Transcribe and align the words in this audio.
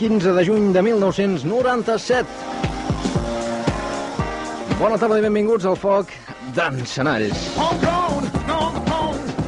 15 0.00 0.32
de 0.32 0.44
juny 0.46 0.72
de 0.72 0.80
1997. 0.80 2.24
Bona 4.78 4.96
tarda 4.96 5.18
i 5.20 5.24
benvinguts 5.26 5.66
al 5.68 5.76
Foc 5.76 6.14
d'Encenalls. 6.56 7.42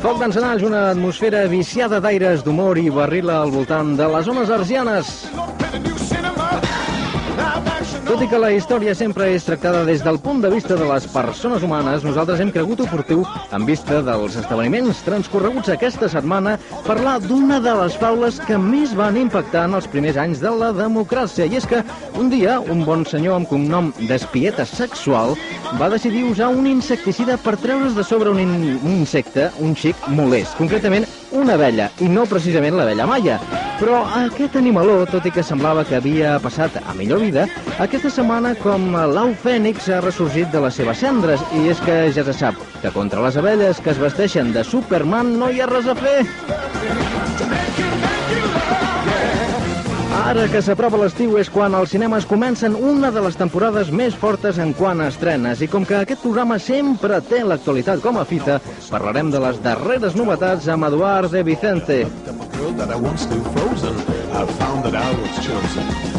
Foc 0.02 0.20
d'Encenalls, 0.20 0.66
una 0.68 0.90
atmosfera 0.90 1.46
viciada 1.48 2.02
d'aires 2.04 2.44
d'humor 2.44 2.76
i 2.76 2.92
barrila 2.92 3.38
al 3.46 3.54
voltant 3.54 3.96
de 3.96 4.10
les 4.12 4.28
zones 4.28 4.52
arsianes. 4.52 5.21
Tot 8.12 8.20
i 8.20 8.26
que 8.28 8.36
la 8.36 8.50
història 8.52 8.92
sempre 8.92 9.24
és 9.32 9.46
tractada 9.46 9.86
des 9.88 10.02
del 10.04 10.18
punt 10.20 10.42
de 10.44 10.50
vista 10.52 10.76
de 10.76 10.84
les 10.84 11.06
persones 11.08 11.62
humanes, 11.64 12.02
nosaltres 12.04 12.42
hem 12.44 12.50
cregut 12.52 12.82
oportú, 12.84 13.22
en 13.56 13.64
vista 13.64 14.02
dels 14.04 14.36
esdeveniments 14.36 15.00
transcorreguts 15.06 15.72
aquesta 15.72 16.10
setmana, 16.12 16.58
parlar 16.84 17.14
d'una 17.24 17.56
de 17.64 17.72
les 17.78 17.96
faules 17.96 18.36
que 18.44 18.60
més 18.60 18.92
van 18.98 19.16
impactar 19.16 19.64
en 19.70 19.78
els 19.80 19.88
primers 19.88 20.20
anys 20.20 20.44
de 20.44 20.52
la 20.60 20.74
democràcia. 20.76 21.48
I 21.48 21.56
és 21.62 21.70
que 21.70 21.80
un 22.20 22.28
dia 22.28 22.58
un 22.60 22.84
bon 22.84 23.08
senyor 23.08 23.38
amb 23.38 23.48
cognom 23.48 23.88
d'espieta 24.04 24.68
sexual 24.68 25.32
va 25.80 25.88
decidir 25.96 26.28
usar 26.28 26.52
un 26.52 26.68
insecticida 26.68 27.40
per 27.40 27.56
treure's 27.64 27.96
de 27.96 28.04
sobre 28.04 28.28
un, 28.28 28.44
in 28.44 28.76
un 28.76 28.92
insecte, 29.00 29.48
un 29.64 29.72
xic 29.72 29.96
molest, 30.12 30.52
concretament 30.60 31.08
una 31.32 31.54
abella, 31.58 31.88
i 32.00 32.08
no 32.08 32.26
precisament 32.30 32.76
l'abella 32.78 33.06
maia. 33.08 33.38
Però 33.80 34.02
aquest 34.18 34.54
animaló, 34.60 35.00
tot 35.10 35.26
i 35.26 35.32
que 35.34 35.42
semblava 35.42 35.82
que 35.88 35.96
havia 35.98 36.36
passat 36.42 36.76
a 36.82 36.94
millor 36.94 37.22
vida, 37.24 37.48
aquesta 37.82 38.12
setmana 38.12 38.54
com 38.60 38.92
l'au 38.94 39.34
fènix 39.42 39.88
ha 39.90 40.02
ressorgit 40.04 40.52
de 40.54 40.62
les 40.62 40.78
seves 40.78 41.02
cendres, 41.02 41.42
i 41.58 41.66
és 41.72 41.82
que 41.82 41.98
ja 42.14 42.26
se 42.28 42.36
sap 42.44 42.60
que 42.82 42.94
contra 42.94 43.24
les 43.24 43.36
abelles 43.40 43.82
que 43.82 43.90
es 43.94 44.02
vesteixen 44.02 44.52
de 44.54 44.64
Superman 44.64 45.36
no 45.40 45.50
hi 45.50 45.62
ha 45.62 45.70
res 45.72 45.90
a 45.90 45.98
fer. 45.98 46.18
Ara 50.22 50.44
que 50.46 50.60
s'aprova 50.62 51.00
l'estiu 51.00 51.32
és 51.40 51.48
quan 51.50 51.74
als 51.74 51.90
cinemes 51.90 52.28
comencen 52.30 52.76
una 52.78 53.10
de 53.10 53.24
les 53.24 53.34
temporades 53.34 53.90
més 53.90 54.14
fortes 54.14 54.60
en 54.62 54.70
quant 54.78 55.02
a 55.02 55.08
estrenes. 55.10 55.64
I 55.64 55.68
com 55.72 55.82
que 55.88 55.96
aquest 55.98 56.22
programa 56.22 56.60
sempre 56.62 57.18
té 57.26 57.42
l'actualitat 57.42 57.98
com 58.04 58.20
a 58.20 58.24
fita, 58.28 58.60
parlarem 58.86 59.34
de 59.34 59.42
les 59.42 59.58
darreres 59.66 60.14
novetats 60.14 60.70
amb 60.70 60.86
Eduard 60.92 61.34
de 61.34 61.42
Vicente. 61.42 61.98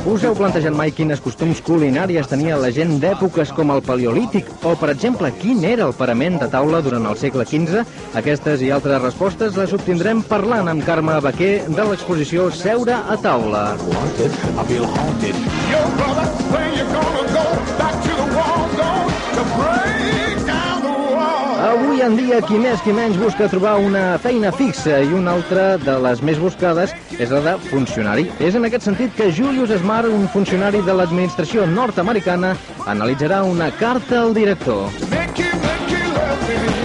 Us 0.03 0.19
heu 0.27 0.33
plantejat 0.35 0.75
mai 0.75 0.91
quines 0.91 1.21
costums 1.23 1.61
culinàries 1.63 2.27
tenia 2.27 2.57
la 2.59 2.73
gent 2.75 2.97
d'èpoques 2.99 3.53
com 3.55 3.69
el 3.71 3.79
Paleolític 3.87 4.49
o, 4.67 4.73
per 4.75 4.89
exemple, 4.91 5.29
quin 5.39 5.63
era 5.63 5.85
el 5.87 5.95
parament 5.95 6.35
de 6.41 6.49
taula 6.51 6.81
durant 6.83 7.07
el 7.07 7.15
segle 7.21 7.45
XV? 7.47 7.85
Aquestes 8.19 8.59
i 8.67 8.73
altres 8.75 8.99
respostes 8.99 9.55
les 9.55 9.71
obtindrem 9.79 10.19
parlant 10.27 10.67
amb 10.73 10.83
Carme 10.83 11.15
Baquer 11.23 11.53
de 11.69 11.87
l'exposició 11.87 12.51
Seure 12.51 12.99
a 12.99 13.15
taula. 13.15 13.63
wanted, 13.87 14.35
Avui 22.03 22.19
en 22.19 22.27
dia, 22.27 22.37
qui 22.43 22.57
més 22.59 22.81
qui 22.83 22.91
menys 22.91 23.15
busca 23.15 23.45
trobar 23.47 23.77
una 23.79 24.17
feina 24.19 24.49
fixa 24.51 24.97
i 25.07 25.13
una 25.15 25.37
altra 25.37 25.77
de 25.79 25.93
les 26.03 26.19
més 26.27 26.41
buscades 26.41 26.91
és 27.15 27.31
la 27.31 27.39
de 27.45 27.53
funcionari. 27.69 28.27
És 28.43 28.59
en 28.59 28.67
aquest 28.67 28.89
sentit 28.89 29.15
que 29.15 29.29
Julius 29.31 29.71
Smart, 29.79 30.11
un 30.11 30.27
funcionari 30.35 30.83
de 30.83 30.99
l'administració 30.99 31.63
nord-americana, 31.63 32.57
analitzarà 32.91 33.45
una 33.47 33.71
carta 33.79 34.19
al 34.25 34.35
director. 34.35 34.89
Make 35.15 35.39
you, 35.39 35.51
make 35.63 35.91
you 35.95 36.82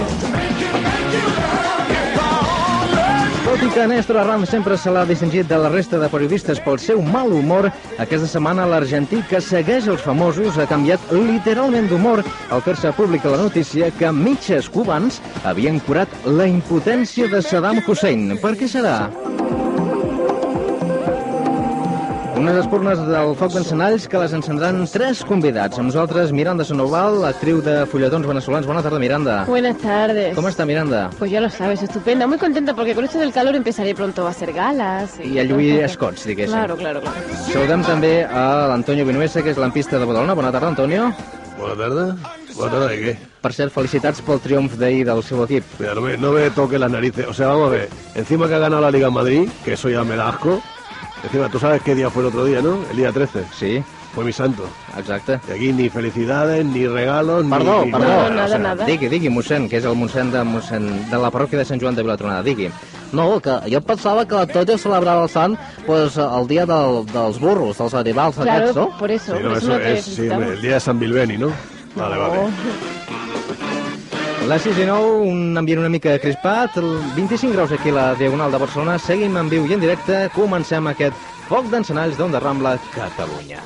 Tot 3.58 3.66
i 3.66 3.74
que 3.74 3.84
Néstor 3.90 4.16
Arran 4.20 4.44
sempre 4.46 4.76
se 4.78 4.90
l'ha 4.94 5.00
distingit 5.02 5.48
de 5.50 5.56
la 5.58 5.66
resta 5.72 5.98
de 5.98 6.06
periodistes 6.12 6.60
pel 6.62 6.76
seu 6.78 7.00
mal 7.02 7.32
humor, 7.34 7.66
aquesta 7.98 8.28
setmana 8.30 8.68
l'argentí 8.70 9.18
que 9.26 9.40
segueix 9.42 9.88
els 9.90 10.04
famosos 10.04 10.60
ha 10.62 10.68
canviat 10.70 11.10
literalment 11.10 11.90
d'humor 11.90 12.22
al 12.54 12.62
fer-se 12.62 12.92
pública 12.94 13.32
la 13.34 13.40
notícia 13.42 13.90
que 13.98 14.12
mitges 14.14 14.70
cubans 14.70 15.18
havien 15.42 15.82
curat 15.88 16.14
la 16.38 16.46
impotència 16.46 17.26
de 17.34 17.42
Saddam 17.42 17.82
Hussein. 17.82 18.36
Per 18.38 18.54
què 18.62 18.70
serà? 18.70 18.94
Unes 22.48 22.62
espurnes 22.64 23.00
del 23.04 23.34
foc 23.36 23.52
d'encenalls 23.52 24.06
que 24.08 24.16
les 24.22 24.32
encendran 24.32 24.78
tres 24.88 25.18
convidats. 25.28 25.76
Amb 25.76 25.90
nosaltres 25.90 26.30
Miranda 26.32 26.64
Sonoval, 26.64 27.18
actriu 27.28 27.58
de 27.60 27.82
fulletons 27.92 28.24
venezolans. 28.24 28.64
Bona 28.64 28.80
tarda, 28.80 28.96
Miranda. 29.02 29.34
Buenas 29.44 29.76
tardes. 29.82 30.32
Com 30.32 30.48
està, 30.48 30.64
Miranda? 30.64 31.10
Pues 31.18 31.30
ya 31.30 31.42
lo 31.44 31.50
sabes, 31.52 31.82
estupenda. 31.84 32.26
Muy 32.26 32.38
contenta 32.40 32.72
porque 32.72 32.94
con 32.94 33.04
esto 33.04 33.18
del 33.18 33.34
calor 33.34 33.54
empezaré 33.54 33.94
pronto 33.94 34.26
a 34.26 34.30
hacer 34.30 34.54
galas. 34.54 35.20
I 35.20 35.42
a 35.42 35.44
lluir 35.44 35.82
escots, 35.84 36.24
diguéssim. 36.24 36.54
Claro, 36.54 36.78
claro, 36.80 37.02
claro. 37.04 37.36
Saludem 37.52 37.84
també 37.84 38.14
a 38.24 38.46
l'Antonio 38.72 39.04
Vinuesa, 39.04 39.44
que 39.44 39.52
és 39.52 39.60
l'ampista 39.60 40.00
de 40.00 40.08
Badalona. 40.08 40.32
Bona 40.38 40.54
tarda, 40.54 40.72
Antonio. 40.72 41.12
Buena 41.58 41.76
tarde. 41.76 42.06
Buena 42.56 42.72
tarde, 42.72 42.88
¿de 42.88 43.02
qué? 43.02 43.14
Per 43.44 43.52
cert, 43.52 43.76
felicitats 43.76 44.24
pel 44.24 44.40
triomf 44.40 44.80
d'ahir 44.80 45.04
del 45.04 45.20
seu 45.22 45.44
equip. 45.44 45.68
Mira, 45.82 45.92
no 45.94 46.00
me, 46.00 46.16
no 46.16 46.32
me 46.32 46.48
toque 46.56 46.78
las 46.80 46.90
narices. 46.90 47.28
O 47.28 47.34
sea, 47.34 47.48
vamos 47.48 47.68
a 47.68 47.76
ver. 47.76 47.88
Encima 48.14 48.48
que 48.48 48.54
ha 48.54 48.58
ganado 48.58 48.80
la 48.80 48.90
Liga 48.90 49.08
en 49.08 49.14
Madrid, 49.14 49.48
que 49.66 49.74
eso 49.74 49.90
ya 49.90 50.02
me 50.02 50.16
da 50.16 50.30
asco. 50.30 50.62
Encima, 51.24 51.48
tú 51.48 51.58
sabes 51.58 51.82
qué 51.82 51.94
día 51.94 52.10
fue 52.10 52.22
el 52.22 52.28
otro 52.28 52.44
día, 52.44 52.60
¿no? 52.62 52.78
El 52.90 52.96
día 52.96 53.12
13. 53.12 53.44
Sí, 53.58 53.82
Fue 54.14 54.24
mi 54.24 54.32
santo. 54.32 54.64
exacte. 54.98 55.38
Y 55.48 55.52
aquí 55.52 55.72
ni 55.72 55.88
felicidades, 55.90 56.64
ni 56.64 56.86
regalos, 56.88 57.44
ni- 57.44 57.50
Perdó, 57.50 57.84
ni... 57.84 57.92
perdó. 57.92 58.06
No, 58.08 58.26
o 58.26 58.30
nada, 58.30 58.48
sea, 58.48 58.58
nada. 58.58 58.84
Digui, 58.84 59.08
digui, 59.08 59.28
mossèn, 59.28 59.68
que 59.68 59.76
és 59.78 59.84
el 59.84 59.94
mossèn 59.94 60.30
de, 60.32 60.42
mossèn 60.48 60.86
de 61.10 61.18
la 61.18 61.30
parròquia 61.30 61.58
de 61.60 61.64
Sant 61.68 61.78
Joan 61.80 61.94
de 61.94 62.02
Vilatronada. 62.02 62.42
Digui. 62.42 62.70
No, 63.12 63.38
que 63.40 63.52
jo 63.70 63.80
pensava 63.84 64.24
que 64.26 64.46
tot 64.52 64.68
es 64.70 64.80
celebrava 64.82 65.22
el 65.22 65.28
sant 65.30 65.56
pues, 65.86 66.16
el 66.16 66.48
dia 66.48 66.64
del, 66.66 67.04
dels 67.12 67.38
burros, 67.38 67.78
dels 67.78 67.94
animals 67.94 68.36
Claro, 68.36 68.50
aquests, 68.70 68.76
no? 68.76 68.98
por 68.98 69.10
eso. 69.10 69.36
Sí, 69.36 69.42
no, 69.42 69.48
por 69.50 69.58
eso 69.58 69.68
no 69.68 69.76
te 69.78 69.92
es 69.98 70.04
sí, 70.04 70.26
el 70.26 70.60
día 70.62 70.74
de 70.74 70.80
San 70.80 70.98
Bilbeni, 70.98 71.36
¿no? 71.38 71.52
Vale, 71.94 72.16
vale. 72.16 72.38
Les 74.48 74.62
6 74.64 74.78
i 74.80 74.84
9, 74.88 75.08
un 75.28 75.58
ambient 75.60 75.82
una 75.82 75.90
mica 75.92 76.14
crispat, 76.22 76.78
el 76.80 76.94
25 77.18 77.52
graus 77.52 77.72
aquí 77.76 77.90
a 77.92 77.96
la 77.98 78.06
Diagonal 78.16 78.54
de 78.54 78.60
Barcelona. 78.62 78.94
Seguim 78.98 79.36
en 79.36 79.50
viu 79.52 79.66
i 79.68 79.76
en 79.76 79.84
directe. 79.84 80.22
Comencem 80.32 80.88
aquest 80.88 81.28
foc 81.50 81.68
d'encenalls 81.68 82.16
d'Onda 82.16 82.40
Rambla, 82.40 82.78
Catalunya. 82.94 83.60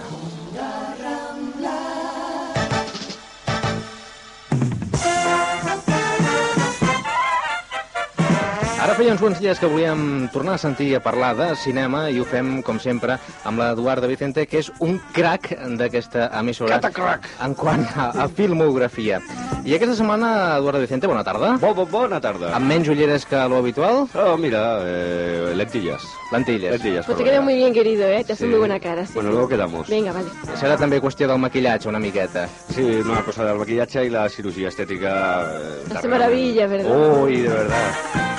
Ara 8.93 8.99
feia 9.01 9.13
uns 9.15 9.23
bons 9.25 9.39
dies 9.41 9.57
que 9.57 9.65
volíem 9.73 10.27
tornar 10.35 10.59
a 10.59 10.61
sentir 10.61 10.91
a 10.93 11.01
parlar 11.01 11.31
de 11.33 11.47
cinema 11.57 12.03
i 12.13 12.19
ho 12.21 12.27
fem, 12.29 12.59
com 12.61 12.77
sempre, 12.77 13.15
amb 13.49 13.57
l'Eduardo 13.63 14.05
Vicente, 14.11 14.43
que 14.45 14.59
és 14.61 14.67
un 14.85 14.99
crac 15.17 15.47
d'aquesta 15.79 16.27
emissora 16.37 16.75
Catacrac. 16.77 17.25
en 17.41 17.55
quant 17.57 17.87
a, 17.97 18.11
a 18.13 18.27
filmografia. 18.29 19.23
I 19.65 19.73
aquesta 19.79 19.97
setmana, 19.97 20.59
Eduardo 20.59 20.83
Vicente, 20.85 21.09
bona 21.09 21.25
tarda. 21.25 21.55
Bo, 21.63 21.73
bo, 21.73 21.87
bona 21.89 22.21
tarda. 22.21 22.51
Amb 22.53 22.69
menys 22.69 22.91
ulleres 22.93 23.25
que 23.25 23.41
lo 23.49 23.63
habitual, 23.63 24.03
Oh, 24.13 24.37
mira, 24.37 24.77
eh, 24.85 25.55
lentillas. 25.57 26.05
lentilles. 26.31 26.73
Lentillas. 26.77 27.07
Pues 27.07 27.17
te 27.17 27.25
queda 27.25 27.41
muy 27.41 27.55
bien, 27.57 27.73
querido, 27.73 28.05
¿eh? 28.07 28.23
Te 28.25 28.35
hace 28.35 28.45
Sí. 28.45 28.51
muy 28.51 28.59
buena 28.59 28.79
cara. 28.79 29.07
Sí, 29.07 29.13
Bueno, 29.15 29.31
sí. 29.31 29.33
luego 29.37 29.49
quedamos. 29.49 29.89
Venga, 29.89 30.13
vale. 30.13 30.29
Serà 30.61 30.77
també 30.77 31.01
qüestió 31.01 31.27
del 31.29 31.39
maquillatge, 31.39 31.89
una 31.89 31.99
miqueta. 31.99 32.47
Sí, 32.75 32.83
una 32.83 33.23
cosa 33.25 33.47
del 33.47 33.57
maquillaje 33.57 34.05
y 34.05 34.11
la 34.11 34.29
cirugía 34.29 34.69
estética. 34.69 35.49
eh, 35.51 35.95
Hace 35.97 36.09
maravillas, 36.09 36.69
¿verdad? 36.71 37.23
Uy, 37.23 37.41
de 37.41 37.49
verdad. 37.49 38.32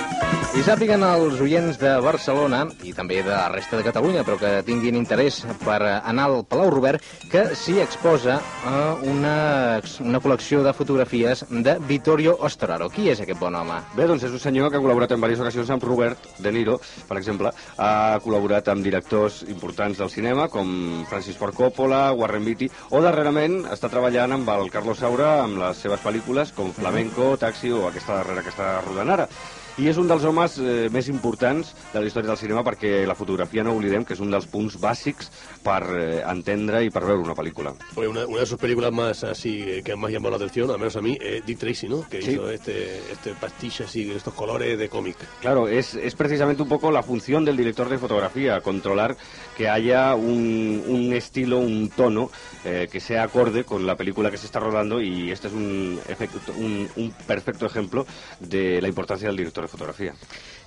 I 0.53 0.61
sàpiguen 0.61 1.01
els 1.01 1.39
oients 1.41 1.79
de 1.81 1.91
Barcelona 2.05 2.59
i 2.85 2.91
també 2.94 3.23
de 3.25 3.31
la 3.31 3.47
resta 3.50 3.73
de 3.79 3.85
Catalunya, 3.88 4.21
però 4.21 4.35
que 4.38 4.51
tinguin 4.67 4.94
interès 5.00 5.39
per 5.63 5.79
anar 5.81 6.27
al 6.27 6.44
Palau 6.45 6.69
Robert, 6.69 7.01
que 7.31 7.41
s'hi 7.57 7.79
exposa 7.81 8.35
eh, 8.38 9.07
una, 9.09 9.31
una 10.05 10.21
col·lecció 10.21 10.61
de 10.61 10.75
fotografies 10.77 11.41
de 11.50 11.73
Vittorio 11.89 12.35
Ostoraro. 12.45 12.91
Qui 12.94 13.07
és 13.09 13.23
aquest 13.23 13.41
bon 13.41 13.57
home? 13.57 13.79
Bé, 13.97 14.05
doncs 14.05 14.27
és 14.27 14.35
un 14.38 14.44
senyor 14.44 14.69
que 14.69 14.77
ha 14.77 14.83
col·laborat 14.83 15.15
en 15.15 15.23
diverses 15.23 15.41
ocasions 15.41 15.73
amb 15.73 15.88
Robert 15.89 16.29
De 16.45 16.53
Niro, 16.53 16.77
per 17.09 17.17
exemple. 17.17 17.50
Ha 17.81 18.21
col·laborat 18.21 18.69
amb 18.69 18.85
directors 18.85 19.41
importants 19.50 20.03
del 20.05 20.13
cinema, 20.13 20.45
com 20.53 20.69
Francis 21.09 21.41
Ford 21.41 21.57
Coppola, 21.57 22.03
Warren 22.13 22.45
Beatty, 22.45 22.69
o 22.94 23.01
darrerament 23.01 23.63
està 23.73 23.89
treballant 23.89 24.38
amb 24.38 24.53
el 24.53 24.69
Carlos 24.69 25.01
Saura 25.01 25.33
amb 25.47 25.57
les 25.65 25.81
seves 25.81 26.05
pel·lícules, 26.05 26.53
com 26.53 26.69
Flamenco, 26.77 27.33
Taxi 27.41 27.73
o 27.73 27.88
aquesta 27.89 28.21
darrera 28.21 28.45
que 28.45 28.53
està 28.53 28.75
rodant 28.85 29.17
ara. 29.17 29.29
I 29.81 29.88
és 29.90 29.98
un 29.98 30.06
dels 30.06 30.22
homes 30.30 30.60
eh, 30.62 30.86
més 30.94 31.08
importants 31.10 31.72
de 31.90 31.98
la 32.00 32.06
història 32.06 32.30
del 32.30 32.38
cinema 32.38 32.62
perquè 32.62 33.08
la 33.10 33.16
fotografia, 33.18 33.64
no 33.66 33.72
oblidem, 33.74 34.04
que 34.06 34.14
és 34.14 34.20
un 34.22 34.30
dels 34.30 34.46
punts 34.46 34.75
bàsics 34.78 35.31
per 35.66 35.80
eh, 35.98 36.20
entendre 36.30 36.84
i 36.86 36.92
per 36.94 37.02
veure 37.08 37.24
una 37.25 37.34
pel·lícula. 37.34 37.72
Oye, 37.96 38.08
una, 38.12 38.28
una 38.30 38.42
de 38.42 38.46
sus 38.46 38.60
películas 38.62 38.92
más 38.94 39.24
así 39.24 39.64
eh, 39.66 39.81
que 39.84 39.96
más 39.96 40.12
llamado 40.12 40.31
la 40.38 40.38
atención, 40.38 40.70
al 40.70 40.78
menos 40.78 40.96
a 40.96 41.02
mí, 41.02 41.18
es 41.20 41.44
Dick 41.48 41.58
Tracy, 41.58 41.90
¿no? 41.90 42.08
Que 42.08 42.22
Sí. 42.22 42.34
hizo 42.34 42.52
este, 42.52 43.00
este 43.12 43.34
pastiche 43.34 43.86
así, 43.86 44.12
estos 44.12 44.36
colores 44.36 44.78
de 44.78 44.90
cómic. 44.90 45.18
Claro, 45.42 45.68
es, 45.68 45.96
es 45.96 46.14
precisamente 46.14 46.62
un 46.62 46.70
poco 46.70 46.92
la 46.92 47.02
función 47.02 47.44
del 47.44 47.58
director 47.58 47.90
de 47.90 47.98
fotografía, 47.98 48.62
controlar 48.62 49.18
que 49.58 49.70
haya 49.70 50.14
un, 50.14 50.84
un 50.88 51.14
estilo, 51.14 51.58
un 51.58 51.90
tono 51.90 52.30
eh, 52.64 52.88
que 52.92 53.00
sea 53.00 53.24
acorde 53.24 53.64
con 53.64 53.88
la 53.88 53.96
película 53.96 54.30
que 54.30 54.38
se 54.38 54.46
está 54.46 54.60
rodando 54.60 55.02
y 55.02 55.31
este 55.31 55.48
es 55.48 55.54
un, 55.54 56.00
efecto- 56.08 56.54
un, 56.58 56.88
un 56.96 57.12
perfecto 57.25 57.66
ejemplo 57.66 58.06
de 58.40 58.80
la 58.80 58.88
importancia 58.88 59.28
del 59.30 59.38
director 59.38 59.62
de 59.63 59.71
fotografía. 59.71 60.13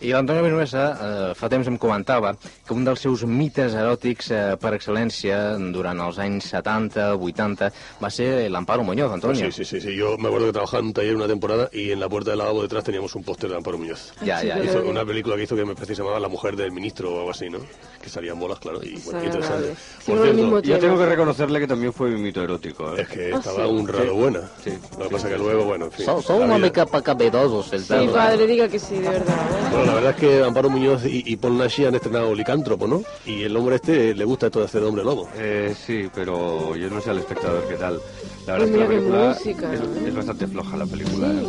I 0.00 0.10
l'Antonio 0.12 0.42
Vinuesa 0.44 1.30
eh, 1.30 1.34
fa 1.34 1.48
temps 1.48 1.64
em 1.70 1.78
comentava 1.80 2.34
que 2.36 2.74
un 2.74 2.82
dels 2.84 3.00
seus 3.00 3.22
mites 3.24 3.72
eròtics 3.72 4.26
eh, 4.30 4.40
per 4.60 4.74
excel·lència 4.76 5.56
durant 5.72 6.02
els 6.04 6.18
anys 6.20 6.50
70, 6.52 7.14
80 7.16 7.70
va 8.02 8.10
ser 8.12 8.50
l'Amparo 8.52 8.84
Muñoz, 8.84 9.10
Antonio. 9.14 9.46
sí, 9.50 9.64
sí, 9.64 9.64
sí, 9.64 9.80
sí. 9.80 9.96
Yo 9.96 10.18
me 10.18 10.28
acuerdo 10.28 10.46
que 10.48 10.52
trabajaba 10.52 10.80
en 10.80 10.86
un 10.88 10.92
taller 10.92 11.16
una 11.16 11.26
temporada 11.26 11.70
y 11.72 11.92
en 11.92 12.00
la 12.00 12.10
puerta 12.10 12.30
del 12.32 12.38
lavabo 12.40 12.60
detrás 12.60 12.84
teníamos 12.84 13.14
un 13.14 13.24
póster 13.24 13.48
de 13.48 13.56
Amparo 13.56 13.78
Muñoz. 13.78 14.12
Ya, 14.20 14.42
ya, 14.42 14.58
sí, 14.60 14.66
Hizo 14.66 14.82
una 14.84 15.04
película 15.06 15.34
que 15.36 15.44
hizo 15.44 15.56
que 15.56 15.64
me 15.64 15.72
parece 15.74 15.92
que 15.92 15.96
se 15.96 16.02
llamaba 16.02 16.20
La 16.20 16.28
mujer 16.28 16.56
del 16.56 16.72
ministro 16.72 17.14
o 17.14 17.18
algo 17.20 17.30
así, 17.30 17.48
¿no? 17.48 17.58
Que 18.02 18.10
salían 18.10 18.38
bolas, 18.38 18.58
claro, 18.58 18.80
y 18.82 18.98
bueno, 18.98 19.20
Desagradable. 19.20 19.26
interesante. 19.26 19.74
Sí, 20.04 20.10
Por 20.12 20.22
cierto, 20.22 20.42
Yo 20.60 20.60
tema. 20.62 20.78
tengo 20.80 20.98
que 20.98 21.06
reconocerle 21.06 21.60
que 21.60 21.66
también 21.66 21.92
fue 21.94 22.10
mi 22.10 22.20
mito 22.20 22.42
erótico. 22.42 22.94
¿eh? 22.94 23.00
es 23.00 23.08
que 23.08 23.32
Ah, 23.32 23.38
estaba 23.38 23.64
sí. 23.66 23.72
un 23.72 23.88
rato 23.88 24.02
Sí. 24.04 24.10
buena. 24.10 24.40
Sí. 24.62 24.70
Lo 24.98 25.04
que 25.08 25.10
pasa 25.14 25.28
que 25.30 25.38
luego, 25.38 25.64
bueno, 25.64 25.86
en 25.86 25.92
fin. 25.92 26.06
Una 26.28 26.44
vida- 26.44 26.58
mica 26.58 26.84
pecabedosos, 26.86 27.72
el 27.72 27.80
Sí, 27.80 27.88
tema. 27.88 28.12
padre, 28.12 28.46
diga 28.46 28.68
que 28.68 28.78
sí, 28.78 28.85
de 28.94 29.00
verdad. 29.08 29.34
¿eh? 29.34 29.68
Bueno, 29.70 29.84
la 29.86 29.94
verdad 29.94 30.10
es 30.12 30.16
que 30.16 30.42
Amparo 30.44 30.70
Muñoz 30.70 31.04
y, 31.04 31.22
y 31.26 31.36
Paul 31.36 31.58
Nashi 31.58 31.84
han 31.84 31.94
estrenado 31.94 32.34
Licántropo, 32.34 32.86
¿no? 32.86 33.02
Y 33.26 33.42
el 33.42 33.56
hombre 33.56 33.76
este 33.76 34.14
le 34.14 34.24
gusta 34.24 34.46
esto 34.46 34.60
de 34.60 34.64
hacer 34.66 34.82
hombre 34.84 35.04
lobo. 35.04 35.28
Eh, 35.36 35.74
sí, 35.76 36.08
pero 36.14 36.76
yo 36.76 36.88
no 36.88 37.00
sé 37.00 37.10
al 37.10 37.18
espectador 37.18 37.66
qué 37.68 37.74
tal. 37.74 38.00
La 38.46 38.56
Pues 38.56 38.70
verdad 38.70 38.70
es 38.70 38.70
que 38.70 38.78
la 38.78 38.86
película 38.88 39.28
música, 39.34 39.74
es, 39.74 39.80
es 40.06 40.14
bastante 40.14 40.46
floja 40.46 40.76
la 40.76 40.86
película. 40.86 41.26
¿eh? 41.28 41.46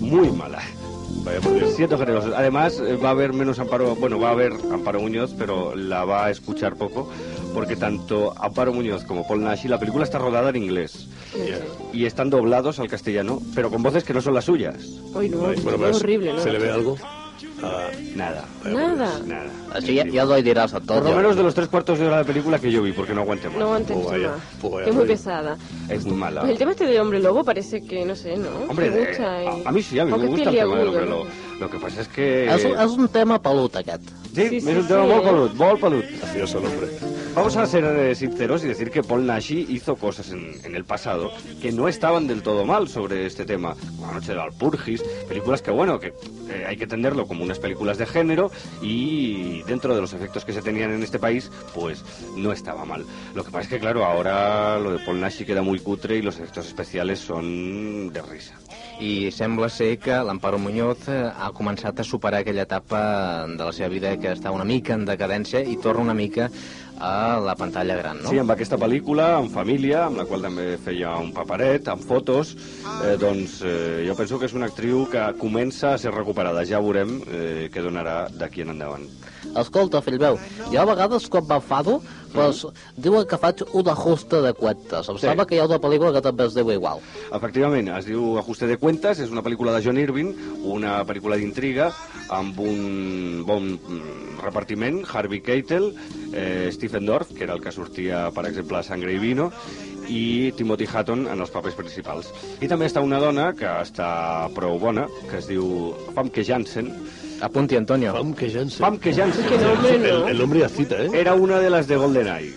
Muy 0.00 0.30
mala. 0.32 0.60
Vaya. 1.24 1.40
Siento 1.74 1.98
generoso. 1.98 2.32
Además, 2.36 2.80
eh, 2.80 2.96
va 2.96 3.08
a 3.08 3.12
haber 3.12 3.32
menos 3.32 3.58
Amparo, 3.58 3.94
bueno, 3.96 4.18
va 4.18 4.28
a 4.28 4.32
haber 4.32 4.52
Amparo 4.72 5.00
Muñoz, 5.00 5.34
pero 5.36 5.74
la 5.74 6.04
va 6.04 6.26
a 6.26 6.30
escuchar 6.30 6.76
poco, 6.76 7.10
porque 7.58 7.74
tanto 7.74 8.32
Amparo 8.38 8.72
Muñoz 8.72 9.02
como 9.02 9.26
Paul 9.26 9.42
Nashi, 9.42 9.66
la 9.66 9.80
película 9.80 10.04
está 10.04 10.16
rodada 10.18 10.50
en 10.50 10.56
inglés 10.62 11.08
Ya. 11.34 11.58
y 11.92 12.06
están 12.06 12.30
doblados 12.30 12.78
al 12.78 12.86
castellano, 12.86 13.42
pero 13.52 13.68
con 13.68 13.82
voces 13.82 14.04
que 14.04 14.14
no 14.14 14.20
son 14.20 14.34
las 14.34 14.44
suyas. 14.44 14.76
Uy, 15.12 15.28
no, 15.28 15.38
Bueno, 15.38 15.88
es 15.88 15.96
horrible, 15.96 16.34
¿no? 16.34 16.38
¿Se 16.40 16.52
le 16.52 16.58
ve 16.60 16.70
algo? 16.70 16.96
Ah, 17.60 17.88
Nada. 18.14 18.44
Nada. 18.64 19.10
Nada. 19.26 19.50
Així 19.74 19.96
ja, 19.98 20.04
ja 20.06 20.24
doy 20.24 20.42
diràs 20.46 20.70
a 20.74 20.78
Por 20.78 20.86
tots. 21.02 21.10
lo 21.10 21.16
menos 21.16 21.34
de 21.36 21.42
los 21.42 21.54
tres 21.54 21.66
cuartos 21.68 21.98
de 21.98 22.06
hora 22.06 22.18
de 22.18 22.24
película 22.24 22.58
que 22.60 22.70
yo 22.70 22.82
vi, 22.82 22.92
porque 22.92 23.12
no 23.14 23.22
aguante 23.22 23.48
más. 23.48 23.58
No 23.58 23.64
aguantes 23.66 23.96
Oh, 23.96 24.10
más. 24.76 24.86
es 24.86 24.94
muy 24.94 25.06
pesada. 25.06 25.56
Es 25.88 26.04
muy 26.06 26.16
mala. 26.16 26.40
Pues 26.42 26.52
el 26.52 26.58
tema 26.58 26.70
este 26.70 26.86
de 26.86 27.00
hombre 27.00 27.18
lobo 27.18 27.42
parece 27.44 27.82
que, 27.82 28.04
no 28.04 28.14
sé, 28.14 28.36
¿no? 28.36 28.48
Hombre, 28.68 28.90
Me 28.90 28.96
eh, 29.02 29.06
gusta. 29.08 29.42
y- 29.42 29.46
a, 29.64 29.68
a 29.68 29.72
mí 29.72 29.82
sí, 29.82 29.98
a 29.98 30.04
mí 30.04 30.12
Aunque 30.12 30.26
me 30.26 30.30
gusta 30.36 30.50
el 30.50 30.56
tema 30.56 30.76
del 30.78 30.88
hombre 30.88 31.06
lobo. 31.06 31.26
Lo 31.60 31.68
que 31.70 31.78
pasa 31.78 32.00
es 32.02 32.08
que... 32.08 32.46
És, 32.54 32.64
un- 32.64 32.78
és 32.78 32.90
un 32.92 33.08
tema 33.08 33.42
pelut, 33.42 33.74
aquest. 33.76 34.02
Sí, 34.34 34.48
Sí, 34.48 34.56
es 34.58 34.64
sí, 34.64 34.70
un 34.70 34.86
tema 34.86 35.02
sí, 35.02 35.08
muy 35.08 35.18
eh. 35.18 35.22
pelut, 35.24 35.54
muy 35.54 35.76
pelut. 35.80 36.04
gracioso 36.20 36.58
el 36.58 36.64
hombre. 36.66 36.86
Vamos 37.38 37.56
a 37.56 37.66
ser 37.66 37.84
eh, 37.84 38.16
sinceros 38.16 38.64
y 38.64 38.66
decir 38.66 38.90
que 38.90 39.04
Paul 39.04 39.24
Nashi 39.24 39.64
hizo 39.68 39.94
cosas 39.94 40.32
en, 40.32 40.54
en 40.64 40.74
el 40.74 40.84
pasado 40.84 41.30
que 41.62 41.70
no 41.70 41.86
estaban 41.86 42.26
del 42.26 42.42
todo 42.42 42.64
mal 42.64 42.88
sobre 42.88 43.26
este 43.26 43.44
tema. 43.44 43.76
La 44.00 44.10
noche 44.10 44.34
de 44.34 44.40
Alpurgis, 44.40 45.04
películas 45.28 45.62
que, 45.62 45.70
bueno, 45.70 46.00
que 46.00 46.08
eh, 46.08 46.64
hay 46.66 46.76
que 46.76 46.82
entenderlo 46.82 47.28
como 47.28 47.44
unas 47.44 47.60
películas 47.60 47.96
de 47.96 48.06
género 48.06 48.50
y 48.82 49.62
dentro 49.62 49.94
de 49.94 50.00
los 50.00 50.14
efectos 50.14 50.44
que 50.44 50.52
se 50.52 50.62
tenían 50.62 50.90
en 50.90 51.04
este 51.04 51.20
país, 51.20 51.48
pues 51.76 52.04
no 52.36 52.50
estaba 52.50 52.84
mal. 52.84 53.04
Lo 53.36 53.44
que 53.44 53.52
pasa 53.52 53.62
es 53.62 53.68
que, 53.68 53.78
claro, 53.78 54.04
ahora 54.04 54.76
lo 54.80 54.90
de 54.90 55.04
Paul 55.04 55.20
Nashi 55.20 55.44
queda 55.44 55.62
muy 55.62 55.78
cutre 55.78 56.16
y 56.16 56.22
los 56.22 56.38
efectos 56.38 56.66
especiales 56.66 57.20
son 57.20 58.12
de 58.12 58.20
risa. 58.20 58.54
I 58.98 59.30
sembla 59.30 59.68
ser 59.70 60.00
que 60.02 60.10
l'Amparo 60.10 60.58
Muñoz 60.58 61.04
eh, 61.06 61.30
ha 61.30 61.52
començat 61.54 62.00
a 62.02 62.04
superar 62.04 62.40
aquella 62.42 62.64
etapa 62.66 63.46
de 63.46 63.62
la 63.62 63.70
seva 63.70 63.86
vida 63.92 64.16
que 64.18 64.32
està 64.34 64.50
una 64.50 64.66
mica 64.66 64.96
en 64.98 65.04
decadència 65.06 65.62
i 65.62 65.76
torna 65.78 66.02
una 66.08 66.16
mica 66.18 66.48
a 67.00 67.38
la 67.40 67.54
pantalla 67.56 67.96
gran, 67.96 68.22
no? 68.22 68.32
Sí, 68.32 68.38
amb 68.42 68.52
aquesta 68.54 68.78
pel·lícula, 68.80 69.30
en 69.38 69.50
família, 69.52 70.04
amb 70.06 70.20
la 70.20 70.26
qual 70.28 70.44
també 70.44 70.68
feia 70.82 71.14
un 71.22 71.32
paperet, 71.36 71.88
amb 71.92 72.04
fotos, 72.04 72.54
eh, 73.04 73.16
doncs 73.20 73.60
eh, 73.62 74.04
jo 74.08 74.16
penso 74.18 74.38
que 74.38 74.50
és 74.50 74.56
una 74.58 74.68
actriu 74.70 75.06
que 75.10 75.24
comença 75.40 75.94
a 75.94 75.98
ser 75.98 76.14
recuperada. 76.14 76.66
Ja 76.68 76.82
veurem 76.84 77.20
eh, 77.26 77.68
què 77.72 77.84
donarà 77.84 78.20
d'aquí 78.34 78.66
en 78.66 78.74
endavant. 78.74 79.06
Escolta, 79.56 80.02
fill 80.02 80.18
meu, 80.20 80.38
jo 80.72 80.80
a 80.80 80.84
vegades 80.88 81.28
quan 81.28 81.46
m'enfado, 81.48 82.00
pues, 82.32 82.66
diuen 82.96 83.26
que 83.26 83.38
faig 83.40 83.62
un 83.72 83.88
ajuste 83.88 84.42
de 84.42 84.52
cuentas. 84.52 85.08
Em 85.08 85.16
Sí. 85.16 85.26
sembla 85.26 85.46
que 85.46 85.56
hi 85.56 85.58
ha 85.58 85.66
una 85.66 85.78
pel·lícula 85.80 86.12
que 86.12 86.20
també 86.22 86.44
es 86.46 86.54
diu 86.54 86.70
igual. 86.70 87.00
Efectivament, 87.32 87.88
es 87.96 88.04
diu 88.06 88.38
Ajuste 88.38 88.66
de 88.66 88.76
Cuentas, 88.76 89.18
és 89.20 89.30
una 89.30 89.42
pel·lícula 89.42 89.72
de 89.72 89.82
John 89.84 89.98
Irving, 89.98 90.34
una 90.64 91.04
pel·lícula 91.04 91.36
d'intriga 91.36 91.92
amb 92.28 92.58
un 92.60 93.42
bon 93.46 93.72
mm, 93.80 94.40
repartiment, 94.44 95.04
Harvey 95.10 95.40
Keitel, 95.40 95.94
eh, 96.32 96.68
Stephen 96.72 97.06
Dorff, 97.06 97.32
que 97.34 97.44
era 97.44 97.54
el 97.54 97.60
que 97.60 97.72
sortia, 97.72 98.30
per 98.30 98.46
exemple, 98.46 98.78
a 98.78 98.82
Sangre 98.82 99.14
i 99.14 99.18
Vino, 99.18 99.50
i 100.08 100.52
Timothy 100.56 100.86
Hutton 100.88 101.26
en 101.28 101.40
els 101.40 101.50
papers 101.50 101.74
principals. 101.78 102.32
I 102.60 102.68
també 102.68 102.86
està 102.88 103.00
una 103.04 103.18
dona 103.20 103.52
que 103.54 103.66
està 103.82 104.48
prou 104.54 104.78
bona, 104.78 105.06
que 105.30 105.38
es 105.38 105.48
diu 105.48 105.94
Famke 106.14 106.44
Janssen. 106.44 106.90
Apunti, 107.40 107.76
Antonio. 107.76 108.12
Famke 108.16 108.48
Janssen. 108.50 108.82
Famke 108.84 109.12
Janssen 109.14 109.44
Qué 109.48 109.58
nombre, 109.58 109.94
el, 109.94 110.20
¿no? 110.20 110.28
el 110.28 110.38
nombre 110.38 110.60
ya 110.60 110.68
cita, 110.68 110.96
¿eh? 111.02 111.10
era 111.14 111.34
una 111.34 111.60
de 111.60 111.70
las 111.70 111.86
de 111.86 111.96
GoldenEye. 111.96 112.54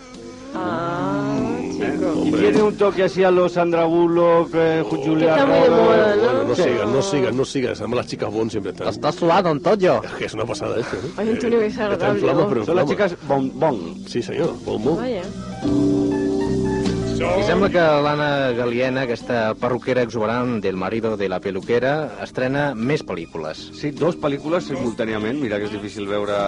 Ah, 0.53 1.37
chico. 1.71 2.23
Y 2.25 2.31
tiene 2.31 2.61
un 2.61 2.75
toque 2.75 3.03
así 3.03 3.23
a 3.23 3.31
los 3.31 3.53
Sandra 3.53 3.85
Bullock, 3.85 4.49
eh, 4.53 4.83
Julia 4.89 5.31
está 5.35 5.45
muy 5.45 5.59
de 5.59 5.67
Roberts. 5.67 5.85
moda, 5.85 6.15
¿no? 6.15 6.21
Bueno, 6.23 6.43
no 6.43 6.55
Sí. 6.55 6.63
sigas, 6.63 6.87
no 6.89 7.01
sigas, 7.01 7.33
no 7.35 7.45
sigas. 7.45 7.79
Además 7.79 7.97
las 7.97 8.07
chicas 8.07 8.33
Bond 8.33 8.51
siempre 8.51 8.71
están... 8.73 8.87
Està 8.89 9.11
suant, 9.13 9.45
Antonio. 9.47 10.01
Es 10.03 10.11
que 10.11 10.25
es 10.25 10.33
una 10.33 10.45
pasada 10.45 10.77
esto, 10.79 10.97
¿eh? 10.97 11.11
Ay, 11.17 11.29
Antonio, 11.29 11.59
qué 11.59 11.65
Está 11.67 11.83
en 11.83 11.87
desagradable, 11.87 12.19
flamas, 12.19 12.43
¿no? 12.43 12.49
pero 12.49 12.59
en 12.61 12.65
Son 12.65 12.75
las 12.75 12.85
chicas 12.89 13.15
Bon 13.27 13.51
Bon. 13.55 13.95
Sí, 14.07 14.21
señor. 14.21 14.53
Bond, 14.65 14.83
Bond. 14.85 14.97
Vaya. 14.99 15.21
I 17.21 17.43
sembla 17.45 17.67
que 17.69 17.81
l'Anna 18.01 18.51
Galiena, 18.57 19.03
aquesta 19.05 19.53
perruquera 19.61 20.01
exuberant 20.01 20.55
del 20.63 20.75
marido 20.75 21.13
de 21.19 21.27
la 21.29 21.37
peluquera, 21.39 21.91
estrena 22.25 22.71
més 22.73 23.03
pel·lícules. 23.05 23.61
Sí, 23.77 23.91
dos 23.93 24.17
pel·lícules 24.17 24.65
simultàniament. 24.71 25.37
Mira 25.37 25.59
que 25.61 25.67
és 25.69 25.75
difícil 25.75 26.09
veure 26.09 26.39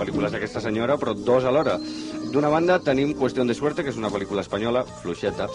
pel·lícules 0.00 0.32
d'aquesta 0.32 0.62
senyora, 0.64 0.96
però 0.96 1.12
dos 1.12 1.44
alhora. 1.44 1.76
D'una 2.32 2.48
banda 2.48 2.78
tenim 2.80 3.12
Cuestión 3.18 3.46
de 3.46 3.54
Suerte, 3.54 3.84
que 3.84 3.92
és 3.92 4.00
una 4.00 4.08
pel·lícula 4.10 4.40
espanyola, 4.40 4.86
fluixeta, 5.02 5.50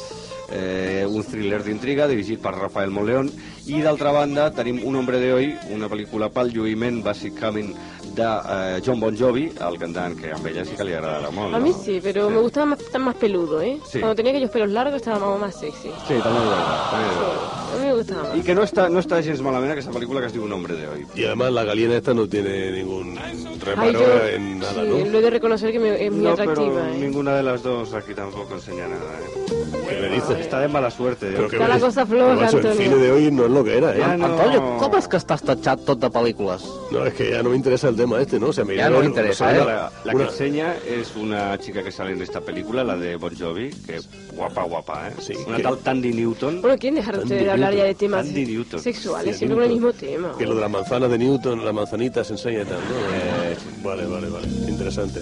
eh, 0.54 1.08
un 1.10 1.26
thriller 1.26 1.64
d'intriga 1.66 2.08
dirigit 2.08 2.42
per 2.42 2.54
Rafael 2.54 2.94
Moleón, 2.94 3.32
i 3.66 3.82
d'altra 3.82 4.14
banda 4.14 4.52
tenim 4.54 4.80
Un 4.86 4.96
hombre 4.96 5.20
de 5.20 5.34
hoy, 5.34 5.52
una 5.74 5.90
pel·lícula 5.90 6.30
pel 6.30 6.54
lluïment, 6.54 7.02
bàsicament, 7.04 7.74
de 8.16 8.24
eh, 8.24 8.82
John 8.86 9.00
Bon 9.00 9.16
Jovi, 9.18 9.52
el 9.70 9.78
cantant 9.80 10.18
que 10.20 10.32
a 10.32 10.38
ella 10.50 10.66
sí 10.66 10.76
que 10.76 10.84
li 10.84 10.94
agradarà 10.94 11.32
molt. 11.32 11.54
A 11.56 11.60
no? 11.60 11.66
mí 11.66 11.74
sí, 11.74 12.00
pero 12.02 12.30
me 12.30 12.40
gustaba 12.40 12.66
más, 12.68 12.80
estar 12.82 13.02
más 13.02 13.16
peludo, 13.16 13.62
¿eh? 13.62 13.80
Sí. 13.90 14.00
Cuando 14.00 14.16
tenía 14.16 14.32
aquellos 14.32 14.52
pelos 14.52 14.70
largos 14.70 14.96
estaba 14.96 15.20
más, 15.20 15.40
más 15.40 15.56
sexy. 15.60 15.90
Sí, 16.08 16.14
veritat. 16.14 16.32
També 16.32 17.08
és 17.08 17.18
veritat. 17.18 17.72
a 17.72 17.78
mí 17.80 17.86
me 17.88 17.94
gustaba 17.96 18.24
más. 18.24 18.38
Y 18.38 18.42
que 18.44 18.56
no 18.56 18.64
está, 18.64 18.90
no 18.90 19.00
está 19.00 19.22
gens 19.24 19.42
malament 19.42 19.72
aquesta 19.72 19.92
pel·lícula 19.92 20.20
que 20.22 20.28
es 20.28 20.34
diu 20.34 20.44
Un 20.44 20.54
hombre 20.54 20.76
de 20.76 20.88
hoy. 20.88 21.06
Y 21.16 21.26
además 21.26 21.52
la 21.54 21.64
galiena 21.64 21.96
esta 21.98 22.14
no 22.14 22.28
tiene 22.28 22.72
ningún 22.72 23.18
Ay, 23.18 23.48
reparo 23.64 23.92
yo, 23.92 24.26
en 24.28 24.60
nada, 24.60 24.74
sí, 24.84 24.90
¿no? 24.90 25.06
lo 25.06 25.20
he 25.20 25.22
de 25.22 25.30
reconocer 25.30 25.72
que 25.72 25.80
me- 25.80 26.06
es 26.06 26.12
muy 26.12 26.22
No, 26.24 26.32
atractiva. 26.32 26.82
pero 26.82 26.94
¿eh? 26.94 26.98
ninguna 27.00 27.36
de 27.36 27.44
las 27.44 27.64
dos 27.64 27.94
aquí 27.94 28.14
tampoco 28.14 28.56
enseña 28.56 28.88
nada, 28.88 29.02
¿eh? 29.20 29.62
¿Qué 29.90 30.02
me 30.02 30.10
dices? 30.16 30.40
Está 30.40 30.60
de 30.60 30.68
mala 30.68 30.90
suerte. 30.90 31.28
Pero 31.32 31.44
¿eh? 31.44 31.50
Está 31.52 31.68
la 31.68 31.80
cosa 31.80 32.06
floja, 32.06 32.36
macho, 32.36 32.58
el 32.60 32.66
Antonio. 32.68 32.90
cine 32.90 32.96
de 33.04 33.12
hoy 33.12 33.32
no 33.32 33.46
es 33.46 33.52
lo 33.52 33.64
que 33.64 33.78
era, 33.78 33.96
¿eh? 33.96 34.18
No... 34.18 34.26
Antonio, 34.26 34.78
com 34.80 34.96
és 34.98 35.08
que 35.08 35.18
estàs 35.18 35.44
tatxat 35.44 35.84
tot 35.86 36.00
de 36.00 36.10
pel·lícules? 36.12 36.64
No, 36.92 37.06
es 37.06 37.14
que 37.14 37.30
ya 37.32 37.44
no 37.44 37.50
me 37.52 37.56
interesa 37.56 37.90
el 37.90 37.96
tema 38.02 38.22
este, 38.22 38.40
¿no? 38.40 38.48
O 38.48 38.54
sea, 38.54 38.64
me 38.66 38.76
Ya 38.76 38.90
no 38.90 39.00
me 39.00 39.06
interesa, 39.06 39.56
¿eh? 39.56 39.60
La, 39.60 39.92
la 40.04 40.12
que 40.12 40.16
una- 40.18 40.26
enseña 40.26 40.76
es 40.88 41.16
una 41.16 41.58
chica 41.58 41.84
que 41.84 41.92
sale 41.92 42.12
en 42.14 42.22
esta 42.22 42.42
película, 42.42 42.84
la 42.84 42.96
de 42.98 43.16
Bon 43.16 43.34
Jovi, 43.36 43.70
que 43.70 44.00
guapa, 44.36 44.64
guapa, 44.64 45.10
¿eh? 45.10 45.14
Sí, 45.20 45.34
una 45.48 45.58
que- 45.58 45.64
tal 45.64 45.78
Tandy 45.80 46.14
Newton. 46.14 46.62
Bueno, 46.62 46.78
¿quieren 46.78 46.96
dejar 46.96 47.24
de 47.24 47.50
hablar 47.52 47.74
ya 47.76 47.84
de 47.84 47.96
temas 47.96 48.26
Tandy 48.26 48.46
Newton. 48.46 48.80
sexuales? 48.80 49.34
Sí, 49.36 49.40
Siempre 49.40 49.56
con 49.56 49.64
el 49.66 49.72
mismo 49.72 49.94
tema. 49.94 50.34
Que 50.38 50.46
lo 50.46 50.56
de 50.56 50.62
las 50.62 50.72
manzanas 50.72 51.10
de 51.10 51.18
Newton, 51.18 51.64
las 51.64 51.74
manzanitas 51.74 52.28
se 52.28 52.34
enseña 52.34 52.62
y 52.62 52.66
tal, 52.66 52.80
¿no? 52.80 53.16
Eh, 53.46 53.58
Vale, 53.84 54.06
vale, 54.06 54.30
vale. 54.30 54.48
Interesante. 54.68 55.20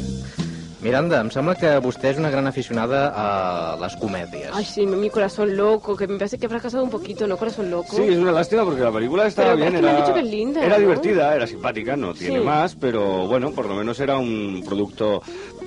Miranda, 0.82 1.20
em 1.20 1.28
sembla 1.28 1.58
que 1.60 1.74
vostè 1.84 2.14
és 2.14 2.20
una 2.22 2.30
gran 2.32 2.48
aficionada 2.48 3.10
a 3.12 3.76
les 3.82 3.98
comèdies. 4.00 4.48
Ay, 4.56 4.64
sí, 4.64 4.86
mi 4.88 5.10
corazón 5.10 5.58
loco, 5.58 5.96
que 5.98 6.08
me 6.08 6.18
parece 6.18 6.38
que 6.38 6.46
ha 6.46 6.50
fracasado 6.50 6.86
un 6.86 6.90
poquito, 6.90 7.28
¿no? 7.28 7.36
Corazón 7.36 7.70
loco. 7.70 7.98
Sí, 7.98 8.04
es 8.08 8.18
una 8.18 8.32
lástima 8.32 8.64
porque 8.64 8.80
la 8.82 8.92
película 8.92 9.28
estaba 9.28 9.56
Pero 9.56 9.58
bien, 9.58 9.76
es 9.76 9.76
que 9.76 9.82
me 9.82 9.90
han 9.90 9.96
era, 9.96 10.06
dicho 10.06 10.14
que 10.14 10.20
es 10.22 10.32
linda, 10.32 10.64
era 10.64 10.76
¿no? 10.76 10.80
divertida, 10.80 11.36
era 11.36 11.48
simpática, 11.48 11.98
no 11.98 12.14
tiene 12.14 12.40
Sí. 12.40 12.46
más, 12.46 12.76
pero 12.76 13.28
bueno, 13.28 13.52
por 13.52 13.66
lo 13.68 13.76
menos 13.76 14.00
era 14.00 14.18
un 14.18 14.64
producto. 14.66 15.22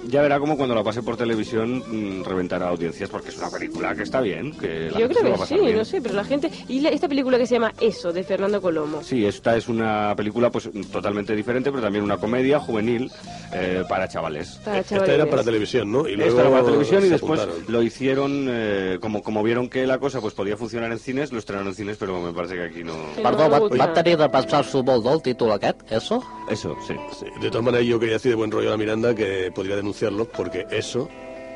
Ya 0.08 0.20
verá 0.22 0.38
como 0.40 0.56
cuando 0.56 0.74
la 0.74 0.82
pase 0.82 1.02
por 1.02 1.16
televisión 1.16 1.78
mm, 1.86 2.24
reventará 2.24 2.68
audiencias 2.68 3.08
porque 3.08 3.28
es 3.30 3.38
una 3.38 3.50
película 3.50 3.94
que 3.94 4.02
está 4.02 4.20
bien, 4.20 4.52
que 4.58 4.90
la 4.90 4.98
Yo 4.98 5.06
gente 5.08 5.20
creo 5.20 5.22
va 5.24 5.28
a 5.28 5.32
que 5.34 5.38
pasar 5.38 5.58
sí, 5.58 5.64
bien. 5.64 5.76
no 5.78 5.84
sé, 5.84 6.00
pero 6.02 6.14
la 6.14 6.24
gente... 6.24 6.50
Y 6.68 6.80
la- 6.80 6.88
esta 6.90 7.08
película 7.08 7.38
que 7.38 7.46
se 7.46 7.54
llama 7.54 7.72
Eso, 7.80 8.12
de 8.12 8.24
Fernando 8.24 8.60
Colomo. 8.60 9.02
Sí, 9.02 9.24
esta 9.24 9.56
es 9.56 9.68
una 9.68 10.14
película 10.16 10.50
pues 10.50 10.68
totalmente 10.90 11.36
diferente, 11.36 11.70
pero 11.70 11.82
también 11.82 12.04
una 12.04 12.16
comedia 12.16 12.58
juvenil 12.58 13.10
eh, 13.52 13.84
para 13.88 14.08
chavales. 14.08 14.60
Para 14.64 14.78
Esta 14.80 15.06
era 15.14 15.26
para 15.26 15.44
televisión, 15.44 15.90
¿no? 15.92 16.08
Y 16.08 16.16
luego 16.16 16.30
Esto 16.30 16.40
era 16.40 16.50
para 16.50 16.64
televisión 16.64 17.04
y 17.04 17.08
después 17.08 17.40
apuntaron. 17.40 17.72
lo 17.72 17.82
hicieron, 17.82 18.46
eh, 18.48 18.98
como, 19.00 19.22
como 19.22 19.42
vieron 19.42 19.68
que 19.68 19.86
la 19.86 19.98
cosa 19.98 20.20
pues 20.20 20.34
podía 20.34 20.56
funcionar 20.56 20.90
en 20.90 20.98
cines, 20.98 21.32
lo 21.32 21.38
estrenaron 21.38 21.68
en 21.68 21.74
cines, 21.74 21.96
pero 21.96 22.20
me 22.20 22.32
parece 22.32 22.54
que 22.54 22.62
aquí 22.62 22.82
no... 22.84 22.92
Sí. 23.14 23.22
Perdó, 23.22 23.38
va, 23.38 23.46
no 23.48 23.52
va 23.52 23.68
gusta. 23.68 23.92
tenir 23.94 24.18
de 24.18 24.28
pensar-s'ho 24.28 24.82
molt, 24.82 25.04
no, 25.04 25.14
el 25.14 25.22
títol 25.22 25.52
aquest, 25.52 25.80
eso? 25.92 26.22
Eso, 26.50 26.76
sí. 26.86 26.94
Sí, 27.18 27.26
De 27.40 27.48
todas 27.50 27.64
maneras, 27.64 27.86
yo 27.86 27.98
quería 28.00 28.14
decir 28.14 28.30
de 28.30 28.36
buen 28.36 28.50
rollo 28.50 28.68
a 28.68 28.70
la 28.72 28.76
Miranda 28.76 29.14
que 29.14 29.50
podría 29.54 29.76
denunciarlo 29.92 30.24
porque 30.24 30.66
eso 30.70 31.08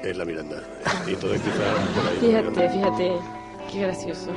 es 0.02 0.16
la 0.16 0.24
Miranda. 0.24 0.62
Y 1.06 1.14
entonces 1.14 1.40
quizás 1.40 1.88
por 1.94 2.06
ahí. 2.06 2.18
Fíjate, 2.20 2.70
fíjate. 2.70 3.12
Qué 3.72 3.80
gracioso. 3.80 4.30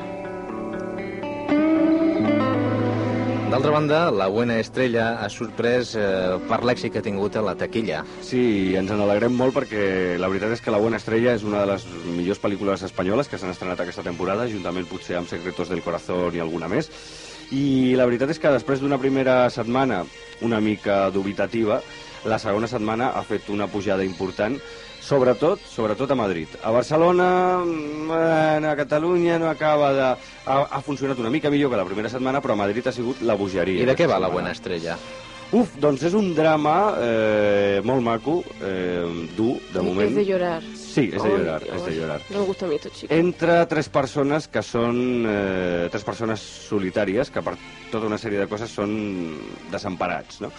D'altra 3.51 3.71
banda, 3.71 4.11
La 4.11 4.27
Buena 4.27 4.59
Estrella 4.59 5.23
ha 5.23 5.29
sorprès 5.29 5.95
eh, 5.97 6.37
per 6.47 6.61
l'èxit 6.63 6.93
que 6.93 7.01
ha 7.01 7.05
tingut 7.05 7.35
a 7.35 7.41
la 7.41 7.55
taquilla. 7.57 8.03
Sí, 8.21 8.75
ens 8.77 8.91
en 8.93 9.01
alegrem 9.01 9.33
molt 9.33 9.55
perquè 9.57 10.17
la 10.21 10.29
veritat 10.29 10.53
és 10.53 10.61
que 10.61 10.71
La 10.71 10.77
Buena 10.77 11.01
Estrella 11.01 11.33
és 11.33 11.43
una 11.43 11.63
de 11.63 11.71
les 11.71 11.87
millors 12.05 12.41
pel·lícules 12.41 12.85
espanyoles 12.85 13.27
que 13.27 13.41
s'han 13.41 13.49
estrenat 13.49 13.81
aquesta 13.81 14.05
temporada, 14.05 14.45
juntament 14.49 14.85
potser 14.89 15.17
amb 15.17 15.29
Secretos 15.29 15.73
del 15.73 15.81
Corazón 15.81 16.37
i 16.37 16.45
alguna 16.45 16.69
més. 16.69 16.91
I 17.49 17.97
la 17.97 18.05
veritat 18.05 18.29
és 18.29 18.39
que 18.39 18.53
després 18.53 18.85
d'una 18.85 19.01
primera 19.01 19.41
setmana 19.49 20.03
una 20.45 20.61
mica 20.61 21.09
dubitativa, 21.09 21.81
la 22.25 22.39
segona 22.39 22.67
setmana 22.67 23.13
ha 23.15 23.23
fet 23.23 23.49
una 23.49 23.67
pujada 23.67 24.03
important, 24.03 24.57
sobretot, 25.01 25.61
sobretot 25.71 26.11
a 26.11 26.17
Madrid. 26.19 26.47
A 26.63 26.71
Barcelona, 26.71 27.29
mm, 27.63 28.07
bueno, 28.07 28.69
a 28.69 28.75
Catalunya 28.75 29.39
no 29.39 29.49
acaba 29.49 29.93
de... 29.93 30.03
Ha, 30.45 30.59
ha 30.69 30.81
funcionat 30.81 31.19
una 31.19 31.29
mica 31.29 31.49
millor 31.49 31.71
que 31.71 31.77
la 31.77 31.85
primera 31.85 32.09
setmana, 32.09 32.41
però 32.41 32.53
a 32.53 32.63
Madrid 32.65 32.87
ha 32.87 32.91
sigut 32.91 33.21
la 33.21 33.35
bogeria. 33.35 33.83
I 33.83 33.89
de 33.89 33.95
què 33.95 34.07
va 34.07 34.17
aquesta 34.17 34.19
La 34.19 34.27
setmana. 34.27 34.33
Buena 34.33 34.51
Estrella? 34.51 34.97
Uf, 35.49 35.71
doncs 35.81 36.03
és 36.05 36.13
un 36.13 36.27
drama 36.37 36.73
eh, 37.01 37.79
molt 37.81 38.03
maco, 38.05 38.35
eh, 38.61 39.29
dur, 39.33 39.55
de 39.73 39.81
moment. 39.81 40.11
Es 40.11 40.19
de 40.19 40.25
llorar. 40.27 40.59
Sí, 40.77 41.07
és 41.07 41.23
de 41.23 41.31
llorar, 41.31 41.63
és 41.65 41.85
de 41.87 41.93
llorar. 41.95 42.19
No 42.29 42.43
me 42.43 42.45
gusta 42.45 42.67
a 42.67 42.69
mí 42.69 42.75
esto, 42.75 42.91
chicos. 42.93 43.15
Entre 43.17 43.55
tres 43.71 43.89
persones 43.89 44.45
que 44.47 44.61
són 44.65 44.99
eh, 45.25 45.87
tres 45.89 46.05
persones 46.05 46.43
solitàries 46.67 47.33
que 47.33 47.41
per 47.45 47.55
tota 47.89 48.05
una 48.05 48.21
sèrie 48.21 48.43
de 48.43 48.49
coses 48.51 48.69
són 48.77 48.93
desemparats, 49.73 50.43
no? 50.45 50.53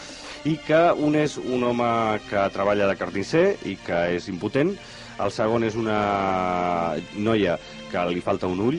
I 0.48 0.54
que 0.64 0.78
un 0.96 1.18
és 1.20 1.34
un 1.36 1.66
home 1.68 1.86
que 2.30 2.46
treballa 2.54 2.86
de 2.88 2.96
carnisser 2.96 3.58
i 3.68 3.74
que 3.84 3.98
és 4.14 4.28
impotent, 4.32 4.70
el 5.20 5.32
segon 5.36 5.66
és 5.66 5.76
una 5.76 5.98
noia 7.12 7.58
que 7.90 8.06
li 8.08 8.22
falta 8.24 8.48
un 8.48 8.62
ull 8.64 8.78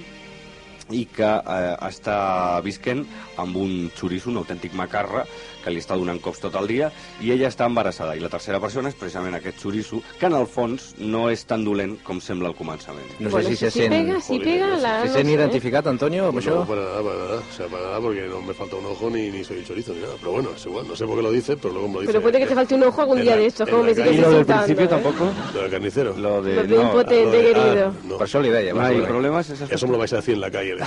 i 0.93 1.05
que 1.05 1.24
eh, 1.24 1.75
està 1.88 2.60
visquent 2.63 3.05
amb 3.41 3.55
un 3.57 3.89
xoriço, 3.95 4.29
un 4.29 4.38
autèntic 4.41 4.74
macarra, 4.77 5.25
que 5.63 5.69
li 5.69 5.77
està 5.81 5.95
donant 5.98 6.17
cops 6.21 6.39
tot 6.41 6.55
el 6.57 6.65
dia, 6.67 6.91
i 7.21 7.31
ella 7.31 7.48
està 7.50 7.67
embarassada. 7.69 8.15
I 8.17 8.19
la 8.24 8.29
tercera 8.29 8.60
persona 8.60 8.89
és 8.89 8.95
precisament 8.98 9.36
aquest 9.38 9.60
xoriço, 9.62 10.01
que 10.19 10.25
en 10.25 10.33
el 10.33 10.48
fons 10.50 10.95
no 11.00 11.27
és 11.29 11.43
tan 11.45 11.63
dolent 11.63 12.00
com 12.03 12.19
sembla 12.21 12.50
al 12.50 12.55
començament. 12.57 13.05
No 13.19 13.29
Bueno, 13.29 13.48
sé 13.50 13.55
si 13.55 13.65
se 13.65 13.71
si 13.71 13.79
sent... 13.81 13.93
pega, 13.93 14.19
si 14.21 14.39
pega, 14.39 14.67
no 14.67 14.75
sé. 14.77 14.81
la... 14.81 15.01
Se 15.01 15.07
no 15.07 15.13
sent 15.13 15.27
sé. 15.27 15.33
identificat, 15.33 15.88
Antonio, 15.88 16.27
amb 16.29 16.39
això? 16.41 16.55
No, 16.55 16.65
para 16.67 16.81
nada, 16.81 17.01
para 17.03 17.17
nada. 17.17 17.38
O 17.41 17.53
sea, 17.55 17.67
para 17.67 17.83
nada 17.83 18.00
porque 18.01 18.21
no 18.27 18.41
me 18.41 18.53
falta 18.53 18.75
un 18.75 18.86
ojo 18.88 19.10
ni, 19.10 19.29
ni 19.31 19.43
soy 19.43 19.63
chorizo 19.63 19.93
ni 19.93 20.01
nada. 20.01 20.15
Pero 20.19 20.31
bueno, 20.31 20.50
es 20.55 20.65
igual. 20.65 20.88
No 20.88 20.95
sé 20.95 21.05
por 21.05 21.15
qué 21.17 21.21
lo 21.24 21.31
dices, 21.31 21.57
pero 21.62 21.74
luego 21.74 21.88
me 21.88 21.93
lo 21.95 22.00
dices. 22.01 22.13
Pero 22.13 22.21
puede 22.24 22.39
que 22.39 22.45
te 22.48 22.55
falte 22.55 22.75
un 22.75 22.83
ojo 22.83 23.01
algún 23.01 23.17
En 23.19 23.24
día 23.24 23.36
la- 23.36 23.41
de 23.41 23.45
estos, 23.48 23.67
en 23.67 23.71
como 23.74 23.83
la 23.86 23.89
me 23.91 23.95
calle. 23.95 24.10
sigues 24.10 24.17
I 24.17 24.21
lo 24.21 24.29
del 24.29 24.39
insultando, 24.39 24.65
principio 24.65 24.86
¿eh? 24.86 24.89
tampoco. 24.89 25.31
Lo 25.53 25.62
del 25.62 25.71
carnicero. 25.71 26.17
Lo 26.17 26.41
de... 26.41 26.55
Lo 26.55 26.63
de 26.63 26.75
no, 26.75 26.81
impotente, 26.81 27.38
de- 27.38 27.51
ah, 27.51 27.53
querido. 27.53 27.93
no. 28.05 28.17
Per 28.17 28.27
això 28.27 28.41
li 28.41 28.50
deia. 28.50 28.74
no 28.74 29.07
problemas. 29.07 29.50
Esas 29.50 29.71
Eso 29.71 29.86
me 29.88 29.93
lo 29.93 30.00
vais 30.00 30.13
a 30.13 30.17
decir 30.17 30.33
en 30.36 30.41
la 30.41 30.50
calle. 30.51 30.75
No 30.75 30.81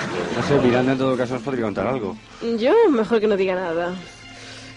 sé, 0.47 0.59
Miranda 0.61 0.93
en 0.93 0.97
todo 0.97 1.17
caso 1.17 1.33
nos 1.35 1.43
podría 1.43 1.65
contar 1.65 1.87
algo. 1.87 2.15
Yo 2.59 2.73
mejor 2.89 3.19
que 3.19 3.27
no 3.27 3.37
diga 3.37 3.55
nada. 3.55 3.93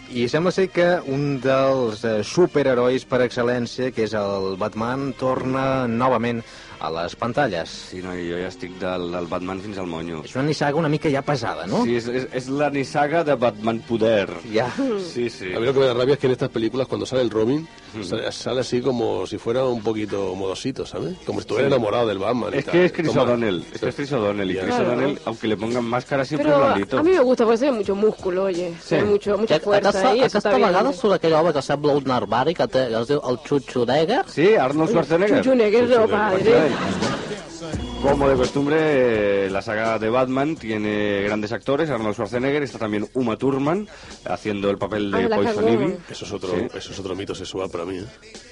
I 0.08 0.24
sembla 0.24 0.50
ser 0.56 0.70
que 0.72 0.86
un 1.12 1.36
dels 1.44 2.00
eh, 2.08 2.22
superherois 2.24 3.04
per 3.04 3.20
excel·lència, 3.26 3.90
que 3.92 4.06
és 4.06 4.14
el 4.16 4.54
Batman, 4.56 5.10
torna 5.20 5.84
novament 5.84 6.40
a 6.80 6.88
les 6.94 7.16
pantalles. 7.18 7.68
Sí, 7.90 8.00
no, 8.00 8.14
jo 8.16 8.38
ja 8.40 8.48
estic 8.48 8.78
del, 8.80 9.10
del 9.12 9.28
Batman 9.28 9.60
fins 9.60 9.76
al 9.82 9.88
monyo. 9.90 10.22
És 10.24 10.32
una 10.38 10.46
nissaga 10.46 10.80
una 10.80 10.88
mica 10.88 11.12
ja 11.12 11.20
pesada, 11.26 11.66
no? 11.68 11.82
Sí, 11.84 11.98
és, 12.00 12.08
és, 12.08 12.28
és 12.40 12.48
la 12.48 12.70
nissaga 12.72 13.20
de 13.26 13.36
Batman 13.36 13.82
Poder. 13.84 14.30
Ja. 14.54 14.70
Sí, 15.12 15.28
sí. 15.28 15.52
A 15.52 15.60
mí 15.60 15.66
lo 15.66 15.74
que 15.74 15.84
me 15.84 15.90
da 15.90 15.98
rabia 15.98 16.16
es 16.16 16.22
que 16.22 16.28
en 16.30 16.38
estas 16.38 16.54
películas, 16.56 16.88
cuando 16.88 17.04
sale 17.04 17.22
el 17.22 17.30
Robin, 17.30 17.68
sale, 18.04 18.32
sale 18.32 18.60
así 18.60 18.80
como 18.80 19.26
si 19.26 19.38
fuera 19.38 19.64
un 19.64 19.82
poquito 19.82 20.34
modosito, 20.34 20.84
¿sabes? 20.86 21.14
Como 21.24 21.38
si 21.40 21.42
estuviera 21.44 21.68
enamorado 21.68 22.06
del 22.08 22.18
Batman. 22.18 22.52
y 22.54 22.58
Es 22.58 22.64
tal. 22.64 22.72
que 22.72 22.84
es 22.86 22.92
Chris. 22.92 23.16
O'Donnell, 23.16 23.64
es 23.72 23.80
que 23.80 23.88
es 23.88 23.94
Chris 23.94 24.12
O'Donnell, 24.12 24.50
y. 24.50 24.54
Chris 24.56 24.66
Claro. 24.66 24.88
O'Donnell, 24.88 25.18
aunque 25.24 25.46
le 25.48 25.56
pongan 25.56 25.84
máscara, 25.84 26.24
siempre 26.24 26.48
Pero 26.50 26.64
blandito. 26.64 26.98
a 26.98 27.02
mí 27.02 27.10
me 27.10 27.20
gusta 27.20 27.44
porque 27.44 27.58
tiene 27.58 27.76
mucho 27.78 27.94
músculo, 27.94 28.44
oye. 28.44 28.74
Sí. 28.82 28.94
Hay 28.96 29.04
mucho, 29.04 29.38
mucha 29.38 29.58
fuerza 29.60 29.88
aquesta, 29.90 30.08
eso 30.12 30.18
aquesta 30.20 30.38
está 30.38 30.56
bien. 30.56 30.68
vegada 30.68 30.92
surt 30.92 31.14
aquell 31.14 31.32
home 31.32 31.52
que 31.52 31.62
sembla 31.62 31.92
un 31.94 32.10
armari 32.10 32.54
que, 32.54 32.66
té, 32.68 32.88
que 32.88 33.00
es 33.00 33.08
diu 33.08 33.20
el. 33.28 33.38
Sí, 34.28 34.54
Arnold 34.54 34.90
Schwarzenegger. 34.90 35.42
Schwarzenegger, 35.42 35.88
no, 35.88 36.06
padre. 36.08 36.68
Como 38.02 38.28
de 38.28 38.36
costumbre, 38.36 39.46
eh, 39.46 39.50
la 39.50 39.60
saga 39.60 39.98
de 39.98 40.08
Batman 40.08 40.56
tiene 40.56 41.22
grandes 41.22 41.52
actores. 41.52 41.90
Arnold 41.90 42.14
Schwarzenegger 42.14 42.62
está 42.62 42.78
también 42.78 43.08
Uma 43.14 43.36
Thurman 43.36 43.88
haciendo 44.24 44.70
el 44.70 44.78
papel 44.78 45.10
de 45.10 45.24
Ah, 45.24 45.28
Poison. 45.36 45.68
Ivy. 45.68 45.96
Eso 46.08 46.24
es 46.24 46.32
otro, 46.32 46.50
Sí. 46.50 46.66
eso 46.74 46.92
es 46.92 46.98
otro 46.98 47.14
mito 47.16 47.34
sexual 47.34 47.68
para 47.70 47.84
mí. 47.84 47.98
¿eh? 47.98 48.04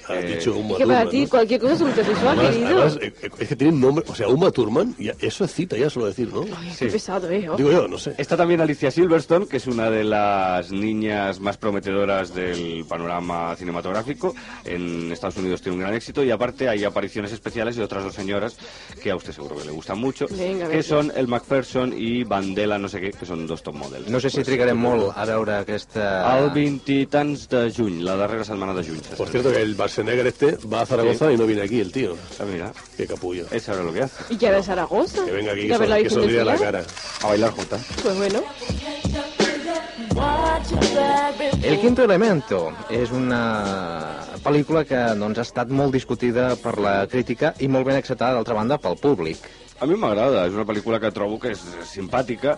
Has 0.07 0.23
Eh, 0.23 0.35
dicho 0.37 0.55
Uma 0.57 0.71
Es 0.73 0.77
que 0.77 0.85
para 0.87 0.99
Thurman, 1.03 1.09
ti 1.11 1.21
¿no? 1.21 1.29
cualquier 1.29 1.59
cosa 1.61 1.73
es 1.73 1.81
un 1.81 1.93
sexual, 1.95 2.39
Además, 2.39 2.49
querido. 2.55 2.67
además, 2.81 2.97
eh, 3.01 3.13
eh, 3.23 3.29
es 3.39 3.47
que 3.49 3.55
tiene 3.55 3.73
un 3.73 3.81
nombre, 3.81 4.05
o 4.07 4.15
sea, 4.15 4.27
Uma 4.29 4.51
Thurman, 4.51 4.95
ya, 4.97 5.13
eso 5.19 5.43
es 5.45 5.53
cita 5.53 5.77
ya 5.77 5.89
solo 5.89 6.05
decir, 6.07 6.31
¿no? 6.33 6.41
Ay, 6.41 6.73
qué 6.77 6.87
pesado, 6.87 7.29
eh. 7.29 7.47
Digo 7.57 7.71
yo, 7.71 7.87
no 7.87 7.97
sé. 7.97 8.13
Está 8.17 8.37
también 8.37 8.61
Alicia 8.61 8.89
Silverstone, 8.91 9.47
que 9.47 9.57
es 9.57 9.67
una 9.67 9.89
de 9.89 10.03
las 10.03 10.71
niñas 10.71 11.39
más 11.39 11.57
prometedoras 11.57 12.33
del 12.33 12.85
panorama 12.87 13.55
cinematográfico. 13.55 14.33
En 14.65 15.11
Estados 15.11 15.37
Unidos 15.37 15.61
tiene 15.61 15.75
un 15.75 15.81
gran 15.81 15.93
éxito 15.93 16.23
y 16.23 16.31
aparte 16.31 16.69
hay 16.69 16.83
apariciones 16.83 17.31
especiales 17.31 17.75
de 17.75 17.83
otras 17.83 18.03
dos 18.03 18.13
señoras 18.15 18.57
que 19.01 19.11
a 19.11 19.15
usted 19.15 19.33
seguro 19.33 19.55
que 19.57 19.65
le 19.65 19.71
gustan 19.71 19.99
mucho, 19.99 20.25
Venga, 20.29 20.69
que 20.69 20.83
son 20.83 21.11
el 21.15 21.27
Macpherson 21.27 21.93
y 21.97 22.23
Vandela, 22.23 22.77
no 22.77 22.87
sé 22.87 22.99
qué, 23.01 23.11
que 23.11 23.25
son 23.25 23.45
dos 23.47 23.61
top 23.63 23.75
models. 23.75 24.07
No 24.09 24.19
sé 24.19 24.29
si 24.29 24.43
trigarem 24.43 24.77
molt 24.77 25.11
a 25.15 25.25
veure 25.25 25.55
aquesta... 25.61 26.37
El 26.37 26.49
20 26.51 26.93
i 26.93 27.05
tants 27.07 27.47
de 27.49 27.71
juny, 27.75 28.01
la 28.05 28.15
darrera 28.15 28.43
setmana 28.45 28.73
de 28.73 28.83
juny. 28.83 29.01
Por 29.17 29.27
cierto, 29.29 29.51
que 29.51 29.61
el 29.61 29.75
Schwarzenegger 29.97 30.27
este 30.27 30.57
va 30.71 30.81
a 30.81 30.85
Zaragoza 30.85 31.27
Sí. 31.27 31.33
y 31.33 31.37
no 31.37 31.45
viene 31.47 31.63
aquí, 31.63 31.79
el 31.79 31.91
tío. 31.91 32.15
Ah, 32.39 32.43
mira, 32.45 32.71
Qué 32.95 33.07
capullo. 33.07 33.45
es 33.51 33.63
saber 33.63 33.83
lo 33.83 33.91
que 33.93 34.03
hace. 34.03 34.33
Y 34.33 34.45
ahora 34.45 34.57
en 34.57 34.63
Zaragoza. 34.63 35.25
Que 35.25 35.31
venga 35.31 35.51
aquí, 35.53 35.61
que, 35.67 36.09
se, 36.09 36.21
que 36.21 36.27
del 36.33 36.45
la 36.45 36.55
cara. 36.57 36.83
A 37.23 37.27
bailar 37.27 37.51
juntas. 37.51 37.81
Pues 38.03 38.15
bueno. 38.17 38.43
El 41.63 41.79
quinto 41.79 42.03
elemento 42.03 42.71
és 42.89 43.11
una 43.11 44.23
pel·lícula 44.43 44.83
que 44.87 44.97
doncs, 45.17 45.37
ha 45.39 45.45
estat 45.45 45.69
molt 45.69 45.93
discutida 45.93 46.55
per 46.61 46.77
la 46.81 47.07
crítica 47.09 47.53
i 47.59 47.67
molt 47.67 47.85
ben 47.85 47.97
acceptada, 47.97 48.33
d'altra 48.37 48.55
banda, 48.57 48.77
pel 48.81 48.97
públic. 49.01 49.37
A 49.79 49.85
mi 49.85 49.93
m'agrada, 49.93 50.47
és 50.49 50.55
una 50.57 50.65
pel·lícula 50.65 50.97
que 50.97 51.11
trobo 51.13 51.35
que 51.37 51.51
és 51.53 51.59
simpàtica 51.85 52.55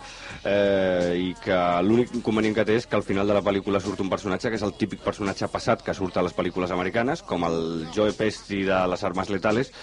eh, 0.48 1.18
i 1.20 1.34
que 1.44 1.58
l'únic 1.84 2.14
inconvenient 2.16 2.56
que 2.56 2.64
té 2.70 2.78
és 2.80 2.88
que 2.88 2.96
al 2.96 3.04
final 3.04 3.28
de 3.28 3.36
la 3.36 3.42
pel·lícula 3.44 3.82
surt 3.84 4.00
un 4.00 4.12
personatge 4.12 4.48
que 4.48 4.56
és 4.56 4.64
el 4.64 4.72
típic 4.80 5.02
personatge 5.04 5.50
passat 5.52 5.84
que 5.84 5.96
surt 5.98 6.16
a 6.16 6.24
les 6.24 6.36
pel·lícules 6.38 6.72
americanes, 6.72 7.22
com 7.28 7.44
el 7.50 7.60
Joe 7.96 8.16
Pesci 8.16 8.62
de 8.70 8.80
les 8.88 9.04
armes 9.04 9.34
letales, 9.36 9.74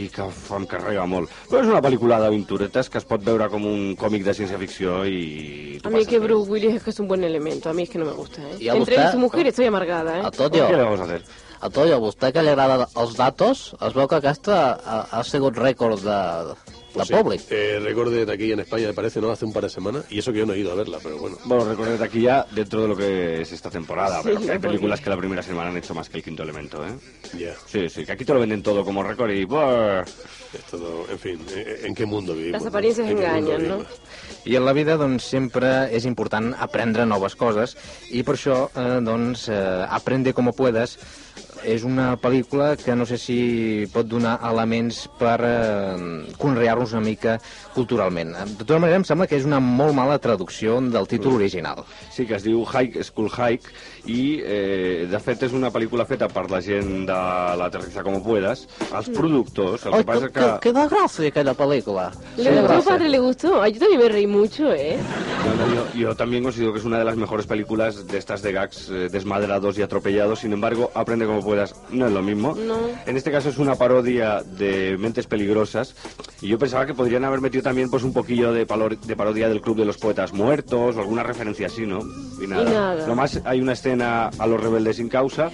i 0.00 0.08
que 0.08 0.24
em 0.24 0.64
carrega 0.64 1.04
molt. 1.04 1.28
Però 1.50 1.60
és 1.60 1.68
una 1.68 1.82
pel·lícula 1.84 2.16
d'aventuretes 2.22 2.88
que 2.88 3.02
es 3.02 3.04
pot 3.04 3.20
veure 3.26 3.50
com 3.52 3.68
un 3.68 3.92
còmic 4.00 4.24
de 4.24 4.32
ciència-ficció 4.40 5.02
i... 5.04 5.78
A 5.84 5.92
mí 5.92 6.06
que 6.08 6.22
Bruce 6.24 6.48
Willis 6.50 6.80
es 6.80 6.82
que 6.88 6.96
es 6.96 7.00
un 7.04 7.08
buen 7.08 7.24
elemento, 7.28 7.68
a 7.68 7.74
mí 7.76 7.82
es 7.84 7.90
que 7.90 7.98
no 8.00 8.06
me 8.08 8.16
gusta, 8.16 8.40
¿eh? 8.48 8.56
¿Y 8.60 8.68
a 8.72 8.76
Entre 8.80 8.94
él 8.94 9.00
y 9.02 9.04
usted? 9.04 9.12
su 9.12 9.20
mujer 9.20 9.46
estoy 9.46 9.66
amargada, 9.66 10.20
¿eh? 10.20 10.22
A 10.24 10.30
Toño, 10.30 10.64
Què 10.70 10.76
le 10.76 10.84
vamos 10.88 11.00
a 11.00 11.04
hacer? 11.04 11.22
A 11.62 11.70
Toño, 11.70 11.94
a 11.94 12.02
vostè 12.02 12.32
que 12.34 12.42
li 12.42 12.50
agraden 12.50 12.84
els 12.98 13.14
datos, 13.16 13.68
es 13.78 13.94
veu 13.94 14.08
que 14.10 14.18
aquesta 14.18 14.60
ha, 14.82 15.00
ha 15.14 15.22
sigut 15.24 15.56
rècord 15.56 16.02
de, 16.02 16.18
de 16.92 17.04
Sí. 17.06 17.14
públic. 17.14 17.40
Eh, 17.50 17.78
recorde 17.80 18.26
aquí 18.30 18.50
en 18.52 18.60
España, 18.60 18.88
me 18.88 18.92
parece, 18.92 19.20
¿no? 19.20 19.30
Hace 19.30 19.46
un 19.46 19.52
par 19.52 19.62
de 19.62 19.70
semanas. 19.70 20.04
Y 20.10 20.18
eso 20.18 20.30
que 20.32 20.40
yo 20.40 20.46
no 20.46 20.52
he 20.52 20.58
ido 20.58 20.72
a 20.72 20.74
verla, 20.74 20.98
pero 21.02 21.16
bueno. 21.18 21.38
Bueno, 21.46 21.64
recordad 21.64 22.02
aquí 22.02 22.20
ya 22.22 22.44
dentro 22.50 22.82
de 22.82 22.88
lo 22.88 22.96
que 22.96 23.40
es 23.40 23.52
esta 23.52 23.70
temporada, 23.70 24.18
Sí, 24.22 24.28
pero 24.28 24.40
que 24.42 24.52
hay 24.52 24.58
películas 24.58 25.00
que 25.00 25.08
la 25.08 25.16
primera 25.16 25.42
semana 25.42 25.70
han 25.70 25.76
hecho 25.78 25.94
más 25.94 26.10
que 26.10 26.18
el 26.18 26.22
quinto 26.24 26.42
elemento, 26.42 26.84
¿eh? 26.84 26.92
Ya. 27.38 27.54
Sí, 27.66 27.88
sí, 27.88 28.04
que 28.04 28.12
aquí 28.12 28.24
te 28.26 28.34
lo 28.34 28.40
venden 28.40 28.62
todo 28.62 28.84
como 28.84 29.02
récord 29.02 29.30
y... 29.30 29.42
Es 30.52 30.64
todo, 30.70 31.06
en 31.10 31.18
fin, 31.18 31.40
¿en, 31.56 31.86
en 31.86 31.94
qué 31.94 32.04
mundo 32.04 32.34
vivimos? 32.34 32.60
Las 32.60 32.68
apariencias 32.68 33.08
¿En 33.08 33.16
qué 33.16 33.26
mundo 33.26 33.52
engañan, 33.54 33.68
¿no? 33.78 33.84
I 34.44 34.56
en 34.56 34.64
la 34.66 34.72
vida, 34.74 34.96
doncs, 34.98 35.22
sempre 35.30 35.68
és 35.94 36.04
important 36.04 36.50
aprendre 36.60 37.06
noves 37.06 37.36
coses 37.38 37.76
i 38.10 38.24
per 38.26 38.34
això, 38.34 38.56
eh, 38.74 38.98
doncs, 39.00 39.46
eh, 39.48 39.86
Aprende 39.88 40.34
como 40.34 40.52
puedas 40.52 40.98
és 41.64 41.84
una 41.86 42.12
pel·lícula 42.20 42.72
que 42.80 42.94
no 42.98 43.06
sé 43.08 43.18
si 43.20 43.38
pot 43.92 44.08
donar 44.08 44.38
elements 44.48 45.04
per 45.18 45.38
eh, 45.46 46.32
conrear-nos 46.40 46.94
una 46.96 47.04
mica 47.04 47.36
culturalment. 47.74 48.34
De 48.58 48.64
tota 48.64 48.80
manera, 48.82 49.00
em 49.00 49.06
sembla 49.08 49.28
que 49.30 49.38
és 49.38 49.46
una 49.48 49.60
molt 49.62 49.94
mala 49.96 50.18
traducció 50.22 50.78
del 50.92 51.08
títol 51.10 51.36
original. 51.38 51.84
Sí, 52.12 52.26
que 52.26 52.36
es 52.38 52.46
diu 52.46 52.64
Hike, 52.66 53.04
School 53.06 53.30
Hike, 53.30 53.72
i 54.10 54.20
eh, 54.42 55.06
de 55.10 55.22
fet 55.22 55.46
és 55.46 55.54
una 55.56 55.70
pel·lícula 55.74 56.06
feta 56.08 56.28
per 56.32 56.48
la 56.50 56.60
gent 56.64 57.06
de 57.08 57.20
l'Aterriza 57.60 58.02
como 58.02 58.22
puedas, 58.24 58.66
els 58.90 59.10
productors, 59.14 59.86
el 59.86 59.94
Ai, 59.94 60.02
que 60.02 60.10
passa 60.12 60.28
que, 60.28 60.34
que... 60.34 60.46
que, 60.46 60.60
que 60.68 60.74
da 60.76 60.88
gràcia 60.90 61.30
aquella 61.32 61.54
pel·lícula. 61.58 62.10
¿Le 62.36 62.60
gustó, 62.60 62.82
padre? 62.90 63.08
¿Le 63.08 63.18
gustó? 63.18 63.62
Ay, 63.62 63.72
yo 63.72 63.80
también 63.80 64.00
me 64.00 64.08
reí 64.08 64.26
mucho, 64.26 64.72
¿eh? 64.72 64.98
Yo, 65.44 65.74
yo- 65.74 65.82
yo 66.08 66.14
también 66.16 66.42
considero 66.42 66.72
que 66.72 66.78
es 66.78 66.84
una 66.84 66.98
de 66.98 67.04
las 67.04 67.16
mejores 67.16 67.46
películas 67.46 68.06
de 68.06 68.18
estas 68.18 68.42
de 68.42 68.52
gags 68.52 68.88
eh, 68.90 69.08
desmadrados 69.10 69.76
y 69.78 69.82
atropellados. 69.82 70.40
Sin 70.40 70.52
embargo, 70.52 70.90
aprende 70.94 71.26
como 71.26 71.42
puedas, 71.42 71.74
no 71.90 72.06
es 72.06 72.12
lo 72.12 72.22
mismo. 72.22 72.54
No. 72.54 72.76
En 73.06 73.16
este 73.16 73.30
caso 73.30 73.48
es 73.48 73.58
una 73.58 73.74
parodia 73.74 74.42
de 74.42 74.96
Mentes 74.98 75.26
Peligrosas. 75.26 75.94
Y 76.40 76.48
yo 76.48 76.58
pensaba 76.58 76.86
que 76.86 76.94
podrían 76.94 77.24
haber 77.24 77.40
metido 77.40 77.62
también 77.62 77.90
pues 77.90 78.02
un 78.04 78.12
poquillo 78.12 78.52
de, 78.52 78.66
palor- 78.66 78.98
de 78.98 79.16
parodia 79.16 79.48
del 79.48 79.60
Club 79.60 79.76
de 79.78 79.84
los 79.84 79.98
Poetas 79.98 80.32
Muertos 80.32 80.96
o 80.96 81.00
alguna 81.00 81.22
referencia 81.22 81.66
así, 81.66 81.86
¿no? 81.86 82.00
Y 82.42 82.46
nada. 82.46 82.62
Y 82.70 82.72
nada. 82.72 83.06
Nomás 83.06 83.40
hay 83.44 83.60
una 83.60 83.72
escena 83.72 84.28
a 84.38 84.46
los 84.46 84.60
rebeldes 84.60 84.96
sin 84.96 85.08
causa. 85.08 85.50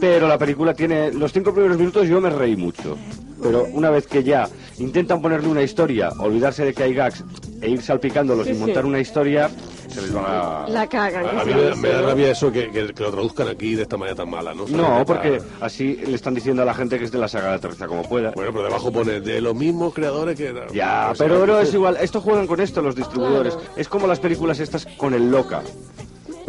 Pero 0.00 0.26
la 0.28 0.38
película 0.38 0.74
tiene... 0.74 1.12
Los 1.12 1.32
cinco 1.32 1.52
primeros 1.52 1.76
minutos 1.78 2.08
yo 2.08 2.20
me 2.20 2.30
reí 2.30 2.56
mucho. 2.56 2.96
Pero 3.42 3.66
una 3.72 3.90
vez 3.90 4.06
que 4.06 4.22
ya 4.22 4.48
intentan 4.78 5.20
ponerle 5.22 5.48
una 5.48 5.62
historia, 5.62 6.10
olvidarse 6.18 6.64
de 6.64 6.74
que 6.74 6.82
hay 6.82 6.94
gags 6.94 7.24
e 7.60 7.68
ir 7.70 7.82
salpicándolos 7.82 8.46
Sí, 8.46 8.52
y 8.52 8.54
sí. 8.54 8.60
montar 8.60 8.84
una 8.86 9.00
historia, 9.00 9.50
se 9.88 10.00
les 10.02 10.14
va 10.16 10.64
a... 10.64 10.68
La 10.68 10.86
cagan. 10.86 11.26
A, 11.26 11.40
a 11.42 11.44
mí 11.44 11.52
me, 11.54 11.62
da- 11.62 11.74
me 11.76 11.88
da 11.88 12.02
rabia 12.02 12.30
eso 12.32 12.50
que, 12.50 12.70
que- 12.70 12.94
que 12.94 13.02
lo 13.02 13.10
traduzcan 13.10 13.48
aquí 13.48 13.74
de 13.74 13.82
esta 13.82 13.96
manera 13.96 14.16
tan 14.16 14.30
mala, 14.30 14.54
¿no? 14.54 14.66
No, 14.68 14.82
Para- 14.82 15.04
porque 15.04 15.42
así 15.60 15.96
le 16.06 16.14
están 16.14 16.34
diciendo 16.34 16.62
a 16.62 16.64
la 16.64 16.74
gente 16.74 16.98
que 16.98 17.04
es 17.04 17.12
de 17.12 17.18
la 17.18 17.28
saga 17.28 17.50
de 17.50 17.54
Aterriza 17.56 17.86
como 17.86 18.02
pueda. 18.02 18.30
Bueno, 18.34 18.50
pero 18.52 18.64
debajo 18.64 18.90
pone 18.90 19.20
de 19.20 19.40
los 19.40 19.54
mismos 19.54 19.92
creadores 19.92 20.36
que... 20.36 20.54
Ya, 20.72 21.12
sea, 21.14 21.26
pero 21.26 21.46
no 21.46 21.56
que- 21.58 21.62
es 21.64 21.74
igual. 21.74 21.96
Esto 22.00 22.20
juegan 22.20 22.46
con 22.46 22.60
esto 22.60 22.80
los 22.82 22.94
distribuidores. 22.96 23.54
Claro. 23.54 23.70
Es 23.76 23.88
como 23.88 24.06
las 24.06 24.20
películas 24.20 24.58
estas 24.60 24.86
con 24.96 25.12
el 25.14 25.30
Loca. 25.30 25.62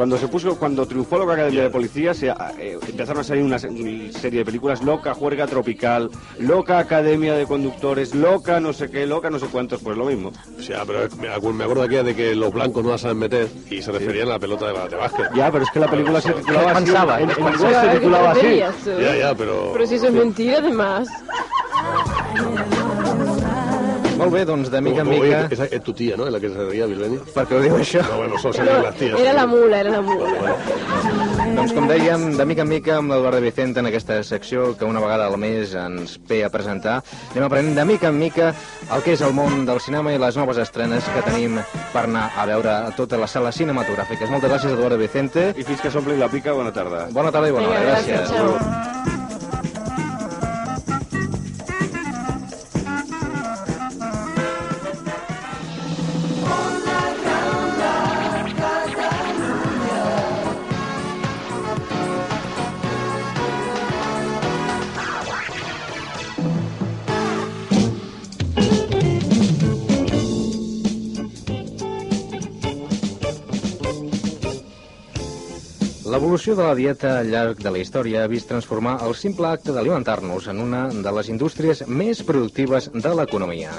Cuando 0.01 0.17
se 0.17 0.27
puso, 0.29 0.57
cuando 0.57 0.87
triunfó 0.87 1.19
Loca 1.19 1.33
Academia 1.33 1.61
de 1.61 1.69
Policía, 1.69 2.15
se, 2.15 2.29
eh, 2.29 2.79
empezaron 2.89 3.21
a 3.21 3.23
salir 3.23 3.43
una 3.43 3.59
se- 3.59 3.67
una 3.69 4.11
serie 4.13 4.39
de 4.39 4.45
películas 4.45 4.81
Loca 4.81 5.13
Juerga 5.13 5.45
Tropical, 5.45 6.09
Loca 6.39 6.79
Academia 6.79 7.35
de 7.35 7.45
Conductores, 7.45 8.15
Loca 8.15 8.59
no 8.59 8.73
sé 8.73 8.89
qué, 8.89 9.05
Loca 9.05 9.29
no 9.29 9.37
sé 9.37 9.45
cuántos, 9.45 9.79
pues 9.83 9.95
lo 9.95 10.05
mismo. 10.05 10.31
O 10.57 10.61
sea, 10.63 10.85
pero 10.87 11.01
me, 11.19 11.29
acu- 11.29 11.53
me 11.53 11.65
acuerdo 11.65 11.83
aquí 11.83 11.97
de 11.97 12.15
que 12.15 12.33
los 12.35 12.51
blancos 12.51 12.83
no 12.83 12.89
la 12.89 12.97
saben 12.97 13.19
meter 13.19 13.47
y 13.69 13.79
se 13.83 13.91
referían 13.91 14.27
a 14.29 14.31
la 14.31 14.39
pelota 14.39 14.73
de, 14.73 14.89
de 14.89 14.95
básquet. 14.95 15.27
Ya, 15.35 15.51
pero 15.51 15.65
es 15.65 15.69
que 15.69 15.79
la 15.79 15.87
película 15.87 16.19
se 16.19 16.33
titulaba 16.33 16.71
así. 16.71 16.83
Pensaba, 16.85 17.21
En, 17.21 17.29
en 17.29 17.35
pensaba. 17.35 17.53
inglés 17.53 17.77
se 17.81 17.87
¿Qué 17.87 17.93
titulaba 17.99 18.31
así. 18.31 18.55
Ya, 19.03 19.15
ya, 19.19 19.35
pero... 19.35 19.69
Pero 19.73 19.85
si 19.85 19.95
eso 19.95 20.07
es 20.07 20.13
mentira, 20.13 20.57
además. 20.57 21.07
Molt 24.17 24.33
bé, 24.33 24.43
doncs, 24.45 24.69
de 24.71 24.81
mica 24.81 25.01
en 25.01 25.07
Oye, 25.07 25.21
mica... 25.21 25.47
esa 25.49 25.65
es 25.65 25.83
tu 25.83 25.93
tía, 25.93 26.15
¿no? 26.17 26.27
En 26.27 26.33
la 26.33 26.39
que 26.39 26.49
se 26.49 26.55
reía 26.55 26.85
Bilbeni. 26.85 27.17
Per 27.33 27.45
què 27.47 27.57
ho 27.57 27.61
diu 27.63 27.77
això? 27.79 28.03
No, 28.07 28.17
bueno, 28.17 28.39
son 28.39 28.53
serían 28.53 28.83
las 28.83 28.95
tías. 28.95 29.19
Era 29.19 29.33
la 29.33 29.45
mula, 29.47 29.79
era 29.79 29.91
la 29.91 30.01
mula. 30.01 30.55
Doncs 31.55 31.73
com 31.75 31.87
dèiem, 31.89 32.27
de 32.37 32.45
mica 32.47 32.63
en 32.63 32.69
mica 32.69 32.97
amb 32.99 33.11
l'Eduardo 33.11 33.41
Vicente 33.43 33.81
en 33.81 33.89
aquesta 33.89 34.21
secció 34.23 34.75
que 34.77 34.85
una 34.85 35.01
vegada 35.03 35.27
al 35.27 35.37
mes 35.41 35.73
ens 35.75 36.17
ve 36.29 36.43
a 36.45 36.51
presentar, 36.53 36.99
anem 37.33 37.47
aprenent 37.47 37.75
de 37.75 37.85
mica 37.85 38.11
en 38.11 38.19
mica 38.19 38.51
el 38.91 39.03
que 39.03 39.15
és 39.17 39.23
el 39.25 39.33
món 39.35 39.65
del 39.67 39.81
cinema 39.83 40.13
i 40.13 40.19
les 40.21 40.37
noves 40.39 40.61
estrenes 40.61 41.07
que 41.15 41.25
tenim 41.27 41.59
per 41.93 42.05
anar 42.05 42.29
a 42.37 42.45
veure 42.49 42.71
a 42.71 42.91
totes 42.95 43.19
les 43.19 43.31
sales 43.37 43.57
cinematogràfiques. 43.57 44.29
Moltes 44.31 44.51
gràcies, 44.51 44.75
Eduardo 44.77 44.97
Vicente. 45.01 45.53
Y 45.57 45.63
fins 45.63 45.81
que 45.81 45.91
s'omplin 45.91 46.19
la 46.19 46.29
pica, 46.29 46.53
bona 46.53 46.71
tarda. 46.71 47.07
Bona 47.11 47.31
tarda 47.31 47.49
i 47.49 47.51
bona 47.51 47.67
hora. 47.69 47.81
gracias, 47.81 48.29
chao. 48.29 49.20
L'evolució 76.31 76.53
de 76.55 76.63
la 76.63 76.75
dieta 76.79 77.09
al 77.19 77.27
llarg 77.27 77.57
de 77.59 77.71
la 77.75 77.79
història 77.81 78.21
ha 78.23 78.29
vist 78.31 78.47
transformar 78.47 78.93
el 79.03 79.17
simple 79.19 79.49
acte 79.49 79.73
d'alimentar-nos 79.75 80.45
en 80.47 80.61
una 80.63 80.85
de 80.87 81.11
les 81.17 81.27
indústries 81.33 81.81
més 81.91 82.21
productives 82.23 82.87
de 82.93 83.11
l'economia. 83.19 83.73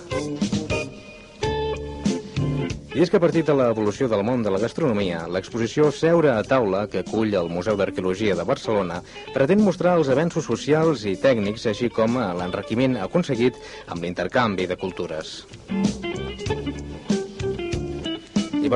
I 2.92 3.00
és 3.06 3.08
que 3.08 3.16
a 3.16 3.24
partir 3.24 3.46
de 3.48 3.56
l'evolució 3.56 4.04
del 4.12 4.26
món 4.28 4.44
de 4.44 4.52
la 4.52 4.60
gastronomia, 4.60 5.24
l'exposició 5.32 5.88
Seure 5.96 6.34
a 6.34 6.44
taula, 6.44 6.84
que 6.92 7.00
acull 7.06 7.32
el 7.40 7.48
Museu 7.48 7.80
d'Arqueologia 7.80 8.36
de 8.36 8.44
Barcelona, 8.44 9.00
pretén 9.32 9.64
mostrar 9.64 9.96
els 9.96 10.12
avenços 10.12 10.44
socials 10.44 11.08
i 11.08 11.16
tècnics, 11.16 11.64
així 11.72 11.88
com 11.88 12.20
l'enriquiment 12.20 13.00
aconseguit 13.00 13.56
amb 13.88 14.04
l'intercanvi 14.04 14.68
de 14.68 14.76
cultures. 14.76 15.38
I 15.72 16.11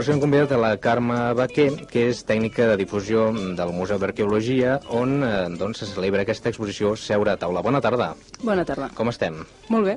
això 0.02 0.12
hem 0.12 0.20
convidat 0.20 0.50
a 0.52 0.58
la 0.60 0.72
Carme 0.82 1.16
Baquer, 1.38 1.70
que 1.88 2.02
és 2.10 2.18
tècnica 2.28 2.66
de 2.68 2.74
difusió 2.80 3.28
del 3.32 3.70
Museu 3.72 4.00
d'Arqueologia, 4.02 4.74
on 4.92 5.22
eh, 5.24 5.30
doncs, 5.56 5.80
se 5.80 5.88
celebra 5.88 6.24
aquesta 6.26 6.50
exposició 6.50 6.90
Seure 7.00 7.32
a 7.32 7.38
taula. 7.40 7.62
Bona 7.64 7.80
tarda, 7.80 8.10
Bona 8.42 8.66
tarda. 8.68 8.90
com 8.98 9.08
estem? 9.08 9.38
Molt 9.72 9.88
bé. 9.88 9.94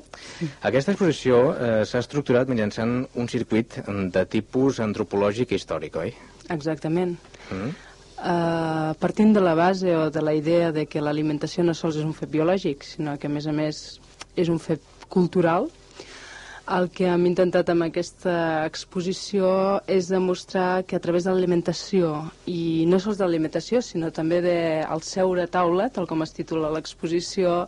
Aquesta 0.70 0.94
exposició 0.94 1.42
eh, 1.52 1.72
s'ha 1.90 2.00
estructurat 2.06 2.48
mitjançant 2.48 3.02
un 3.16 3.28
circuit 3.28 3.80
de 4.16 4.24
tipus 4.30 4.80
antropològic 4.86 5.52
i 5.52 5.60
històric, 5.60 5.98
oi? 6.00 6.14
Exactament. 6.50 7.18
Mm? 7.50 7.74
Uh, 8.20 8.94
partint 9.00 9.34
de 9.36 9.42
la 9.44 9.56
base 9.56 9.96
o 9.96 10.10
de 10.12 10.22
la 10.22 10.34
idea 10.36 10.74
de 10.76 10.86
que 10.92 11.02
l'alimentació 11.02 11.64
no 11.64 11.74
sols 11.74 12.00
és 12.00 12.08
un 12.08 12.14
fet 12.14 12.32
biològic, 12.32 12.84
sinó 12.84 13.18
que 13.18 13.28
a 13.28 13.32
més 13.32 13.48
a 13.48 13.56
més 13.56 13.84
és 14.36 14.52
un 14.52 14.60
fet 14.60 14.84
cultural, 15.10 15.70
el 16.76 16.90
que 16.94 17.08
hem 17.10 17.26
intentat 17.30 17.72
amb 17.72 17.88
aquesta 17.88 18.66
exposició 18.68 19.50
és 19.90 20.10
demostrar 20.12 20.84
que 20.88 20.98
a 20.98 21.02
través 21.04 21.26
de 21.26 21.34
l'alimentació, 21.34 22.12
i 22.46 22.86
no 22.90 23.00
sols 23.02 23.18
de 23.20 23.26
l'alimentació, 23.26 23.82
sinó 23.86 24.12
també 24.14 24.42
del 24.46 25.04
seure 25.06 25.48
a 25.48 25.52
taula, 25.52 25.90
tal 25.94 26.08
com 26.10 26.22
es 26.26 26.36
titula 26.36 26.72
l'exposició, 26.76 27.64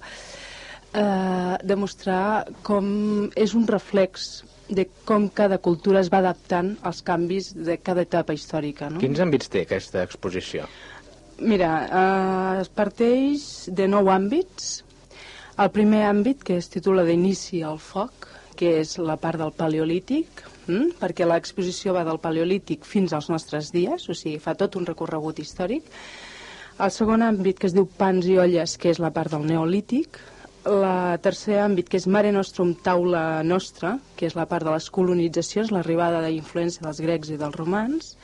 eh, 0.93 1.55
demostrar 1.63 2.45
com 2.67 3.31
és 3.35 3.55
un 3.57 3.67
reflex 3.67 4.43
de 4.69 4.85
com 5.05 5.27
cada 5.27 5.57
cultura 5.59 5.99
es 5.99 6.11
va 6.11 6.21
adaptant 6.21 6.75
als 6.87 7.01
canvis 7.03 7.51
de 7.55 7.77
cada 7.83 8.05
etapa 8.07 8.35
històrica. 8.37 8.89
No? 8.89 9.01
Quins 9.03 9.19
àmbits 9.19 9.51
té 9.51 9.65
aquesta 9.65 10.05
exposició? 10.05 10.67
Mira, 11.41 11.71
eh, 11.87 12.61
es 12.61 12.69
parteix 12.69 13.67
de 13.67 13.89
nou 13.89 14.11
àmbits. 14.13 14.83
El 15.59 15.71
primer 15.73 16.05
àmbit, 16.07 16.45
que 16.45 16.55
es 16.61 16.69
titula 16.71 17.03
d'Inici 17.03 17.61
al 17.65 17.81
foc, 17.81 18.29
que 18.57 18.75
és 18.81 18.97
la 19.01 19.17
part 19.21 19.39
del 19.41 19.53
paleolític, 19.57 20.43
hm? 20.67 20.91
perquè 20.99 21.27
l'exposició 21.27 21.95
va 21.95 22.03
del 22.07 22.19
paleolític 22.23 22.85
fins 22.87 23.13
als 23.13 23.29
nostres 23.31 23.71
dies, 23.75 24.07
o 24.09 24.17
sigui, 24.17 24.39
fa 24.43 24.55
tot 24.59 24.77
un 24.79 24.85
recorregut 24.89 25.39
històric. 25.43 25.87
El 26.81 26.91
segon 26.93 27.21
àmbit, 27.25 27.59
que 27.59 27.67
es 27.69 27.75
diu 27.75 27.85
pans 27.85 28.25
i 28.25 28.37
olles, 28.41 28.77
que 28.81 28.89
és 28.89 29.01
la 29.03 29.11
part 29.13 29.33
del 29.33 29.45
neolític. 29.45 30.21
La 30.65 31.17
tercer 31.21 31.57
àmbit, 31.61 31.89
que 31.89 31.97
és 31.97 32.07
Mare 32.07 32.31
Nostrum 32.33 32.75
Taula 32.85 33.41
Nostra, 33.43 33.95
que 34.17 34.27
és 34.29 34.37
la 34.37 34.47
part 34.49 34.65
de 34.65 34.73
les 34.73 34.87
colonitzacions, 34.93 35.73
l'arribada 35.73 36.21
d'influència 36.25 36.85
dels 36.85 37.01
grecs 37.01 37.33
i 37.33 37.37
dels 37.41 37.57
romans. 37.57 38.15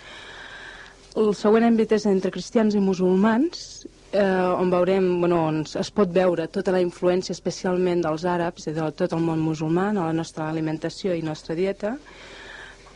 El 1.18 1.34
següent 1.34 1.66
àmbit 1.66 1.96
és 1.98 2.06
entre 2.10 2.34
cristians 2.34 2.78
i 2.78 2.82
musulmans, 2.82 3.88
eh, 4.18 4.62
on 4.62 4.72
veurem, 4.74 5.06
bueno, 5.22 5.44
on 5.52 5.62
es 5.68 5.92
pot 5.94 6.10
veure 6.14 6.48
tota 6.52 6.74
la 6.76 6.82
influència 6.84 7.36
especialment 7.36 8.02
dels 8.06 8.26
àrabs 8.28 8.68
i 8.68 8.74
de 8.76 8.88
tot 8.98 9.14
el 9.14 9.22
món 9.24 9.44
musulmà 9.46 9.92
a 9.92 10.00
la 10.00 10.14
nostra 10.18 10.50
alimentació 10.50 11.14
i 11.16 11.22
nostra 11.26 11.56
dieta, 11.56 11.96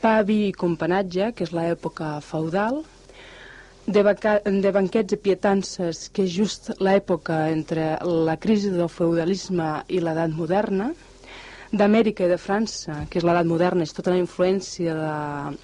pa, 0.02 0.18
vi 0.26 0.48
i 0.50 0.56
companatge, 0.58 1.32
que 1.38 1.46
és 1.46 1.54
l'època 1.54 2.16
feudal, 2.26 2.82
de, 3.86 4.04
de 4.04 4.72
banquets 4.74 5.14
i 5.14 5.18
pietances, 5.18 6.08
que 6.14 6.26
és 6.26 6.34
just 6.34 6.72
l'època 6.82 7.48
entre 7.52 7.96
la 8.06 8.38
crisi 8.42 8.70
del 8.74 8.90
feudalisme 8.90 9.72
i 9.90 10.02
l'edat 10.02 10.34
moderna, 10.38 10.92
d'Amèrica 11.72 12.26
i 12.26 12.30
de 12.34 12.38
França, 12.38 13.06
que 13.10 13.22
és 13.22 13.26
l'edat 13.26 13.48
moderna, 13.48 13.86
és 13.88 13.94
tota 13.96 14.12
la 14.12 14.20
influència 14.20 14.94
de, 14.98 15.58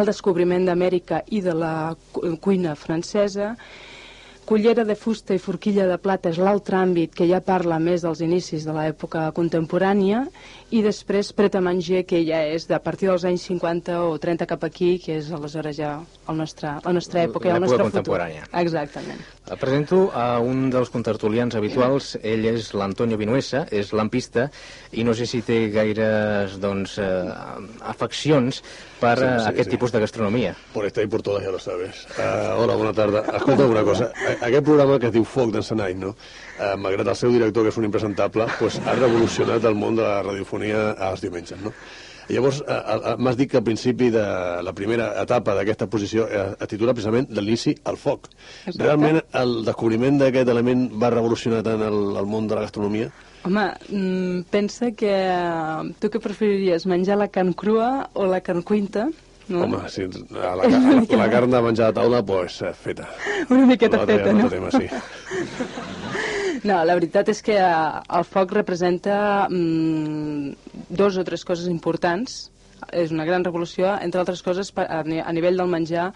el 0.00 0.06
descobriment 0.08 0.64
d'Amèrica 0.66 1.22
i 1.34 1.42
de 1.44 1.54
la 1.54 1.74
cu- 2.12 2.36
cuina 2.40 2.76
francesa, 2.78 3.56
Cullera 4.50 4.82
de 4.82 4.96
fusta 4.98 5.30
i 5.30 5.38
forquilla 5.38 5.84
de 5.86 5.96
plata 6.02 6.32
és 6.32 6.38
l'altre 6.42 6.74
àmbit 6.74 7.12
que 7.14 7.26
ja 7.30 7.38
parla 7.38 7.76
més 7.78 8.02
dels 8.02 8.18
inicis 8.26 8.64
de 8.66 8.72
l'època 8.74 9.28
contemporània 9.36 10.24
i 10.70 10.82
després 10.82 11.32
pret 11.34 11.54
a 11.58 11.60
menjar 11.60 12.04
que 12.06 12.20
ja 12.24 12.44
és 12.46 12.68
de 12.68 12.74
a 12.76 12.78
partir 12.82 13.08
dels 13.10 13.24
anys 13.26 13.42
50 13.48 13.96
o 14.06 14.18
30 14.22 14.46
cap 14.46 14.62
aquí, 14.64 14.98
que 15.02 15.16
és 15.18 15.30
aleshores 15.34 15.76
ja 15.76 15.96
el 16.30 16.36
nostre, 16.38 16.76
la 16.84 16.92
nostra 16.94 17.24
època 17.26 17.48
i 17.48 17.54
el 17.56 17.60
nostre 17.64 17.82
contemporània. 17.82 18.44
futur. 18.46 18.60
Exactament. 18.60 19.20
El 19.50 19.58
presento 19.58 20.12
a 20.14 20.38
un 20.38 20.68
dels 20.70 20.90
contertulians 20.94 21.56
habituals. 21.58 22.12
Ell 22.22 22.44
és 22.46 22.68
l'Antonio 22.78 23.16
Vinuesa, 23.18 23.64
és 23.72 23.90
lampista, 23.92 24.48
i 24.92 25.02
no 25.02 25.12
sé 25.12 25.26
si 25.26 25.42
té 25.42 25.70
gaires 25.74 26.54
doncs, 26.62 26.98
eh, 26.98 27.04
afeccions 27.82 28.62
per 29.00 29.16
Sí, 29.18 29.24
eh, 29.24 29.38
sí, 29.40 29.48
aquest 29.48 29.70
sí. 29.70 29.76
tipus 29.76 29.90
de 29.92 30.00
gastronomia. 30.00 30.54
Por 30.72 30.84
esta 30.86 31.02
y 31.02 31.06
por 31.08 31.22
todas, 31.22 31.42
ya 31.42 31.50
lo 31.50 31.58
sabes. 31.58 32.06
Uh, 32.16 32.62
hola, 32.62 32.76
bona 32.76 32.92
tarda. 32.92 33.24
Escolta 33.36 33.66
una 33.66 33.82
cosa. 33.82 34.12
A- 34.14 34.46
Aquest 34.46 34.64
programa 34.64 34.98
que 35.00 35.06
es 35.06 35.12
diu 35.12 35.24
Foc 35.24 35.50
d'Encenall, 35.52 35.98
no? 35.98 36.14
Uh, 36.60 36.74
malgrat 36.76 37.08
el 37.08 37.16
seu 37.16 37.32
director, 37.32 37.64
que 37.64 37.70
és 37.72 37.80
un 37.80 37.86
impresentable, 37.88 38.44
pues, 38.58 38.76
ha 38.84 38.92
revolucionat 38.98 39.64
el 39.64 39.78
món 39.80 39.96
de 39.96 40.04
la 40.04 40.18
radiofonia 40.26 40.90
als 41.08 41.22
diumenges, 41.24 41.56
no? 41.64 41.72
Llavors, 42.30 42.60
eh, 42.62 42.74
eh, 42.74 43.14
m'has 43.18 43.36
dit 43.38 43.50
que 43.50 43.58
al 43.58 43.64
principi 43.66 44.10
de 44.14 44.22
la 44.62 44.72
primera 44.76 45.08
etapa 45.22 45.54
d'aquesta 45.56 45.88
exposició 45.88 46.26
eh, 46.28 46.44
es 46.54 46.70
titula 46.70 46.94
precisament 46.94 47.26
de 47.30 47.42
l'inici 47.42 47.74
al 47.90 47.98
foc. 47.98 48.28
Exacte. 48.66 48.84
Realment 48.84 49.18
el 49.40 49.56
descobriment 49.66 50.20
d'aquest 50.20 50.52
element 50.52 50.86
va 51.02 51.10
revolucionar 51.10 51.64
tant 51.66 51.82
el, 51.86 51.98
el 52.20 52.28
món 52.30 52.46
de 52.46 52.58
la 52.58 52.66
gastronomia? 52.68 53.10
Home, 53.48 53.66
mm, 53.88 54.44
pensa 54.52 54.92
que 54.92 55.10
eh, 55.10 55.90
tu 55.98 56.12
què 56.12 56.22
preferiries, 56.22 56.86
menjar 56.86 57.18
la 57.18 57.30
carn 57.34 57.52
crua 57.56 57.90
o 58.14 58.28
la 58.30 58.42
carn 58.46 58.62
cuinta? 58.62 59.08
No? 59.50 59.64
Home, 59.64 59.82
si 59.90 60.06
la, 60.06 60.54
la, 60.54 60.68
la, 60.70 61.00
la 61.24 61.30
carn 61.32 61.50
de 61.50 61.62
menjar 61.66 61.90
a 61.90 61.96
taula, 61.98 62.22
pues, 62.22 62.60
eh, 62.62 62.70
feta. 62.70 63.08
Una 63.48 63.66
miqueta 63.66 64.04
feta, 64.06 64.32
no? 64.32 64.46
Tema, 64.52 64.70
sí. 64.70 64.86
No, 66.64 66.76
la 66.84 66.94
veritat 66.98 67.30
és 67.32 67.40
que 67.44 67.54
eh, 67.56 68.00
el 68.18 68.24
foc 68.28 68.52
representa 68.52 69.46
mm, 69.48 70.90
dos 70.92 71.16
o 71.16 71.24
tres 71.24 71.44
coses 71.48 71.70
importants. 71.72 72.50
És 72.96 73.12
una 73.12 73.24
gran 73.28 73.44
revolució, 73.44 73.90
entre 74.02 74.20
altres 74.22 74.42
coses, 74.42 74.72
a, 74.76 75.02
ni- 75.04 75.20
a 75.20 75.32
nivell 75.36 75.56
del 75.60 75.68
menjar. 75.72 76.10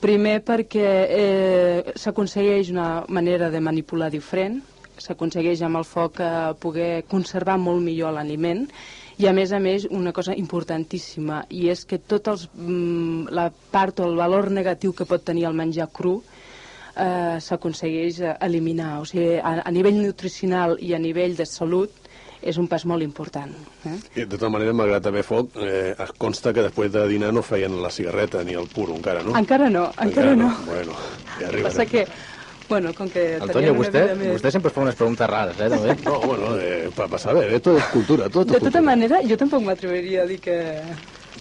Primer 0.00 0.38
perquè 0.44 0.86
eh, 1.12 1.92
s'aconsegueix 2.00 2.70
una 2.72 3.04
manera 3.08 3.50
de 3.52 3.60
manipular 3.60 4.08
diferent, 4.12 4.60
s'aconsegueix 5.00 5.60
amb 5.66 5.80
el 5.80 5.84
foc 5.88 6.20
eh, 6.24 6.30
poder 6.60 7.04
conservar 7.08 7.58
molt 7.60 7.84
millor 7.84 8.12
l'aliment 8.16 8.64
i 9.20 9.26
a 9.28 9.32
més 9.36 9.52
a 9.52 9.58
més 9.60 9.84
una 9.92 10.12
cosa 10.16 10.32
importantíssima 10.36 11.42
i 11.52 11.66
és 11.72 11.84
que 11.88 11.98
tot 12.00 12.28
els, 12.32 12.46
mm, 12.56 13.28
la 13.36 13.50
part 13.72 14.00
o 14.00 14.08
el 14.08 14.16
valor 14.16 14.48
negatiu 14.52 14.94
que 14.96 15.04
pot 15.08 15.24
tenir 15.24 15.44
el 15.48 15.56
menjar 15.56 15.90
cru 15.92 16.18
s'aconsegueix 17.40 18.20
eh, 18.20 18.34
eliminar. 18.46 19.00
O 19.00 19.04
sigui, 19.08 19.36
a, 19.38 19.60
a 19.64 19.70
nivell 19.70 20.00
nutricional 20.02 20.76
i 20.80 20.94
a 20.94 20.98
nivell 20.98 21.36
de 21.38 21.46
salut 21.46 21.90
és 22.40 22.56
un 22.56 22.64
pas 22.68 22.86
molt 22.88 23.04
important. 23.04 23.50
Eh? 23.84 23.96
I 24.16 24.24
de 24.24 24.30
tota 24.32 24.48
manera, 24.48 24.72
malgrat 24.72 25.04
haver 25.10 25.22
foc, 25.22 25.56
eh, 25.60 25.92
es 25.92 26.12
consta 26.16 26.54
que 26.56 26.62
després 26.64 26.88
de 26.92 27.02
dinar 27.10 27.34
no 27.36 27.42
feien 27.44 27.74
la 27.82 27.90
cigarreta 27.92 28.40
ni 28.44 28.54
el 28.56 28.66
puro, 28.72 28.94
encara, 28.96 29.20
no? 29.22 29.34
Encara 29.36 29.68
no, 29.68 29.90
encara, 30.00 30.34
no. 30.34 30.48
Bueno, 30.64 30.96
ja 31.38 31.50
arribarem. 31.50 31.66
passa 31.68 31.84
que, 31.84 32.06
bueno, 32.70 32.94
com 32.96 33.10
que 33.12 33.36
Antonio, 33.42 33.74
vostè, 33.76 34.06
més... 34.16 34.32
vostè 34.38 34.54
sempre 34.56 34.72
fa 34.72 34.80
unes 34.86 34.96
preguntes 34.96 35.28
rares, 35.28 35.60
eh, 35.60 35.68
també? 35.68 35.96
No, 36.06 36.16
bueno, 36.24 36.56
eh, 36.56 36.88
para 36.96 37.18
saber, 37.18 37.52
esto 37.60 37.76
es 37.76 37.84
cultura, 37.92 38.30
tot 38.30 38.48
De 38.48 38.56
és 38.56 38.62
tota 38.64 38.78
cultura. 38.78 38.86
manera, 38.88 39.20
jo 39.28 39.36
tampoc 39.36 39.62
m'atreviria 39.68 40.22
a 40.24 40.26
dir 40.30 40.40
que... 40.40 40.56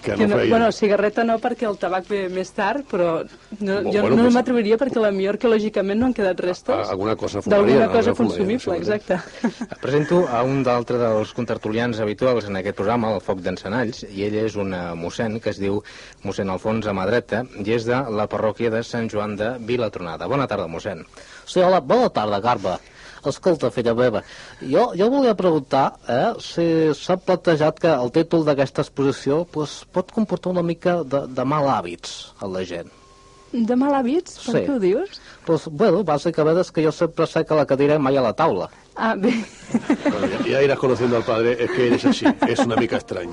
Que 0.01 0.15
no 0.15 0.35
feien. 0.38 0.49
bueno, 0.49 0.71
cigarreta 0.71 1.23
no 1.23 1.38
perquè 1.39 1.67
el 1.69 1.77
tabac 1.77 2.05
ve 2.07 2.29
més 2.31 2.51
tard, 2.55 2.85
però 2.89 3.25
no, 3.59 3.81
Bo- 3.83 3.91
jo 3.91 4.01
bueno, 4.01 4.15
no 4.15 4.23
pues- 4.23 4.33
m'atreviria 4.38 4.77
perquè 4.79 5.01
la 5.01 5.12
millor 5.12 5.35
arqueològicament 5.35 5.99
no 5.99 6.05
han 6.07 6.13
quedat 6.13 6.39
restes 6.39 6.88
A- 6.88 6.91
alguna 6.91 7.15
cosa 7.15 7.41
d'alguna 7.45 7.89
cosa 7.91 8.13
consumible, 8.13 8.77
exacte. 8.77 9.19
Presento 9.81 10.21
a 10.27 10.43
un 10.43 10.63
d'altre 10.63 10.97
dels 11.01 11.33
contertulians 11.33 11.99
habituals 11.99 12.45
en 12.47 12.55
aquest 12.62 12.75
programa, 12.77 13.13
el 13.15 13.21
Foc 13.21 13.41
d'Encenalls, 13.43 14.05
i 14.09 14.23
ell 14.27 14.35
és 14.45 14.55
un 14.55 14.73
eh, 14.73 14.83
mossèn 14.95 15.39
que 15.43 15.49
es 15.51 15.59
diu 15.59 15.81
mossèn 16.23 16.49
Alfons 16.49 16.88
Amadreta 16.88 17.43
i 17.59 17.73
és 17.75 17.85
de 17.85 17.99
la 18.09 18.27
parròquia 18.31 18.69
de 18.71 18.83
Sant 18.83 19.09
Joan 19.12 19.35
de 19.35 19.57
Vilatronada. 19.59 20.27
Bona 20.27 20.47
tarda, 20.47 20.67
mossèn. 20.67 21.03
Sí, 21.45 21.59
hola, 21.59 21.79
bona 21.81 22.09
tarda, 22.09 22.39
Carme. 22.41 22.77
Escolta, 23.25 23.69
filla 23.71 23.93
meva, 23.93 24.21
jo, 24.62 24.91
jo 24.95 25.10
volia 25.12 25.36
preguntar 25.36 25.93
eh, 26.08 26.34
si 26.39 26.93
s'ha 26.95 27.17
plantejat 27.17 27.79
que 27.84 27.91
el 27.91 28.12
títol 28.15 28.45
d'aquesta 28.47 28.82
exposició 28.86 29.41
pues, 29.45 29.82
pot 29.91 30.12
comportar 30.15 30.53
una 30.53 30.63
mica 30.63 31.01
de, 31.03 31.25
de 31.27 31.43
mal 31.45 31.67
hàbits 31.67 32.34
a 32.39 32.47
la 32.47 32.63
gent. 32.63 32.88
De 33.51 33.75
mal 33.75 33.91
hàbits? 33.97 34.38
Per 34.45 34.53
Sí. 34.53 34.60
què 34.67 34.75
ho 34.75 34.79
dius? 34.79 35.19
Pues, 35.45 35.65
bueno, 35.67 36.03
bàsicament 36.05 36.60
és 36.62 36.71
que 36.71 36.84
jo 36.86 36.91
sempre 36.93 37.25
sé 37.27 37.43
que 37.43 37.55
la 37.58 37.65
cadira 37.65 37.97
mai 37.99 38.15
a 38.15 38.21
la 38.21 38.32
taula. 38.34 38.69
Ah, 38.95 39.15
bé. 39.17 39.32
Bueno, 40.03 40.27
ya- 40.27 40.45
ya 40.51 40.62
irás 40.63 40.77
conociendo 40.79 41.17
al 41.17 41.23
padre, 41.23 41.58
es 41.60 41.71
que 41.71 41.88
eres 41.88 42.05
así, 42.05 42.25
es 42.47 42.60
una 42.60 42.75
mica 42.75 42.97
estrany. 42.97 43.32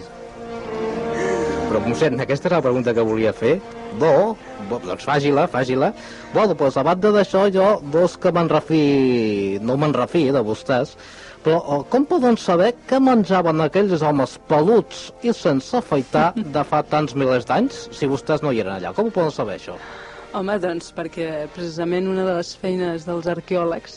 Però, 1.69 1.81
mossèn, 1.85 2.21
aquesta 2.23 2.49
era 2.49 2.57
la 2.59 2.63
pregunta 2.63 2.95
que 2.95 3.01
volia 3.05 3.33
fer. 3.35 3.61
No, 4.01 4.37
Bo, 4.69 4.81
doncs 4.83 5.05
faci-la, 5.07 5.47
faci-la. 5.49 5.93
bueno, 6.35 6.57
pues 6.57 6.77
a 6.77 6.83
banda 6.83 7.13
d'això 7.15 7.47
jo 7.53 7.67
no 7.93 8.03
és 8.05 8.17
que 8.19 8.33
me'n 8.35 8.49
refi, 8.51 9.59
no 9.63 9.77
me'n 9.77 9.95
refi 9.95 10.25
de 10.35 10.43
vostès, 10.43 10.97
però 11.45 11.61
oh, 11.63 11.85
com 11.93 12.05
poden 12.09 12.37
saber 12.37 12.73
què 12.91 12.99
menjaven 12.99 13.63
aquells 13.63 14.03
homes 14.03 14.35
peluts 14.51 15.13
i 15.23 15.33
sense 15.33 15.77
afaitar 15.79 16.33
de 16.37 16.65
fa 16.67 16.83
tants 16.83 17.15
milers 17.15 17.47
d'anys 17.47 17.87
si 17.95 18.11
vostès 18.11 18.43
no 18.43 18.51
hi 18.51 18.65
eren 18.65 18.75
allà? 18.75 18.93
Com 18.97 19.07
ho 19.07 19.15
poden 19.15 19.31
saber 19.31 19.61
això? 19.61 19.79
Home, 20.35 20.59
doncs 20.61 20.91
perquè 20.97 21.47
precisament 21.55 22.11
una 22.11 22.27
de 22.27 22.35
les 22.41 22.51
feines 22.59 23.07
dels 23.07 23.31
arqueòlegs 23.31 23.95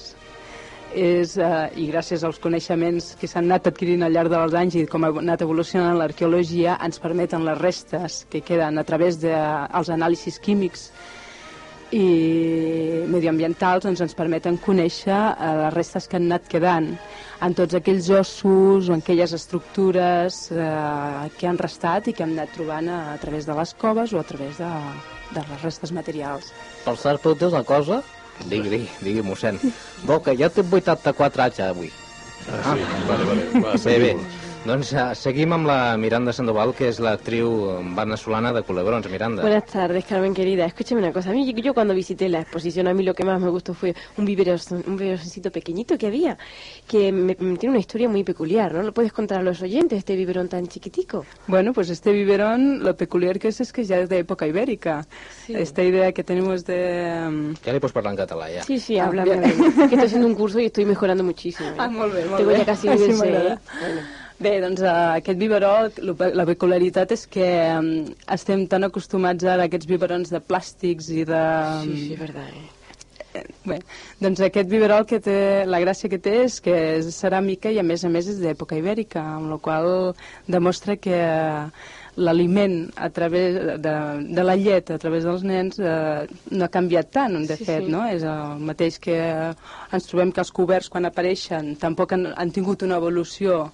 és, 0.93 1.37
eh, 1.37 1.69
i 1.77 1.87
gràcies 1.91 2.23
als 2.23 2.39
coneixements 2.39 3.15
que 3.19 3.27
s'han 3.27 3.45
anat 3.45 3.67
adquirint 3.67 4.03
al 4.03 4.13
llarg 4.13 4.29
dels 4.29 4.53
anys 4.53 4.75
i 4.75 4.85
com 4.85 5.03
ha 5.03 5.13
anat 5.21 5.41
evolucionant 5.41 5.97
l'arqueologia, 5.97 6.77
ens 6.83 6.99
permeten 6.99 7.45
les 7.45 7.57
restes 7.57 8.25
que 8.29 8.41
queden 8.41 8.77
a 8.77 8.83
través 8.83 9.19
dels 9.21 9.89
anàlisis 9.89 10.39
químics 10.39 10.89
i 11.91 13.05
medioambientals 13.09 13.83
doncs 13.83 14.01
ens 14.05 14.13
permeten 14.13 14.59
conèixer 14.61 15.15
eh, 15.15 15.53
les 15.63 15.73
restes 15.73 16.07
que 16.07 16.19
han 16.19 16.27
anat 16.29 16.45
quedant 16.49 16.91
en 17.41 17.55
tots 17.57 17.73
aquells 17.73 18.09
ossos 18.13 18.89
o 18.89 18.93
en 18.93 19.01
aquelles 19.01 19.33
estructures 19.33 20.51
eh, 20.51 21.29
que 21.39 21.49
han 21.49 21.57
restat 21.57 22.09
i 22.09 22.13
que 22.13 22.23
hem 22.23 22.35
anat 22.37 22.53
trobant 22.53 22.89
a, 22.89 22.99
a 23.15 23.17
través 23.17 23.49
de 23.49 23.57
les 23.57 23.73
coves 23.73 24.13
o 24.13 24.21
a 24.21 24.23
través 24.23 24.61
de, 24.61 24.69
de 25.33 25.45
les 25.49 25.65
restes 25.65 25.93
materials. 25.95 26.53
Per 26.85 26.95
cert, 26.97 27.23
però 27.23 27.33
dir 27.33 27.49
una 27.49 27.65
cosa, 27.65 28.03
Digui, 28.47 28.69
digui, 28.69 28.89
digui, 29.03 29.23
mossèn. 29.25 29.59
que 30.23 30.35
ja 30.39 30.49
tinc 30.53 30.71
84 30.73 31.43
anys 31.47 31.59
avui. 31.67 31.91
Ah, 32.49 32.73
sí, 32.73 32.85
vale, 33.07 33.25
vale. 33.27 33.49
Va, 33.59 33.73
Bé, 33.83 33.97
bé. 33.99 34.13
Doncs 34.67 34.89
eh, 34.91 35.03
seguim 35.15 35.53
amb 35.55 35.65
la 35.69 35.95
Miranda 35.97 36.33
Sandoval, 36.35 36.73
que 36.75 36.89
és 36.91 36.97
l'actriu 37.01 37.47
venezolana 37.95 38.51
de 38.53 38.61
Culebrons. 38.67 39.07
Miranda. 39.09 39.41
Buenas 39.41 39.65
tardes, 39.65 40.03
Carmen 40.05 40.33
querida. 40.35 40.65
Escúchame 40.65 40.99
una 41.01 41.13
cosa. 41.13 41.29
A 41.29 41.33
mí, 41.33 41.53
yo 41.63 41.73
cuando 41.73 41.93
visité 41.95 42.27
la 42.27 42.41
exposición, 42.41 42.87
a 42.87 42.93
mí 42.93 43.03
lo 43.03 43.13
que 43.15 43.23
más 43.23 43.39
me 43.41 43.49
gustó 43.49 43.73
fue 43.73 43.95
un 44.17 44.25
vivero, 44.25 44.55
un 44.85 44.97
viveroncito 44.97 45.49
pequeñito 45.49 45.97
que 45.97 46.07
había, 46.07 46.37
que 46.87 47.11
me- 47.11 47.37
me 47.39 47.57
tiene 47.57 47.71
una 47.71 47.79
historia 47.79 48.09
muy 48.09 48.23
peculiar, 48.25 48.73
¿no? 48.73 48.83
¿Lo 48.83 48.93
puedes 48.93 49.13
contar 49.13 49.39
a 49.39 49.43
los 49.43 49.61
oyentes, 49.61 49.97
este 49.99 50.15
biberón 50.17 50.49
tan 50.49 50.67
chiquitico? 50.67 51.25
Bueno, 51.47 51.71
pues 51.73 51.89
este 51.89 52.11
biberón, 52.11 52.83
lo 52.83 52.95
peculiar 52.97 53.39
que 53.39 53.47
es 53.47 53.61
es 53.61 53.71
que 53.71 53.85
ya 53.85 53.97
es 53.97 54.09
de 54.09 54.19
época 54.19 54.45
ibérica. 54.45 55.07
Sí. 55.47 55.55
Esta 55.55 55.81
idea 55.83 56.11
que 56.11 56.23
tenemos 56.25 56.65
de... 56.65 57.27
mm, 57.31 57.53
Ja 57.65 57.71
li 57.73 57.79
pots 57.79 57.93
parlar 57.95 58.11
en 58.13 58.17
català, 58.19 58.49
ja. 58.51 58.63
Sí, 58.63 58.77
sí, 58.77 58.99
Ah, 58.99 59.05
háblame. 59.07 59.39
Que 59.41 59.95
estoy 59.95 59.99
haciendo 60.05 60.27
un 60.27 60.35
curso 60.35 60.59
y 60.59 60.65
estoy 60.65 60.83
mejorando 60.85 61.23
muchísimo. 61.23 61.69
¿eh? 61.69 61.73
Ah, 61.79 61.89
Tengo 62.37 62.51
ya 62.51 62.65
casi 62.65 62.89
nivel. 62.89 63.13
¿eh? 63.55 63.57
Bueno. 63.79 64.01
Bé, 64.39 64.53
doncs 64.63 64.79
eh, 64.81 64.89
aquest 65.19 65.39
biberó, 65.41 65.71
la 66.39 66.45
peculiaritat 66.47 67.11
és 67.11 67.25
que 67.27 67.45
mm, 67.75 68.13
estem 68.35 68.61
tan 68.71 68.87
acostumats 68.87 69.43
ara 69.43 69.65
a 69.65 69.69
aquests 69.69 69.89
biberons 69.89 70.31
de 70.31 70.39
plàstics 70.39 71.09
i 71.11 71.25
de... 71.27 71.41
Sí, 71.83 71.95
sí, 72.05 72.13
es 72.13 72.19
verdad. 72.21 72.47
¿eh? 72.55 72.67
Eh, 73.35 73.43
Bé, 73.67 73.81
doncs 74.23 74.39
aquest 74.47 74.69
biberó 74.71 75.01
el 75.03 75.07
que 75.09 75.19
té, 75.21 75.35
la 75.67 75.81
gràcia 75.83 76.09
que 76.09 76.21
té 76.23 76.37
és 76.45 76.55
que 76.65 76.75
és 76.97 77.09
ceràmica 77.19 77.69
i 77.75 77.81
a 77.81 77.83
més 77.85 78.05
a 78.07 78.09
més 78.13 78.29
és 78.31 78.39
d'època 78.41 78.79
ibèrica, 78.79 79.21
amb 79.35 79.51
la 79.51 79.57
qual 79.61 79.89
demostra 80.47 80.95
que 80.97 81.19
l'aliment 82.19 82.77
a 82.95 83.09
través 83.15 83.59
de, 83.83 83.93
de 84.39 84.43
la 84.47 84.55
llet, 84.59 84.89
a 84.91 84.97
través 85.03 85.27
dels 85.27 85.43
nens, 85.47 85.77
eh, 85.83 86.31
no 86.55 86.63
ha 86.65 86.71
canviat 86.73 87.11
tant, 87.15 87.35
de 87.43 87.59
Sí, 87.59 87.67
fet, 87.67 87.83
sí. 87.85 87.91
no? 87.91 88.05
És 88.07 88.23
el 88.23 88.63
mateix 88.71 88.97
que 89.03 89.19
ens 89.19 90.07
trobem 90.09 90.31
que 90.31 90.41
els 90.47 90.55
coberts, 90.55 90.89
quan 90.95 91.11
apareixen, 91.11 91.75
tampoc 91.79 92.15
han, 92.15 92.29
han 92.39 92.55
tingut 92.55 92.87
una 92.87 92.97
evolució 93.03 93.65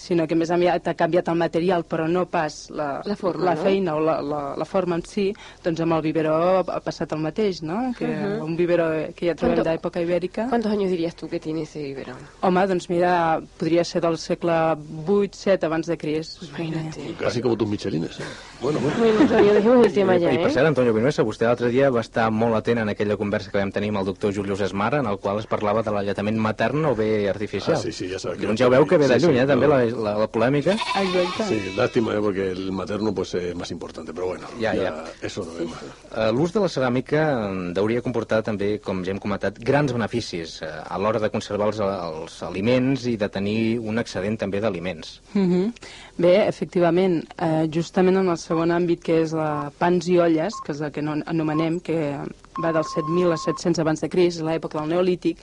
sinó 0.00 0.26
que 0.26 0.34
més 0.34 0.50
aviat 0.50 0.88
ha 0.88 0.94
canviat 0.96 1.28
el 1.28 1.36
material, 1.36 1.84
però 1.84 2.06
no 2.08 2.24
pas 2.26 2.70
la, 2.70 3.02
La 3.04 3.16
forma, 3.16 3.44
la 3.44 3.54
no? 3.54 3.62
feina 3.62 3.94
o 3.96 4.00
la, 4.00 4.20
la, 4.22 4.40
la 4.56 4.64
forma 4.64 4.96
en 4.96 5.04
si, 5.04 5.28
doncs 5.64 5.80
amb 5.84 5.92
el 5.98 6.02
biberó 6.02 6.34
ha 6.64 6.80
passat 6.80 7.12
el 7.12 7.20
mateix, 7.20 7.62
no? 7.62 7.92
Que 7.98 8.06
Mhm. 8.08 8.42
un 8.42 8.56
biberó 8.56 8.88
que 9.14 9.28
ja 9.28 9.34
trobem 9.34 9.56
¿Cuánto- 9.58 9.70
d'època 9.70 10.00
ibèrica... 10.02 10.48
¿Cuántos 10.48 10.72
años 10.72 10.90
dirías 10.90 11.14
tú 11.14 11.28
que 11.28 11.38
tiene 11.38 11.62
ese 11.62 11.82
biberón? 11.82 12.16
Home, 12.40 12.66
doncs 12.66 12.88
mira, 12.90 13.40
podria 13.58 13.84
ser 13.84 14.02
del 14.02 14.16
segle 14.18 14.76
8-7 15.06 15.64
abans 15.66 15.86
de 15.86 15.96
Crist. 15.98 16.42
Imagínate. 16.42 17.14
Quasi 17.18 17.40
com 17.42 17.56
tus 17.56 17.68
michelines, 17.68 18.18
eh? 18.20 18.24
Bueno, 18.60 18.78
bueno. 18.80 18.96
Bueno, 18.98 19.20
Antonio, 19.20 19.54
dejemos 19.54 19.86
el 19.86 19.92
tema 19.92 20.16
ya, 20.16 20.32
I 20.32 20.38
per 20.38 20.46
¿eh? 20.48 20.52
cert, 20.52 20.66
Antonio 20.66 20.92
Vinuesa, 20.94 21.22
vostè 21.24 21.46
l'altre 21.46 21.68
dia 21.72 21.90
va 21.90 22.00
estar 22.00 22.30
molt 22.30 22.54
atent 22.58 22.78
en 22.82 22.88
aquella 22.92 23.16
conversa 23.16 23.50
que 23.50 23.58
vam 23.58 23.70
tenir 23.72 23.88
amb 23.90 23.98
el 24.02 24.04
doctor 24.10 24.34
Julius 24.34 24.60
Esmara, 24.60 24.98
en 25.00 25.06
el 25.06 25.18
qual 25.18 25.38
es 25.40 25.46
parlava 25.46 25.82
de 25.82 25.90
l'alletament 25.90 26.36
matern 26.38 26.84
o 26.84 26.94
bé 26.94 27.28
artificial. 27.30 27.76
Ah, 27.76 27.80
sí, 27.80 27.92
sí, 27.92 28.08
ja 28.10 28.18
sabeu 28.18 28.38
que- 28.38 28.46
Doncs 28.46 28.60
ja 28.60 28.66
ho 28.66 28.70
veu 28.70 28.86
que 28.86 28.98
ve 28.98 29.08
de 29.08 29.14
Sí, 29.14 29.20
sí, 29.20 29.26
lluny, 29.26 29.38
eh, 29.38 29.46
també, 29.46 29.66
no. 29.66 29.74
la, 29.76 29.84
la, 29.96 30.16
la 30.18 30.26
polèmica. 30.28 30.72
Exacte. 30.96 31.44
Sí, 31.48 31.72
lástima, 31.76 32.14
¿eh? 32.14 32.20
porque 32.20 32.50
el 32.50 32.72
materno 32.72 33.14
pues 33.14 33.34
es 33.34 33.54
más 33.54 33.70
importante, 33.70 34.12
pero 34.12 34.26
bueno, 34.28 34.46
Ya, 34.58 34.74
ya, 34.74 34.82
ya. 34.82 35.04
eso 35.22 35.44
lo 35.44 35.54
vemos. 35.54 35.76
Eh, 36.16 36.30
L'ús 36.32 36.52
de 36.52 36.60
la 36.60 36.68
ceràmica 36.68 37.22
eh, 37.50 37.78
hauria 37.80 38.02
comportar 38.02 38.42
també, 38.46 38.78
com 38.80 39.02
ja 39.04 39.10
hem 39.14 39.18
comentat, 39.22 39.58
grans 39.58 39.92
beneficis 39.92 40.60
eh, 40.62 40.68
a 40.68 40.98
l'hora 40.98 41.18
de 41.22 41.30
conservar 41.30 41.68
els, 41.70 41.80
els 41.80 42.42
aliments 42.42 43.06
i 43.06 43.16
de 43.16 43.28
tenir 43.28 43.78
un 43.80 43.98
excedent 43.98 44.38
també 44.38 44.60
d'aliments. 44.60 45.20
Mhm. 45.34 45.72
Bé, 46.20 46.34
efectivament, 46.46 47.22
eh, 47.38 47.66
justament 47.72 48.18
en 48.20 48.28
el 48.28 48.36
segon 48.38 48.70
àmbit, 48.74 49.00
que 49.02 49.22
és 49.22 49.32
la 49.32 49.70
pans 49.78 50.06
i 50.08 50.18
olles, 50.20 50.52
que 50.66 50.72
és 50.72 50.80
el 50.84 50.90
que 50.92 51.00
no 51.02 51.14
anomenem, 51.24 51.80
que 51.80 52.18
va 52.60 52.72
dels 52.76 52.90
7.000 52.94 53.32
a 53.32 53.38
700 53.40 53.78
abans 53.80 54.00
de 54.04 54.08
Crist, 54.12 54.42
l'època 54.44 54.80
del 54.82 54.90
Neolític, 54.90 55.38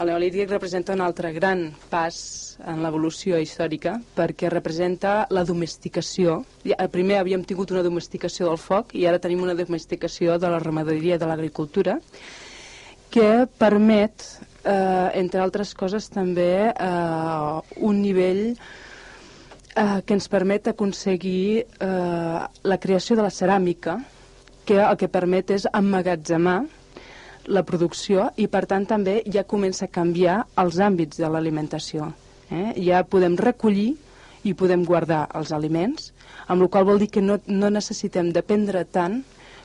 el 0.00 0.08
Neolític 0.08 0.48
representa 0.48 0.94
un 0.96 1.02
altre 1.04 1.28
gran 1.36 1.66
pas 1.92 2.16
en 2.64 2.80
l'evolució 2.80 3.36
històrica 3.36 3.98
perquè 4.16 4.48
representa 4.48 5.26
la 5.28 5.44
domesticació. 5.44 6.38
Ja, 6.64 6.78
primer 6.88 7.18
havíem 7.20 7.44
tingut 7.44 7.74
una 7.74 7.84
domesticació 7.84 8.48
del 8.48 8.60
foc 8.60 8.94
i 8.96 9.04
ara 9.06 9.20
tenim 9.20 9.42
una 9.44 9.56
domesticació 9.58 10.38
de 10.40 10.48
la 10.48 10.62
ramaderia 10.64 11.18
i 11.18 11.20
de 11.20 11.28
l'agricultura 11.28 11.98
que 13.12 13.44
permet, 13.58 14.24
eh, 14.64 15.10
entre 15.20 15.44
altres 15.44 15.74
coses, 15.74 16.08
també 16.08 16.70
eh, 16.72 17.60
un 17.76 18.00
nivell 18.00 18.44
eh, 18.54 20.00
que 20.06 20.16
ens 20.16 20.32
permet 20.32 20.72
aconseguir 20.72 21.66
eh, 21.66 22.40
la 22.62 22.80
creació 22.80 23.20
de 23.20 23.26
la 23.26 23.34
ceràmica, 23.34 23.98
que 24.64 24.80
el 24.80 24.96
que 24.96 25.12
permet 25.12 25.50
és 25.58 25.66
emmagatzemar 25.74 26.60
la 27.50 27.64
producció 27.66 28.30
i, 28.38 28.46
per 28.46 28.64
tant, 28.70 28.86
també 28.86 29.20
ja 29.26 29.44
comença 29.48 29.86
a 29.86 29.92
canviar 29.92 30.44
els 30.62 30.78
àmbits 30.80 31.20
de 31.20 31.28
l'alimentació. 31.28 32.12
Eh? 32.50 32.72
Ja 32.86 33.02
podem 33.06 33.36
recollir 33.38 33.94
i 34.46 34.54
podem 34.56 34.86
guardar 34.88 35.26
els 35.36 35.52
aliments, 35.52 36.12
amb 36.48 36.62
la 36.64 36.70
qual 36.72 36.86
vol 36.88 37.02
dir 37.02 37.10
que 37.12 37.22
no, 37.22 37.38
no 37.46 37.70
necessitem 37.70 38.32
dependre 38.32 38.86
tant 38.88 39.20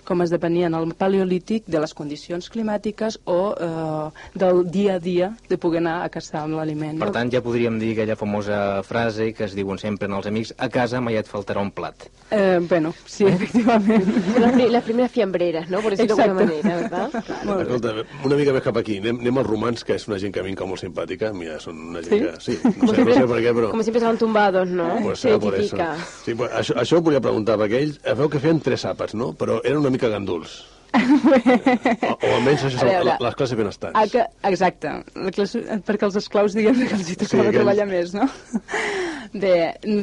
com 0.05 0.21
es 0.23 0.29
depenia 0.33 0.67
en 0.69 0.75
el 0.77 0.93
paleolític 0.95 1.65
de 1.67 1.79
les 1.83 1.93
condicions 1.93 2.49
climàtiques 2.53 3.19
o 3.25 3.39
eh, 3.57 4.09
del 4.37 4.63
dia 4.71 4.95
a 4.95 4.99
dia 4.99 5.31
de 5.49 5.57
poder 5.57 5.81
anar 5.83 6.03
a 6.05 6.09
caçar 6.13 6.43
amb 6.45 6.55
l'aliment. 6.59 6.99
Per 7.01 7.11
tant, 7.15 7.31
ja 7.33 7.41
podríem 7.45 7.79
dir 7.81 7.93
aquella 7.95 8.15
famosa 8.15 8.81
frase 8.83 9.33
que 9.33 9.45
es 9.49 9.55
diuen 9.57 9.77
sempre 9.81 10.07
en 10.07 10.13
els 10.17 10.27
amics, 10.29 10.53
a 10.57 10.69
casa 10.69 11.01
mai 11.01 11.17
et 11.19 11.27
faltarà 11.29 11.61
un 11.61 11.71
plat. 11.71 12.07
Eh, 12.31 12.59
bueno, 12.69 12.93
sí, 13.05 13.25
efectivament. 13.25 14.05
Las, 14.39 14.51
pri- 14.53 14.69
las 14.69 14.83
primeras 14.83 15.11
fiambreras, 15.11 15.69
¿no? 15.69 15.79
Por 15.81 15.91
decirlo 15.95 16.15
de 16.15 16.23
alguna 16.23 16.43
Exacto. 16.43 16.67
manera, 16.69 16.81
¿verdad? 16.81 17.23
Bé. 17.55 17.61
Escolta, 17.63 17.93
una 18.25 18.35
mica 18.35 18.53
més 18.55 18.63
cap 18.65 18.77
aquí. 18.81 18.97
Anem, 18.97 19.19
anem 19.21 19.37
als 19.41 19.47
romans, 19.47 19.83
que 19.85 19.95
és 19.95 20.07
una 20.09 20.17
gent 20.21 20.33
que 20.33 20.41
vinca 20.45 20.65
molt 20.65 20.81
simpàtica. 20.81 21.29
Mira, 21.37 21.59
són 21.61 21.77
una 21.91 22.01
gent 22.01 22.15
Sí? 22.15 22.19
que... 22.21 22.33
Sí, 22.41 22.57
no 22.81 22.93
sé, 22.93 23.05
no 23.05 23.13
sé 23.13 23.25
per 23.29 23.39
què, 23.43 23.53
però... 23.57 23.69
Como 23.71 23.83
siempre 23.83 23.99
estaban 24.01 24.17
tumbados, 24.17 24.69
¿no? 24.69 24.87
Pues 25.03 25.21
serà 25.23 25.39
por 25.39 25.53
eso. 25.55 25.75
identifica. 25.77 25.95
Sí, 26.25 26.33
pues, 26.35 26.51
això, 26.51 26.75
això 26.81 26.97
ho 26.99 27.01
volia 27.05 27.21
preguntar, 27.21 27.57
perquè 27.61 27.81
ells 27.85 27.99
eh, 28.03 28.13
veu 28.17 28.29
que 28.33 28.41
feien 28.41 28.59
tres 28.65 28.85
àpats, 28.89 29.13
no? 29.17 29.31
Però 29.37 29.59
eren 29.63 29.79
una 29.83 29.93
mica 29.95 30.11
ganduls. 30.13 30.61
o, 30.95 32.13
o 32.15 32.29
almenys 32.37 32.61
això 32.69 32.77
són 32.79 32.87
veure, 32.87 33.15
les 33.19 33.35
classes 33.35 33.57
benestants. 33.59 34.11
Que, 34.13 34.23
exacte, 34.47 34.91
la 35.25 35.33
classe, 35.35 35.59
perquè 35.87 36.07
els 36.07 36.15
esclaus 36.21 36.55
diguem 36.55 36.77
que 36.85 36.95
els 36.95 37.09
hi 37.11 37.17
tocava 37.19 37.43
aquells- 37.49 37.57
treballar 37.59 37.87
més, 37.89 38.13
no? 38.15 38.29
Bé, 39.35 39.55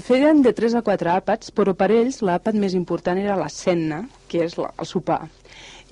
feien 0.04 0.42
de 0.44 0.52
3 0.52 0.74
a 0.76 0.82
4 0.84 1.12
àpats, 1.14 1.52
però 1.56 1.72
per 1.78 1.88
ells 1.94 2.20
l'àpat 2.26 2.58
més 2.60 2.74
important 2.76 3.16
era 3.22 3.38
la 3.40 3.48
cena, 3.48 4.02
que 4.28 4.42
és 4.44 4.58
la, 4.60 4.68
el 4.76 4.88
sopar. 4.90 5.22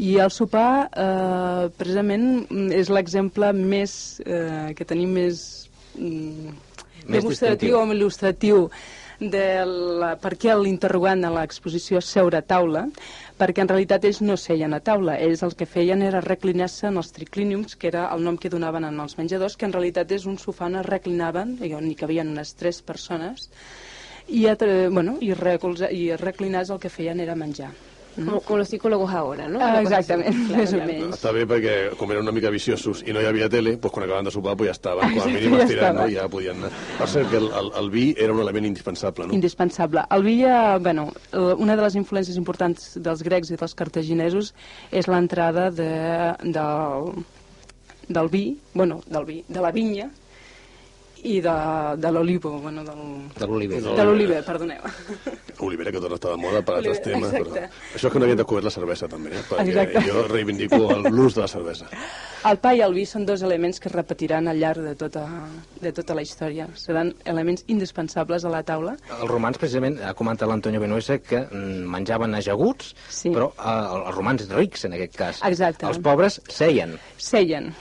I 0.01 0.19
el 0.21 0.33
sopar, 0.33 0.91
eh, 0.93 1.69
precisament, 1.81 2.27
és 2.77 2.93
l'exemple 2.93 3.53
més, 3.57 3.95
eh, 4.27 4.75
que 4.77 4.85
tenim 4.89 5.17
més, 5.17 5.45
mm, 5.97 6.59
Més 7.07 7.23
demostratiu 7.25 7.79
o 7.79 7.87
il·lustratiu 7.95 8.67
de 9.21 9.47
la, 10.01 10.15
per 10.21 10.35
què 10.41 10.53
l'interrogant 10.57 11.25
a 11.25 11.31
l'exposició 11.33 12.01
seure 12.05 12.41
a 12.41 12.45
taula, 12.45 12.87
perquè 13.41 13.63
en 13.65 13.71
realitat 13.71 14.05
ells 14.05 14.21
no 14.21 14.37
seien 14.37 14.77
a 14.77 14.83
taula, 14.85 15.15
ells 15.27 15.41
el 15.47 15.55
que 15.57 15.69
feien 15.75 16.03
era 16.05 16.21
reclinar-se 16.25 16.91
en 16.91 17.01
els 17.01 17.13
triclíniums, 17.17 17.77
que 17.81 17.89
era 17.89 18.03
el 18.15 18.25
nom 18.27 18.37
que 18.37 18.53
donaven 18.53 18.85
en 18.85 19.01
els 19.01 19.17
menjadors, 19.17 19.57
que 19.57 19.65
en 19.69 19.73
realitat 19.77 20.13
és 20.13 20.27
un 20.29 20.37
sofà 20.43 20.69
on 20.69 20.77
es 20.83 20.89
reclinaven, 20.89 21.57
on 21.77 21.89
hi 21.89 21.97
cabien 21.97 22.35
unes 22.35 22.53
tres 22.61 22.83
persones, 22.83 23.49
i, 24.29 24.45
bueno, 24.93 25.17
i, 25.25 25.33
recolza, 25.35 25.89
i 25.91 26.11
reclinar 26.21 26.67
el 26.69 26.83
que 26.83 26.93
feien 26.93 27.25
era 27.25 27.35
menjar. 27.35 27.73
Como, 28.15 28.41
como 28.41 28.59
los 28.59 28.69
psicólogos 28.69 29.13
ahora, 29.13 29.49
¿no? 29.49 29.61
Ah, 29.63 29.81
exactament, 29.81 30.35
més 30.51 30.73
o 30.75 30.81
menys. 30.83 31.15
Està 31.17 31.33
bé 31.35 31.45
perquè, 31.49 31.75
com 31.99 32.11
eren 32.11 32.27
una 32.27 32.35
mica 32.35 32.51
viciosos 32.53 33.05
i 33.07 33.15
no 33.15 33.23
hi 33.23 33.29
havia 33.31 33.49
tele, 33.53 33.77
doncs 33.79 33.95
quan 33.95 34.07
acabaven 34.07 34.29
de 34.29 34.35
sopar 34.35 34.57
pues 34.59 34.71
ja 34.71 34.77
estaven, 34.77 35.15
com 35.15 35.23
a 35.23 35.31
mínim 35.31 35.57
ja 35.57 35.67
estirant, 35.67 35.99
no? 36.01 36.07
ja 36.11 36.27
podien 36.33 36.59
anar. 36.59 36.73
Per 36.99 37.09
cert, 37.13 37.31
que 37.31 37.39
el, 37.41 37.51
el, 37.61 37.73
el 37.81 37.91
vi 37.95 38.07
era 38.19 38.35
un 38.35 38.43
element 38.43 38.67
indispensable, 38.71 39.29
no? 39.29 39.37
Indispensable. 39.37 40.05
El 40.11 40.27
vi, 40.27 40.37
eh, 40.45 40.79
bueno, 40.83 41.11
eh, 41.33 41.39
una 41.57 41.77
de 41.79 41.87
les 41.87 41.99
influències 42.01 42.41
importants 42.41 42.97
dels 42.99 43.23
grecs 43.27 43.53
i 43.55 43.61
dels 43.61 43.77
cartaginesos 43.79 44.55
és 44.91 45.11
l'entrada 45.11 45.71
de, 45.71 45.93
del, 46.43 47.13
del 48.09 48.33
vi, 48.33 48.47
bueno, 48.75 49.01
del 49.07 49.29
vi, 49.29 49.45
de 49.49 49.63
la 49.63 49.71
vinya 49.71 50.11
i 51.25 51.41
de, 51.41 51.53
de 52.01 52.11
l'olivo, 52.13 52.59
bueno, 52.61 52.85
del, 52.85 53.29
De 53.39 53.47
l'oliver. 53.47 53.83
de 53.83 54.05
l'oliver, 54.05 54.45
perdoneu. 54.45 54.81
Olivera, 55.61 55.91
que 55.93 55.99
a 55.99 56.15
estar 56.15 56.31
de 56.31 56.37
moda 56.41 56.63
per 56.65 56.77
altres 56.79 57.03
temes. 57.03 57.31
Però... 57.33 57.67
Això 57.95 58.07
és 58.09 58.13
que 58.13 58.19
no 58.19 58.25
havien 58.25 58.39
descobert 58.41 58.65
la 58.65 58.71
cervesa, 58.73 59.09
també, 59.09 59.31
eh? 59.37 59.43
perquè 59.49 59.67
Exacte. 59.69 60.03
jo 60.09 60.23
reivindico 60.29 60.79
el- 60.95 61.11
l'ús 61.13 61.35
de 61.37 61.43
la 61.43 61.49
cervesa. 61.49 61.89
El 62.49 62.57
pa 62.63 62.73
i 62.75 62.81
el 62.81 62.95
vi 62.97 63.05
són 63.05 63.27
dos 63.29 63.43
elements 63.45 63.79
que 63.81 63.91
es 63.91 63.95
repetiran 63.95 64.49
al 64.49 64.57
llarg 64.59 64.81
de 64.81 64.95
tota, 64.97 65.27
de 65.81 65.93
tota 65.93 66.15
la 66.17 66.23
història. 66.25 66.69
Seran 66.75 67.13
elements 67.29 67.65
indispensables 67.69 68.45
a 68.45 68.53
la 68.55 68.63
taula. 68.63 68.97
Els 69.21 69.29
romans, 69.29 69.59
precisament, 69.61 69.99
ha 70.03 70.15
comentat 70.15 70.49
l'Antonio 70.49 70.81
Benuesa 70.81 71.19
que 71.21 71.43
mm, 71.45 71.85
menjaven 71.93 72.35
ajaguts, 72.41 72.95
Sí. 73.11 73.29
però 73.35 73.51
eh, 73.53 73.99
els 74.07 74.15
romans 74.17 74.49
rics, 74.49 74.87
en 74.89 74.95
aquest 74.97 75.17
cas. 75.17 75.43
Exacte. 75.45 75.85
Els 75.87 75.99
pobres 76.01 76.41
seien. 76.49 76.97
Seien. 77.19 77.75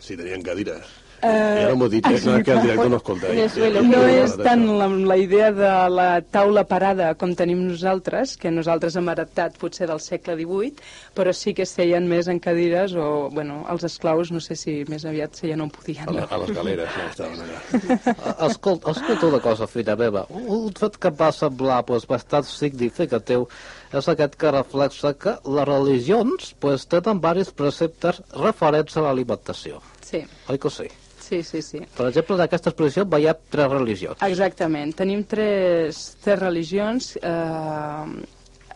Si 0.00 0.16
tenien 0.16 0.40
cadires. 0.42 0.86
Eh, 1.18 1.28
I 1.28 1.64
ara 1.66 1.74
m'ho 1.74 1.88
he 1.88 1.96
dit, 1.96 2.06
eh? 2.06 2.18
no, 2.22 2.36
que 2.46 2.52
el 2.54 2.60
director 2.62 2.90
no 2.92 2.98
escolta. 3.00 3.30
Eh? 3.32 3.46
No 3.82 4.02
és 4.06 4.34
tant 4.38 4.60
la, 4.78 4.86
la 5.10 5.16
idea 5.18 5.48
de 5.54 5.70
la 5.90 6.06
taula 6.22 6.62
parada 6.68 7.08
com 7.18 7.32
tenim 7.34 7.64
nosaltres, 7.66 8.36
que 8.38 8.52
nosaltres 8.54 8.94
hem 9.00 9.10
heretat 9.10 9.56
potser 9.58 9.88
del 9.90 9.98
segle 10.04 10.36
XVIII, 10.38 10.84
però 11.18 11.34
sí 11.34 11.56
que 11.58 11.66
seien 11.66 12.06
més 12.10 12.30
en 12.30 12.38
cadires 12.42 12.94
o, 12.94 13.08
bueno, 13.34 13.64
els 13.72 13.88
esclaus 13.88 14.30
no 14.30 14.42
sé 14.44 14.54
si 14.58 14.76
més 14.90 15.08
aviat 15.10 15.34
seien 15.40 15.64
on 15.64 15.72
podien. 15.74 16.06
A, 16.06 16.14
la, 16.20 16.28
a 16.30 16.38
les 16.44 16.54
galeres, 16.54 16.94
no, 16.94 17.08
estaven 17.10 17.42
allà. 17.48 17.58
Escolta, 18.48 18.94
escolta 18.94 19.32
una 19.32 19.42
cosa, 19.42 19.66
filla 19.66 19.98
meva. 19.98 20.24
Un 20.30 20.70
fet 20.78 21.00
que 21.02 21.10
em 21.10 21.18
va 21.18 21.32
semblar 21.34 21.82
pues, 21.88 22.06
bastant 22.06 22.46
significatiu 22.46 23.48
és 23.90 24.08
aquest 24.12 24.38
que 24.38 24.54
reflexa 24.54 25.14
que 25.18 25.34
les 25.48 25.68
religions 25.68 26.54
pues, 26.62 26.86
tenen 26.86 27.18
diversos 27.18 27.54
preceptes 27.58 28.22
referents 28.38 28.96
a 28.96 29.06
l'alimentació. 29.08 29.82
Sí, 30.04 30.22
Oi 30.48 30.62
que 30.62 30.70
sí? 30.72 30.88
Sí, 31.28 31.42
sí, 31.42 31.62
sí. 31.62 31.82
Per 31.96 32.08
exemple, 32.08 32.38
d'aquesta 32.40 32.72
exposició 32.72 33.04
veiem 33.08 33.44
tres 33.52 33.70
religions. 33.72 34.24
Exactament. 34.24 34.94
Tenim 34.96 35.22
tres, 35.28 36.00
tres 36.24 36.40
religions. 36.40 37.12
Eh, 37.20 38.06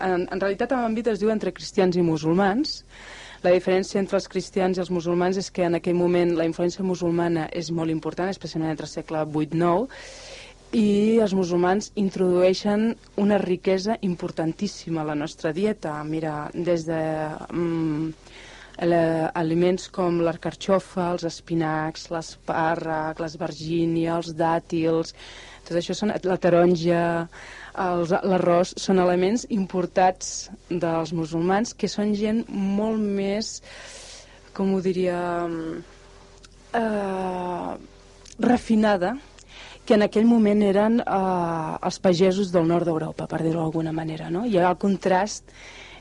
en, 0.03 0.27
en 0.27 0.41
realitat, 0.41 0.75
en 0.75 0.85
l'àmbit 0.85 1.13
es 1.13 1.23
diu 1.23 1.33
entre 1.33 1.55
cristians 1.57 1.97
i 1.97 2.05
musulmans. 2.07 2.83
La 3.43 3.51
diferència 3.51 3.99
entre 3.99 4.21
els 4.21 4.29
cristians 4.31 4.79
i 4.79 4.83
els 4.85 4.93
musulmans 4.95 5.39
és 5.41 5.49
que 5.51 5.65
en 5.67 5.75
aquell 5.75 5.99
moment 5.99 6.37
la 6.39 6.47
influència 6.47 6.87
musulmana 6.87 7.49
és 7.51 7.73
molt 7.75 7.91
important, 7.91 8.31
especialment 8.31 8.71
entre 8.71 8.87
el 8.87 8.93
segle 8.93 9.25
VIII-IX, 9.27 9.89
i 10.73 11.19
els 11.21 11.35
musulmans 11.37 11.91
introdueixen 12.01 12.95
una 13.21 13.37
riquesa 13.43 13.99
importantíssima 14.01 15.03
a 15.03 15.09
la 15.11 15.17
nostra 15.19 15.53
dieta. 15.53 15.99
Mira, 16.05 16.51
des 16.55 16.87
de 16.87 17.01
mm, 17.51 18.32
aliments 18.79 19.89
com 19.93 20.21
l'arcarxofa, 20.25 21.13
els 21.13 21.25
espinacs, 21.29 22.09
l'espàrrec, 22.11 23.21
l'esvergínia, 23.21 24.17
els 24.17 24.33
dàtils, 24.35 25.15
tot 25.63 25.77
això 25.79 25.95
són 25.95 26.13
la 26.25 26.39
taronja, 26.41 27.29
l'arròs, 27.75 28.75
són 28.77 28.99
elements 28.99 29.47
importats 29.51 30.51
dels 30.69 31.13
musulmans 31.13 31.75
que 31.75 31.89
són 31.89 32.15
gent 32.19 32.45
molt 32.51 32.99
més, 32.99 33.61
com 34.53 34.75
ho 34.75 34.81
diria, 34.85 35.21
eh, 36.75 37.73
refinada 38.41 39.15
que 39.87 39.95
en 39.95 40.03
aquell 40.03 40.27
moment 40.27 40.63
eren 40.63 41.01
eh, 41.01 41.79
els 41.87 41.99
pagesos 42.03 42.53
del 42.53 42.67
nord 42.67 42.87
d'Europa, 42.87 43.27
per 43.27 43.43
dir-ho 43.43 43.63
d'alguna 43.63 43.93
manera. 43.93 44.31
No? 44.31 44.45
Hi 44.47 44.59
ha 44.59 44.69
el 44.71 44.79
contrast 44.79 45.51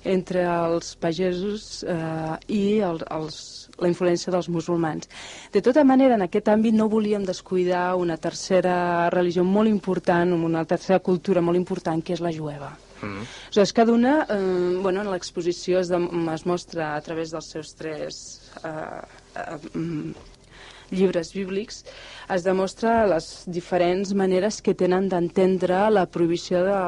entre 0.04 0.44
els 0.46 0.96
pagesos 1.02 1.84
eh, 1.84 2.38
i 2.50 2.64
el, 2.86 3.02
els, 3.12 3.70
la 3.82 3.90
influència 3.92 4.34
dels 4.34 4.50
musulmans. 4.50 5.10
De 5.54 5.62
tota 5.62 5.84
manera, 5.88 6.16
en 6.18 6.26
aquest 6.26 6.50
àmbit 6.54 6.76
no 6.78 6.90
volíem 6.90 7.26
descuidar 7.28 7.96
una 8.00 8.18
tercera 8.18 9.10
religió 9.14 9.44
molt 9.44 9.70
important, 9.70 10.34
una 10.34 10.66
tercera 10.66 11.00
cultura 11.00 11.42
molt 11.42 11.60
important, 11.60 12.02
que 12.04 12.18
és 12.18 12.24
la 12.24 12.34
jueva. 12.34 12.72
Mm. 13.02 13.26
Aleshores, 13.48 13.74
cada 13.74 13.94
una, 13.94 14.28
eh, 14.30 14.78
bueno, 14.82 15.02
en 15.02 15.10
l'exposició 15.12 15.80
es, 15.80 15.90
de, 15.90 15.98
es 16.34 16.46
mostra 16.46 16.96
a 16.96 17.02
través 17.02 17.34
dels 17.34 17.50
seus 17.50 17.74
tres 17.76 18.20
eh, 18.64 19.02
eh, 19.36 19.58
mm, 19.74 20.14
llibres 20.92 21.32
bíblics, 21.34 21.84
es 22.32 22.46
demostra 22.46 23.06
les 23.10 23.28
diferents 23.48 24.14
maneres 24.18 24.62
que 24.64 24.76
tenen 24.78 25.08
d'entendre 25.12 25.86
la 25.92 26.06
prohibició 26.12 26.64
de, 26.68 26.82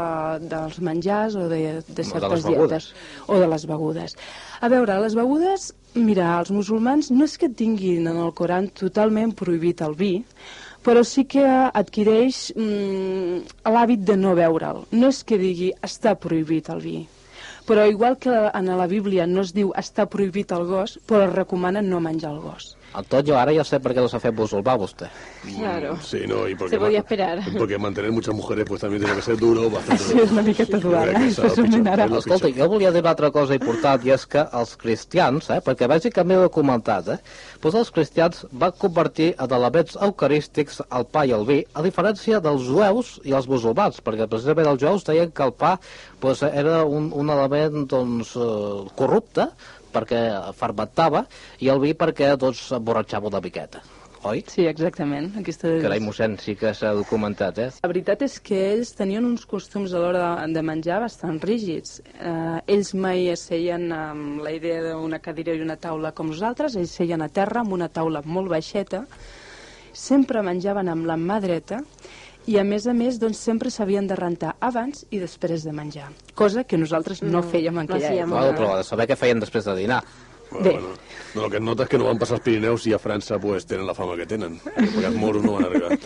dels 0.51 0.79
menjars 0.83 1.37
o 1.39 1.47
de, 1.51 1.61
de 1.87 2.03
certes 2.07 2.35
les 2.35 2.47
begudes. 2.47 2.89
dietes 2.91 3.27
o 3.27 3.39
de 3.39 3.47
les 3.51 3.65
begudes. 3.69 4.17
A 4.61 4.69
veure, 4.71 4.99
les 5.03 5.15
begudes, 5.15 5.71
mira, 5.95 6.33
els 6.39 6.51
musulmans 6.55 7.11
no 7.11 7.27
és 7.27 7.37
que 7.39 7.49
tinguin 7.49 8.07
en 8.11 8.19
el 8.19 8.35
Coran 8.35 8.69
totalment 8.75 9.33
prohibit 9.39 9.81
el 9.83 9.97
vi, 9.99 10.13
però 10.83 11.03
sí 11.07 11.23
que 11.31 11.43
adquireix 11.47 12.51
mm, 12.59 13.67
l'hàbit 13.71 14.03
de 14.07 14.19
no 14.19 14.35
beure'l. 14.35 14.83
No 14.91 15.11
és 15.13 15.23
que 15.23 15.39
digui 15.39 15.71
està 15.83 16.15
prohibit 16.19 16.69
el 16.73 16.83
vi, 16.83 16.97
però 17.67 17.87
igual 17.87 18.19
que 18.19 18.35
en 18.51 18.71
la 18.77 18.87
Bíblia 18.91 19.27
no 19.27 19.43
es 19.47 19.53
diu 19.55 19.71
està 19.79 20.05
prohibit 20.11 20.51
el 20.51 20.67
gos, 20.67 20.99
però 21.07 21.27
es 21.27 21.35
recomana 21.35 21.81
no 21.81 22.03
menjar 22.03 22.33
el 22.35 22.41
gos. 22.43 22.73
Entonces 22.95 23.27
yo 23.27 23.39
ahora 23.39 23.51
ya 23.53 23.63
sé 23.63 23.79
por 23.79 23.93
qué 23.93 23.99
los 24.01 24.13
hace 24.13 24.31
musulmán 24.31 24.79
usted. 24.81 25.07
Claro. 25.57 25.97
Sí, 26.01 26.21
no, 26.27 26.47
y 26.47 26.55
porque 26.55 26.71
Se 26.75 26.79
podía 26.79 26.99
ma- 26.99 27.03
esperar. 27.03 27.39
Porque 27.57 27.77
mantener 27.77 28.11
muchas 28.11 28.35
mujeres 28.35 28.65
pues 28.67 28.81
también 28.81 29.01
tiene 29.01 29.15
que 29.15 29.21
ser 29.23 29.37
duro, 29.37 29.69
bastante 29.69 30.03
Sí, 30.03 30.13
duro. 30.13 30.23
és 30.25 30.31
una 30.31 30.41
miqueta 30.43 30.77
Jo 30.77 30.87
dura, 30.89 31.05
eh? 31.05 31.09
ara. 31.09 31.25
és 31.25 31.37
el 31.39 31.45
Escolta, 31.45 32.47
pitjor. 32.47 32.53
jo 32.65 32.69
volia 32.69 32.91
dir 32.91 33.01
una 33.01 33.09
altra 33.09 33.31
cosa 33.31 33.55
important, 33.55 34.05
i 34.05 34.11
és 34.11 34.25
que 34.27 34.45
els 34.53 34.75
cristians, 34.77 35.49
eh, 35.49 35.59
perquè 35.65 35.87
vegi 35.87 36.11
que 36.11 36.23
m'he 36.23 36.35
documentat, 36.35 37.07
eh, 37.09 37.17
doncs 37.61 37.75
els 37.75 37.91
cristians 37.91 38.45
van 38.51 38.71
convertir 38.77 39.35
en 39.39 39.51
elements 39.53 39.97
eucarístics 39.99 40.81
el 40.91 41.05
pa 41.05 41.25
i 41.25 41.31
el 41.31 41.45
vi, 41.45 41.65
a 41.73 41.81
diferència 41.81 42.39
dels 42.39 42.61
jueus 42.67 43.19
i 43.23 43.33
els 43.33 43.47
musulmans, 43.47 44.01
perquè 44.03 44.27
precisament 44.27 44.67
els 44.67 44.79
jueus 44.81 45.03
deien 45.03 45.31
que 45.31 45.43
el 45.43 45.53
pa 45.53 45.79
doncs, 46.21 46.43
era 46.43 46.83
un, 46.85 47.11
un 47.13 47.29
element 47.29 47.87
doncs, 47.87 48.35
eh, 48.35 48.89
corrupte, 48.95 49.49
perquè 49.93 50.21
fermentava, 50.57 51.25
i 51.61 51.69
el 51.73 51.83
vi 51.83 51.93
perquè 51.97 52.33
doncs, 52.39 52.71
emborratxava 52.79 53.29
una 53.31 53.43
miqueta. 53.43 53.83
Oi? 54.23 54.39
Sí, 54.47 54.63
exactament. 54.69 55.33
Aquesta 55.35 55.67
és... 55.67 55.81
Carai, 55.83 55.99
mossèn, 55.99 56.37
sí 56.39 56.53
que 56.55 56.71
s'ha 56.77 56.93
documentat, 56.95 57.57
eh? 57.59 57.65
La 57.83 57.89
veritat 57.91 58.21
és 58.23 58.37
que 58.39 58.55
ells 58.69 58.93
tenien 58.95 59.25
uns 59.27 59.43
costums 59.49 59.91
a 59.91 59.99
l'hora 59.99 60.21
de, 60.39 60.45
de 60.55 60.63
menjar 60.63 61.01
bastant 61.03 61.41
rígids. 61.43 61.97
Eh, 62.15 62.61
ells 62.71 62.93
mai 62.95 63.27
seien 63.39 63.89
amb 63.91 64.39
la 64.45 64.53
idea 64.55 64.79
d'una 64.85 65.19
cadira 65.19 65.55
i 65.57 65.63
una 65.65 65.75
taula 65.75 66.13
com 66.15 66.31
nosaltres, 66.31 66.77
ells 66.79 66.95
seien 67.01 67.25
a 67.25 67.27
terra 67.27 67.65
amb 67.65 67.75
una 67.75 67.91
taula 67.91 68.23
molt 68.23 68.53
baixeta, 68.53 69.03
sempre 69.93 70.41
menjaven 70.41 70.87
amb 70.89 71.05
la 71.05 71.19
mà 71.19 71.41
dreta 71.43 71.83
i 72.47 72.57
a 72.59 72.63
més 72.67 72.87
a 72.87 72.93
més 72.93 73.19
doncs, 73.21 73.39
sempre 73.39 73.71
s'havien 73.71 74.07
de 74.07 74.17
rentar 74.19 74.55
abans 74.59 75.05
i 75.11 75.19
després 75.21 75.63
de 75.63 75.71
menjar, 75.75 76.09
cosa 76.35 76.63
que 76.63 76.77
nosaltres 76.77 77.21
no, 77.23 77.39
No, 77.39 77.43
fèiem 77.43 77.79
en 77.79 77.87
no 77.87 77.95
aquella 77.95 78.25
època. 78.25 78.39
Bueno, 78.39 78.57
però 78.57 78.75
de 78.77 78.83
saber 78.87 79.07
què 79.07 79.17
feien 79.19 79.39
després 79.39 79.65
de 79.65 79.75
dinar. 79.79 80.03
Bueno, 80.53 80.63
Bé. 80.65 80.71
bueno. 80.71 80.87
No, 81.35 81.45
el 81.45 81.49
que 81.51 81.57
es 81.57 81.63
nota 81.63 81.83
es 81.83 81.89
que 81.89 81.97
no 81.97 82.05
van 82.05 82.19
pasar 82.19 82.35
els 82.37 82.43
Pirineus 82.43 82.85
y 82.85 82.93
a 82.93 82.99
França 82.99 83.39
pues 83.39 83.65
tienen 83.65 83.87
la 83.87 83.95
fama 83.95 84.15
que 84.15 84.27
tienen. 84.27 84.59
Porque 84.63 85.05
els 85.07 85.15
moros 85.15 85.43
no 85.43 85.53
van 85.53 85.65
a 85.65 85.69
bien. 85.69 85.99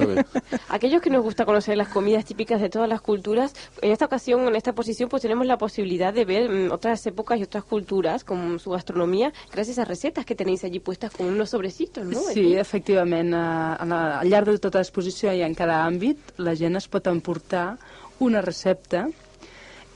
Aquellos 0.70 1.02
que 1.02 1.10
nos 1.10 1.22
gusta 1.22 1.44
conocer 1.46 1.76
las 1.76 1.90
comidas 1.90 2.24
típicas 2.24 2.62
de 2.62 2.70
todas 2.70 2.88
las 2.88 3.02
culturas, 3.02 3.54
en 3.82 3.92
esta 3.92 4.06
ocasión, 4.06 4.48
en 4.48 4.56
esta 4.56 4.72
posición, 4.74 5.10
pues 5.10 5.22
tenemos 5.22 5.46
la 5.46 5.58
posibilidad 5.58 6.14
de 6.14 6.24
ver 6.24 6.50
mm, 6.50 6.72
otras 6.72 7.06
épocas 7.08 7.40
y 7.40 7.44
otras 7.44 7.66
culturas 7.66 8.24
con 8.24 8.58
su 8.60 8.70
gastronomía 8.72 9.34
gracias 9.52 9.80
a 9.80 9.84
recetas 9.86 10.26
que 10.26 10.34
tenéis 10.36 10.64
allí 10.64 10.80
puestas 10.80 11.12
con 11.12 11.28
unos 11.28 11.50
sobrecitos, 11.50 12.06
¿no? 12.06 12.20
Sí, 12.34 12.56
efectivament. 12.56 13.34
eh, 13.34 13.84
en 13.84 13.90
la- 13.90 14.20
Al 14.20 14.30
llarg 14.30 14.46
de 14.48 14.60
tota 14.60 14.80
l'exposició 14.80 15.34
i 15.34 15.42
en 15.42 15.54
cada 15.54 15.84
àmbit, 15.86 16.18
la 16.38 16.56
gent 16.56 16.78
es 16.78 16.88
pot 16.88 17.06
emportar 17.08 17.78
una 18.20 18.42
recepta 18.42 19.10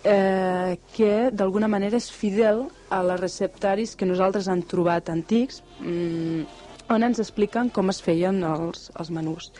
eh, 0.03 0.77
que 0.95 1.29
d'alguna 1.31 1.67
manera 1.67 1.97
és 1.97 2.11
fidel 2.11 2.67
a 2.89 3.01
les 3.03 3.19
receptaris 3.19 3.95
que 3.95 4.05
nosaltres 4.05 4.47
han 4.47 4.63
trobat 4.63 5.09
antics, 5.09 5.61
mm, 5.79 6.41
on 6.91 7.03
ens 7.03 7.19
expliquen 7.19 7.69
com 7.69 7.89
es 7.89 8.01
feien 8.01 8.43
els, 8.43 8.91
els 8.99 9.09
menús, 9.11 9.51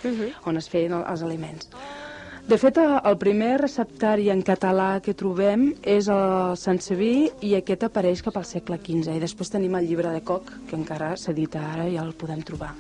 on 0.46 0.58
es 0.58 0.68
feien 0.70 0.94
el- 0.94 1.06
els 1.08 1.22
aliments. 1.24 1.70
De 2.48 2.58
fet, 2.58 2.76
eh, 2.78 3.00
el 3.06 3.18
primer 3.20 3.62
receptari 3.62 4.30
en 4.32 4.42
català 4.44 5.00
que 5.00 5.14
trobem 5.14 5.76
és 5.84 6.08
el 6.10 6.58
Sanseví 6.58 7.30
i 7.42 7.54
aquest 7.56 7.84
apareix 7.84 8.24
cap 8.24 8.36
al 8.36 8.46
segle 8.46 8.80
XV. 8.80 9.16
I 9.16 9.20
després 9.20 9.50
tenim 9.52 9.76
el 9.76 9.86
llibre 9.88 10.10
de 10.10 10.22
Coc, 10.22 10.50
que 10.68 10.76
encara 10.76 11.16
s'edita 11.16 11.62
ara 11.74 11.88
i 11.88 11.98
el 11.98 12.14
podem 12.14 12.42
trobar. 12.42 12.74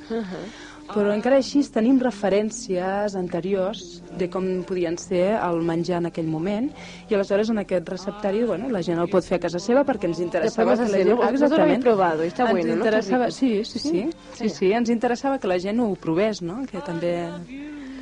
Però 0.91 1.11
encara 1.13 1.37
així 1.39 1.61
tenim 1.71 1.99
referències 2.01 3.15
anteriors 3.15 4.01
de 4.19 4.27
com 4.31 4.47
podien 4.67 4.97
ser 4.99 5.37
el 5.37 5.61
menjar 5.65 6.01
en 6.01 6.09
aquell 6.09 6.27
moment 6.27 6.67
i 7.07 7.15
aleshores 7.15 7.51
en 7.53 7.61
aquest 7.63 7.87
receptari 7.89 8.43
bueno, 8.47 8.69
la 8.73 8.81
gent 8.83 8.99
el 8.99 9.09
pot 9.11 9.25
fer 9.27 9.39
a 9.39 9.43
casa 9.45 9.61
seva 9.63 9.85
perquè 9.87 10.09
ens 10.09 10.19
interessava 10.23 10.75
que 10.75 10.89
la 10.91 11.03
gent... 11.03 11.13
habéis 11.21 11.83
probado 11.83 12.27
está 12.27 12.49
ens 12.49 12.57
bueno, 12.57 12.75
interessava... 12.75 13.31
Sí, 13.31 13.63
sí, 13.63 13.79
sí, 13.79 14.03
sí, 14.35 14.49
sí, 14.49 14.71
ens 14.75 14.91
interessava 14.91 15.39
que 15.39 15.47
la 15.47 15.59
gent 15.63 15.79
ho 15.79 15.93
provés, 15.95 16.41
no? 16.41 16.61
Que 16.69 16.83
també... 16.85 17.13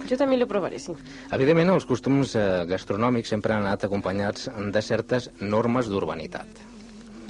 Yo 0.09 0.17
también 0.17 0.39
lo 0.39 0.47
probaré, 0.47 0.79
sí. 0.81 0.95
Evidentment, 1.35 1.69
els 1.75 1.85
costums 1.85 2.33
eh, 2.33 2.45
gastronòmics 2.65 3.29
sempre 3.29 3.53
han 3.53 3.67
anat 3.67 3.85
acompanyats 3.85 4.47
de 4.49 4.81
certes 4.81 5.29
normes 5.37 5.91
d'urbanitat. 5.91 6.63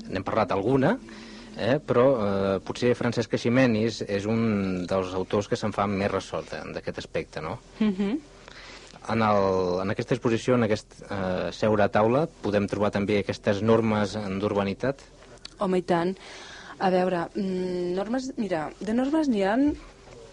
N'hem 0.08 0.24
parlat 0.24 0.54
alguna, 0.56 0.94
eh, 1.60 1.78
però 1.84 2.06
eh, 2.16 2.58
potser 2.66 2.96
Francesc 2.98 3.36
Ximenis 3.38 4.02
és 4.08 4.26
un 4.30 4.86
dels 4.90 5.14
autors 5.18 5.52
que 5.52 5.60
se'n 5.60 5.76
fa 5.76 5.86
més 5.92 6.12
ressò 6.12 6.42
d'aquest 6.48 7.04
aspecte, 7.06 7.44
no? 7.46 7.60
Uh 7.80 8.18
En, 9.10 9.24
el, 9.26 9.80
en 9.82 9.90
aquesta 9.90 10.14
exposició, 10.14 10.54
en 10.54 10.68
aquest 10.68 11.00
eh, 11.02 11.50
seure 11.56 11.82
a 11.82 11.90
taula, 11.90 12.28
podem 12.44 12.68
trobar 12.70 12.92
també 12.94 13.16
aquestes 13.18 13.64
normes 13.66 14.14
d'urbanitat? 14.44 15.02
Home, 15.66 15.80
i 15.82 15.86
tant. 15.88 16.12
A 16.78 16.92
veure, 16.94 17.24
mm, 17.34 17.96
normes... 17.98 18.30
Mira, 18.38 18.68
de 18.80 18.94
normes 18.94 19.32
n'hi 19.32 19.42
ha... 19.48 19.56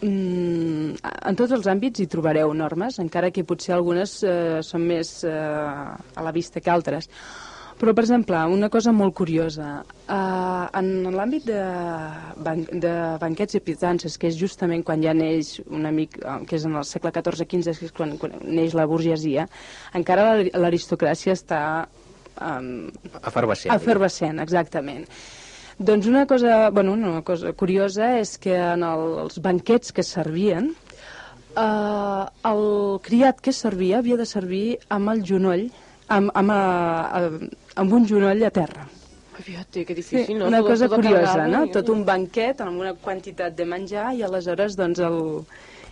Mm, 0.04 0.98
en 1.00 1.38
tots 1.40 1.54
els 1.56 1.66
àmbits 1.72 2.02
hi 2.02 2.08
trobareu 2.12 2.52
normes, 2.52 3.00
encara 3.00 3.32
que 3.32 3.46
potser 3.48 3.72
algunes 3.78 4.18
eh, 4.28 4.60
són 4.66 4.84
més 4.90 5.22
eh, 5.24 5.32
a 5.32 6.26
la 6.26 6.34
vista 6.36 6.60
que 6.60 6.74
altres. 6.74 7.08
Però, 7.76 7.92
per 7.92 8.06
exemple, 8.06 8.38
una 8.48 8.70
cosa 8.72 8.92
molt 8.96 9.12
curiosa. 9.18 9.82
Eh, 10.08 10.78
en 10.80 10.86
l'àmbit 11.12 11.44
de, 11.44 11.58
ban 12.40 12.62
de 12.72 12.92
banquets 13.20 13.58
i 13.58 13.60
pitances, 13.60 14.16
que 14.16 14.30
és 14.30 14.38
justament 14.40 14.80
quan 14.86 15.02
ja 15.04 15.12
neix 15.12 15.58
un 15.68 15.84
amic, 15.84 16.16
eh, 16.22 16.38
que 16.48 16.56
és 16.56 16.64
en 16.64 16.78
el 16.80 16.86
segle 16.88 17.12
XIV-XV, 17.12 17.76
que 17.76 17.90
és 17.90 17.92
quan, 17.92 18.16
quan 18.16 18.38
neix 18.48 18.72
la 18.78 18.86
burgesia, 18.88 19.44
encara 19.92 20.24
l'ari- 20.30 20.54
l'aristocràcia 20.56 21.36
està 21.36 21.60
um, 22.40 22.88
Efervescent. 23.20 23.74
Efervescent, 23.76 24.40
exactament. 24.40 25.04
Doncs 25.76 26.06
una 26.08 26.24
cosa, 26.24 26.70
bueno, 26.72 26.94
una 26.96 27.20
cosa 27.20 27.52
curiosa 27.52 28.14
és 28.22 28.38
que 28.40 28.56
en 28.56 28.88
el, 28.88 29.18
els 29.26 29.36
banquets 29.44 29.92
que 29.92 30.00
servien, 30.02 30.72
eh, 31.52 32.22
el 32.48 32.64
criat 33.04 33.44
que 33.44 33.52
servia 33.52 33.98
havia 34.00 34.16
de 34.16 34.24
servir 34.24 34.78
amb 34.88 35.12
el 35.12 35.20
genoll, 35.28 35.68
amb, 36.08 36.30
amb, 36.34 36.50
eh, 36.50 37.48
amb 37.76 37.92
un 37.92 38.06
genoll 38.06 38.42
a 38.44 38.50
terra. 38.50 38.86
Ay, 39.36 39.42
Fíjate, 39.42 39.84
qué 39.84 39.94
Sí, 39.94 40.00
difícil, 40.02 40.38
¿no? 40.38 40.46
una 40.48 40.58
Todo- 40.58 40.68
cosa 40.70 40.88
todo 40.88 40.96
curiosa, 40.96 41.46
no? 41.46 41.64
y- 41.66 41.70
Tot 41.70 41.88
un 41.90 42.04
banquet 42.04 42.60
amb 42.60 42.80
una 42.80 42.94
quantitat 42.94 43.54
de 43.54 43.64
menjar 43.66 44.14
i 44.14 44.22
aleshores 44.22 44.76
doncs 44.76 44.98
el, 44.98 45.44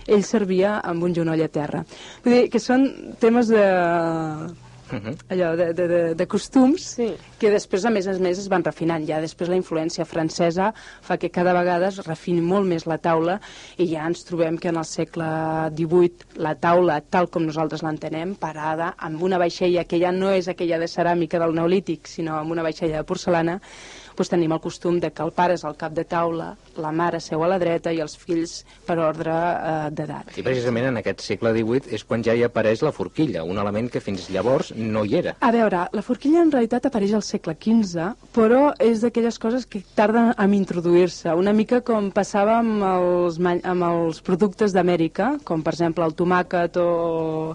ell 0.06 0.22
servia 0.24 0.78
amb 0.80 1.02
un 1.02 1.14
genoll 1.14 1.42
a 1.42 1.48
terra. 1.48 1.84
Vull 2.24 2.34
dir 2.34 2.50
que 2.50 2.58
són 2.60 3.14
temes 3.20 3.48
de, 3.48 3.62
Mhm. 4.92 5.14
allò, 5.30 5.56
de, 5.56 5.72
de, 5.72 5.88
de, 5.88 6.14
de 6.14 6.26
costums 6.26 6.82
Sí. 6.96 7.14
que 7.38 7.50
després, 7.50 7.84
a 7.84 7.90
més 7.90 8.06
a 8.06 8.12
més, 8.18 8.38
es 8.38 8.48
van 8.48 8.62
refinant. 8.64 9.06
Ja 9.08 9.20
després 9.20 9.48
la 9.48 9.56
influència 9.56 10.04
francesa 10.04 10.72
fa 11.02 11.16
que 11.16 11.30
cada 11.30 11.52
vegada 11.52 11.88
es 11.88 11.98
refini 12.06 12.40
molt 12.40 12.66
més 12.66 12.86
la 12.86 12.98
taula 12.98 13.40
i 13.78 13.86
ja 13.86 14.06
ens 14.06 14.24
trobem 14.24 14.58
que 14.58 14.68
en 14.68 14.76
el 14.76 14.84
segle 14.84 15.24
XVIII 15.74 16.36
la 16.36 16.54
taula, 16.54 17.00
tal 17.00 17.28
com 17.30 17.44
nosaltres 17.46 17.82
l'entenem, 17.82 18.34
parada 18.36 18.94
amb 18.98 19.22
una 19.22 19.38
vaixella 19.38 19.84
que 19.84 19.98
ja 19.98 20.12
no 20.12 20.30
és 20.30 20.48
aquella 20.48 20.78
de 20.78 20.86
ceràmica 20.86 21.38
del 21.38 21.54
neolític, 21.54 22.06
sinó 22.06 22.36
amb 22.38 22.52
una 22.52 22.62
vaixella 22.62 22.98
de 22.98 23.04
porcelana, 23.04 23.60
doncs 24.14 24.30
tenim 24.30 24.52
el 24.54 24.60
costum 24.62 25.00
de 25.02 25.10
que 25.10 25.22
el 25.24 25.32
pare 25.34 25.56
és 25.58 25.64
al 25.66 25.76
cap 25.78 25.94
de 25.94 26.04
taula, 26.06 26.52
la 26.78 26.90
mare 26.94 27.20
seu 27.20 27.42
a 27.44 27.48
la 27.50 27.58
dreta 27.58 27.92
i 27.92 28.00
els 28.02 28.14
fills 28.18 28.60
per 28.86 28.96
ordre 29.02 29.34
eh, 29.34 29.90
d'edat. 29.90 30.34
I 30.38 30.44
precisament 30.46 30.88
en 30.90 31.00
aquest 31.00 31.24
segle 31.24 31.52
XVIII 31.56 31.94
és 31.98 32.04
quan 32.06 32.22
ja 32.26 32.34
hi 32.34 32.44
apareix 32.46 32.84
la 32.86 32.92
forquilla, 32.94 33.44
un 33.44 33.58
element 33.58 33.90
que 33.90 34.02
fins 34.04 34.28
llavors 34.34 34.72
no 34.76 35.04
hi 35.04 35.18
era. 35.20 35.34
A 35.40 35.50
veure, 35.54 35.86
la 35.92 36.04
forquilla 36.06 36.44
en 36.44 36.52
realitat 36.54 36.86
apareix 36.86 37.16
al 37.18 37.24
segle 37.26 37.56
XV, 37.58 38.10
però 38.36 38.62
és 38.82 39.02
d'aquelles 39.04 39.38
coses 39.42 39.66
que 39.66 39.82
tarden 39.98 40.32
en 40.38 40.54
introduir-se, 40.54 41.34
una 41.34 41.52
mica 41.52 41.82
com 41.86 42.10
passava 42.14 42.60
amb 42.60 42.84
els, 42.86 43.40
amb 43.42 43.88
els 43.90 44.22
productes 44.24 44.74
d'Amèrica, 44.74 45.34
com 45.44 45.66
per 45.66 45.74
exemple 45.74 46.06
el 46.06 46.14
tomàquet 46.14 46.78
o, 46.78 47.54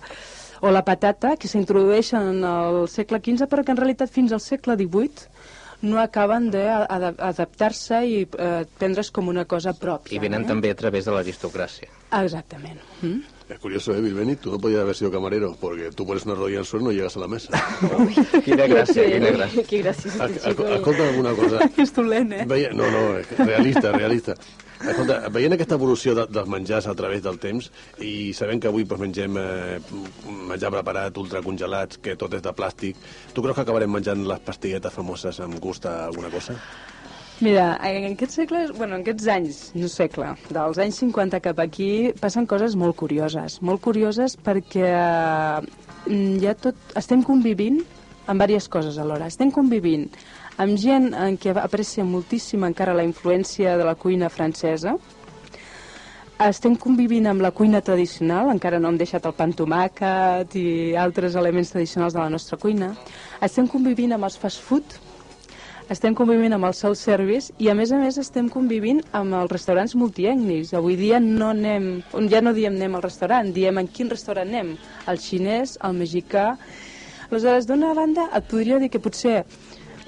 o 0.60 0.72
la 0.76 0.84
patata, 0.84 1.36
que 1.40 1.48
s'introdueixen 1.48 2.44
al 2.44 2.84
segle 2.92 3.22
XV, 3.24 3.48
però 3.48 3.64
que 3.64 3.76
en 3.76 3.80
realitat 3.80 4.12
fins 4.12 4.36
al 4.36 4.44
segle 4.44 4.76
XVIII 4.80 5.39
no 5.82 6.00
acaben 6.02 6.50
d'adaptar-se 6.52 8.00
i 8.06 8.22
eh, 8.28 8.66
prendre's 8.78 9.12
com 9.12 9.28
una 9.32 9.46
cosa 9.46 9.74
pròpia. 9.74 10.16
I 10.18 10.20
venen 10.20 10.44
eh? 10.44 10.48
també 10.50 10.72
a 10.72 10.76
través 10.80 11.06
de 11.08 11.12
l'aristocràcia. 11.16 11.88
Exactament. 12.24 12.80
Mm? 13.02 13.22
Es 13.50 13.58
curioso, 13.58 13.96
¿eh, 13.96 14.02
Bilbeni? 14.02 14.36
Tú 14.36 14.52
no 14.52 14.60
podías 14.60 14.82
haber 14.82 14.96
sido 14.96 15.12
camarero, 15.12 15.56
porque 15.60 15.90
tú 15.96 16.06
pones 16.06 16.24
una 16.26 16.36
rodilla 16.36 16.58
en 16.58 16.60
el 16.62 16.66
suelo 16.66 16.84
y 16.84 16.86
no 16.86 16.92
llegas 17.00 17.18
a 17.18 17.20
la 17.20 17.28
mesa. 17.28 17.50
Quina 18.46 18.68
gràcia, 18.70 19.06
quina 19.10 19.32
gràcia. 19.34 19.64
Qué 19.66 19.78
gracioso 19.82 20.24
Es- 20.26 20.32
este 20.36 20.50
chico. 20.50 20.68
es- 20.68 20.76
Escolta 20.76 21.10
alguna 21.10 21.34
cosa. 21.34 21.60
És 21.78 21.94
dolent, 21.96 22.32
eh? 22.34 22.44
Veia... 22.46 22.70
No, 22.74 22.86
no, 22.92 23.18
realista, 23.46 23.92
realista. 23.92 24.36
Escolta, 24.80 25.18
veient 25.36 25.52
aquesta 25.52 25.76
evolució 25.76 26.14
de, 26.16 26.24
dels 26.32 26.48
menjars 26.48 26.86
a 26.88 26.94
través 26.96 27.24
del 27.26 27.40
temps 27.42 27.68
i 28.00 28.32
sabent 28.36 28.62
que 28.64 28.70
avui 28.70 28.86
doncs, 28.88 29.02
mengem 29.02 29.36
eh, 29.42 29.80
menjar 30.48 30.72
preparat, 30.72 31.20
ultracongelats, 31.20 32.00
que 32.04 32.16
tot 32.20 32.38
és 32.38 32.46
de 32.46 32.54
plàstic, 32.56 33.02
tu 33.36 33.44
creus 33.44 33.60
que 33.60 33.66
acabarem 33.66 33.92
menjant 33.92 34.24
les 34.30 34.46
pastilletes 34.46 34.96
famoses 34.96 35.42
amb 35.44 35.60
gust 35.60 35.90
a 35.90 36.06
alguna 36.08 36.32
cosa? 36.32 36.56
Mira, 37.40 37.78
en 37.88 38.10
aquests 38.14 38.36
segles, 38.42 38.72
bueno, 38.76 38.98
en 38.98 39.04
aquests 39.06 39.28
anys, 39.32 39.60
no 39.76 39.88
segle, 39.92 40.34
dels 40.52 40.80
anys 40.84 40.98
50 41.04 41.40
cap 41.44 41.60
aquí, 41.64 41.92
passen 42.20 42.48
coses 42.48 42.76
molt 42.80 42.98
curioses. 43.00 43.62
Molt 43.64 43.84
curioses 43.84 44.36
perquè 44.36 44.90
mm, 46.08 46.40
ja 46.44 46.56
tot... 46.60 46.76
Estem 47.00 47.24
convivint 47.24 47.80
amb 48.28 48.44
diverses 48.44 48.68
coses 48.72 49.00
alhora. 49.00 49.32
Estem 49.32 49.54
convivint 49.56 50.10
amb 50.60 50.76
gent 50.80 51.14
en 51.16 51.38
què 51.40 51.56
aprecia 51.56 52.04
moltíssim 52.04 52.66
encara 52.68 52.98
la 52.98 53.06
influència 53.08 53.78
de 53.80 53.88
la 53.88 53.96
cuina 53.96 54.30
francesa, 54.30 54.98
estem 56.40 56.76
convivint 56.80 57.28
amb 57.28 57.44
la 57.44 57.52
cuina 57.52 57.82
tradicional, 57.84 58.48
encara 58.52 58.80
no 58.80 58.88
hem 58.92 58.98
deixat 59.00 59.26
el 59.28 59.36
pa 59.36 59.44
amb 59.48 59.58
tomàquet 59.60 60.56
i 60.56 60.68
altres 60.96 61.36
elements 61.40 61.74
tradicionals 61.74 62.16
de 62.16 62.22
la 62.22 62.30
nostra 62.32 62.60
cuina. 62.60 62.94
Estem 63.44 63.68
convivint 63.68 64.16
amb 64.16 64.28
els 64.28 64.38
fast 64.40 64.64
food, 64.64 64.96
estem 65.92 66.16
convivint 66.16 66.54
amb 66.56 66.68
el 66.70 66.76
self-service 66.78 67.56
i 67.60 67.68
a 67.72 67.76
més 67.76 67.92
a 67.92 68.00
més 68.00 68.20
estem 68.22 68.48
convivint 68.54 69.02
amb 69.12 69.36
els 69.40 69.52
restaurants 69.52 69.96
multiècnics. 70.00 70.76
Avui 70.78 70.96
dia 71.00 71.20
no 71.24 71.50
anem, 71.52 71.90
ja 72.32 72.44
no 72.46 72.54
diem 72.56 72.76
anem 72.78 72.96
al 72.96 73.04
restaurant, 73.04 73.52
diem 73.56 73.82
en 73.82 73.90
quin 73.92 74.12
restaurant 74.12 74.48
anem, 74.48 74.76
el 75.08 75.20
xinès, 75.24 75.80
el 75.84 76.00
mexicà... 76.00 76.54
Aleshores, 77.30 77.68
d'una 77.70 77.92
banda, 77.94 78.24
et 78.34 78.46
podria 78.50 78.80
dir 78.82 78.88
que 78.90 78.98
potser 78.98 79.44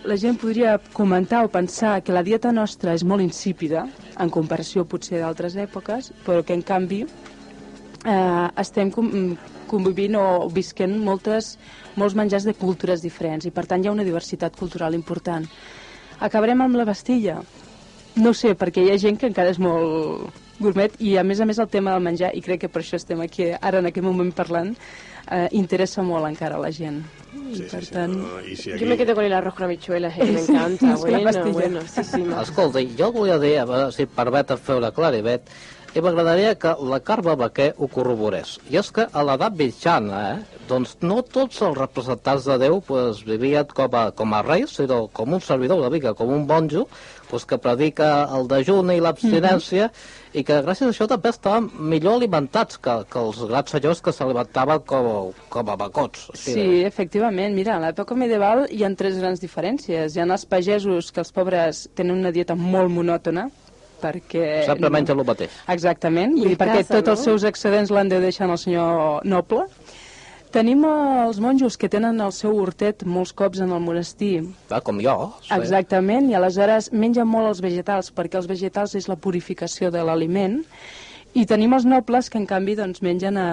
la 0.03 0.17
gent 0.17 0.37
podria 0.41 0.79
comentar 0.93 1.43
o 1.45 1.51
pensar 1.53 2.01
que 2.03 2.13
la 2.13 2.23
dieta 2.25 2.51
nostra 2.51 2.95
és 2.97 3.03
molt 3.05 3.21
insípida, 3.21 3.85
en 4.17 4.31
comparació 4.33 4.85
potser 4.89 5.19
d'altres 5.21 5.55
èpoques, 5.55 6.11
però 6.25 6.41
que 6.45 6.55
en 6.57 6.63
canvi 6.65 7.03
eh, 7.05 8.47
estem 8.57 8.91
com- 8.91 9.37
convivint 9.69 10.17
o 10.17 10.49
visquent 10.49 10.97
moltes, 10.99 11.55
molts 11.95 12.15
menjars 12.17 12.47
de 12.47 12.55
cultures 12.57 13.01
diferents 13.01 13.45
i 13.45 13.53
per 13.53 13.67
tant 13.69 13.83
hi 13.83 13.87
ha 13.89 13.95
una 13.95 14.07
diversitat 14.07 14.57
cultural 14.57 14.97
important. 14.97 15.45
Acabarem 16.19 16.61
amb 16.61 16.75
la 16.75 16.85
pastilla? 16.85 17.39
No 18.21 18.33
sé, 18.33 18.55
perquè 18.59 18.83
hi 18.83 18.91
ha 18.91 18.99
gent 18.99 19.17
que 19.21 19.29
encara 19.29 19.53
és 19.53 19.59
molt 19.61 20.33
gourmet 20.61 20.93
i 20.99 21.15
a 21.17 21.23
més 21.23 21.39
a 21.39 21.45
més 21.45 21.59
el 21.59 21.69
tema 21.69 21.93
del 21.93 22.03
menjar, 22.03 22.33
i 22.35 22.41
crec 22.41 22.65
que 22.65 22.69
per 22.69 22.81
això 22.83 22.97
estem 22.99 23.21
aquí 23.23 23.51
ara 23.53 23.79
en 23.79 23.87
aquest 23.89 24.05
moment 24.05 24.33
parlant, 24.35 24.75
eh, 25.29 25.47
interessa 25.51 26.01
molt 26.03 26.25
encara 26.27 26.55
a 26.55 26.59
la 26.63 26.71
gent. 26.71 27.01
I 27.51 27.65
per 27.71 27.81
tant... 27.87 28.13
No, 28.15 28.39
I 28.43 28.55
si 28.55 28.71
Yo 28.79 28.87
me 28.87 28.95
quedo 28.97 29.13
con 29.15 29.25
el 29.25 29.33
arroz 29.33 29.53
con 29.55 29.65
habichuelas, 29.65 30.17
eh, 30.17 30.23
me 30.25 30.41
Sí, 30.41 30.51
encanta. 30.51 30.87
la 30.87 30.95
Bueno, 30.95 31.23
pastilla. 31.23 31.51
bueno, 31.51 31.81
sí, 31.87 32.03
sí. 32.03 32.23
Escolta, 32.41 32.79
jo 32.97 33.11
volia 33.11 33.37
dir, 33.39 33.57
a 33.59 33.65
veure 33.65 33.91
si 33.91 34.03
et 34.07 34.09
permet 34.15 34.51
fer 34.59 34.75
una 34.79 34.91
clarivet, 34.95 35.49
i 35.93 35.99
m'agradaria 35.99 36.53
que 36.55 36.71
la 36.87 37.01
Carme 37.03 37.35
Baquer 37.35 37.73
ho 37.77 37.87
corroborés. 37.91 38.53
I 38.71 38.77
és 38.79 38.91
que 38.95 39.07
a 39.11 39.23
l'edat 39.27 39.57
mitjana, 39.59 40.21
eh, 40.37 40.61
doncs 40.69 40.97
no 41.03 41.19
tots 41.23 41.59
els 41.67 41.75
representants 41.77 42.45
de 42.47 42.57
Déu 42.61 42.79
pues, 42.81 43.25
vivien 43.27 43.65
com 43.75 43.91
a, 43.99 44.11
com 44.15 44.33
a 44.33 44.41
reis, 44.41 44.71
sinó 44.79 45.09
com 45.11 45.33
un 45.35 45.41
servidor 45.41 45.79
una 45.83 45.89
mica, 45.91 46.13
com 46.13 46.29
un 46.31 46.47
monjo, 46.47 46.87
pues, 47.29 47.43
que 47.45 47.57
predica 47.59 48.29
el 48.37 48.47
dejuni 48.47 48.95
i 48.95 49.03
l'abstinència, 49.03 49.91
i 50.33 50.43
que 50.47 50.59
gràcies 50.63 50.87
a 50.87 50.91
això 50.93 51.07
també 51.11 51.31
estaven 51.33 51.69
millor 51.91 52.15
alimentats 52.19 52.79
que, 52.79 52.93
que 53.11 53.19
els 53.19 53.41
grans 53.49 53.73
senyors 53.73 54.01
que 54.03 54.13
s'alimentaven 54.15 54.83
com, 54.87 55.31
com 55.51 55.71
a 55.71 55.77
bacots. 55.79 56.29
Sí, 56.39 56.83
efectivament. 56.87 57.55
Mira, 57.57 57.75
a 57.75 57.83
l'època 57.83 58.15
medieval 58.17 58.65
hi 58.71 58.85
ha 58.85 58.91
tres 58.97 59.19
grans 59.19 59.43
diferències. 59.43 60.15
Hi 60.15 60.23
ha 60.23 60.29
els 60.29 60.47
pagesos, 60.47 61.11
que 61.11 61.23
els 61.23 61.33
pobres 61.35 61.87
tenen 61.97 62.17
una 62.19 62.31
dieta 62.31 62.55
molt 62.55 62.91
monòtona, 62.93 63.49
perquè... 64.01 64.45
Sempre 64.69 64.89
mengen 64.93 65.19
el 65.19 65.27
mateix. 65.27 65.53
Exactament, 65.71 66.35
vull 66.37 66.49
I 66.49 66.53
dir, 66.53 66.59
perquè 66.59 66.81
casa, 66.81 66.97
tots 66.97 67.13
els 67.13 67.21
no? 67.21 67.25
seus 67.29 67.47
excedents 67.51 67.93
l'han 67.93 68.11
de 68.11 68.21
deixar 68.23 68.49
al 68.49 68.57
senyor 68.61 69.27
noble. 69.27 69.67
Tenim 70.51 70.81
els 70.83 71.37
monjos 71.39 71.77
que 71.79 71.87
tenen 71.91 72.19
el 72.19 72.33
seu 72.35 72.57
hortet 72.59 73.05
molts 73.07 73.31
cops 73.31 73.61
en 73.63 73.69
el 73.71 73.79
monestir. 73.83 74.41
Ah, 74.67 74.81
com 74.83 74.99
jo. 74.99 75.13
Sí. 75.45 75.53
Exactament, 75.55 76.27
i 76.27 76.35
aleshores 76.35 76.89
mengen 76.91 77.29
molt 77.31 77.53
els 77.53 77.61
vegetals, 77.63 78.11
perquè 78.11 78.41
els 78.41 78.49
vegetals 78.51 78.97
és 78.99 79.07
la 79.07 79.15
purificació 79.15 79.93
de 79.95 80.03
l'aliment, 80.03 80.59
i 81.31 81.45
tenim 81.47 81.71
els 81.77 81.87
nobles 81.87 82.27
que, 82.27 82.41
en 82.41 82.49
canvi, 82.49 82.75
doncs, 82.75 82.99
mengen 83.05 83.39
eh, 83.39 83.47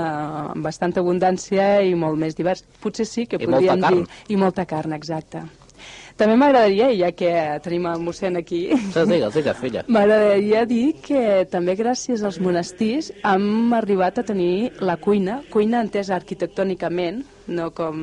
amb 0.57 0.67
bastanta 0.67 0.99
abundància 1.05 1.69
i 1.87 1.95
molt 1.95 2.19
més 2.19 2.35
divers. 2.35 2.65
Potser 2.83 3.07
sí 3.07 3.29
que 3.31 3.39
I 3.39 3.47
podríem 3.47 3.85
dir... 3.87 4.05
I 4.35 4.41
molta 4.41 4.67
carn, 4.67 4.97
exacte. 4.99 5.45
També 6.19 6.35
m'agradaria, 6.35 6.89
ja 6.99 7.13
que 7.15 7.31
tenim 7.63 7.85
el 7.87 8.01
mossèn 8.03 8.41
aquí, 8.41 8.65
Sí, 8.75 9.05
digues, 9.07 9.37
digues, 9.39 9.61
filla. 9.63 9.85
M'agradaria 9.87 10.65
dir 10.67 10.97
que 11.05 11.45
també 11.53 11.77
gràcies 11.79 12.25
als 12.27 12.41
monestirs 12.43 13.13
hem 13.23 13.75
arribat 13.79 14.19
a 14.19 14.25
tenir 14.27 14.73
la 14.83 14.97
cuina, 14.99 15.39
cuina 15.53 15.85
entesa 15.87 16.17
arquitectònicament, 16.19 17.23
no 17.55 17.71
com... 17.71 18.03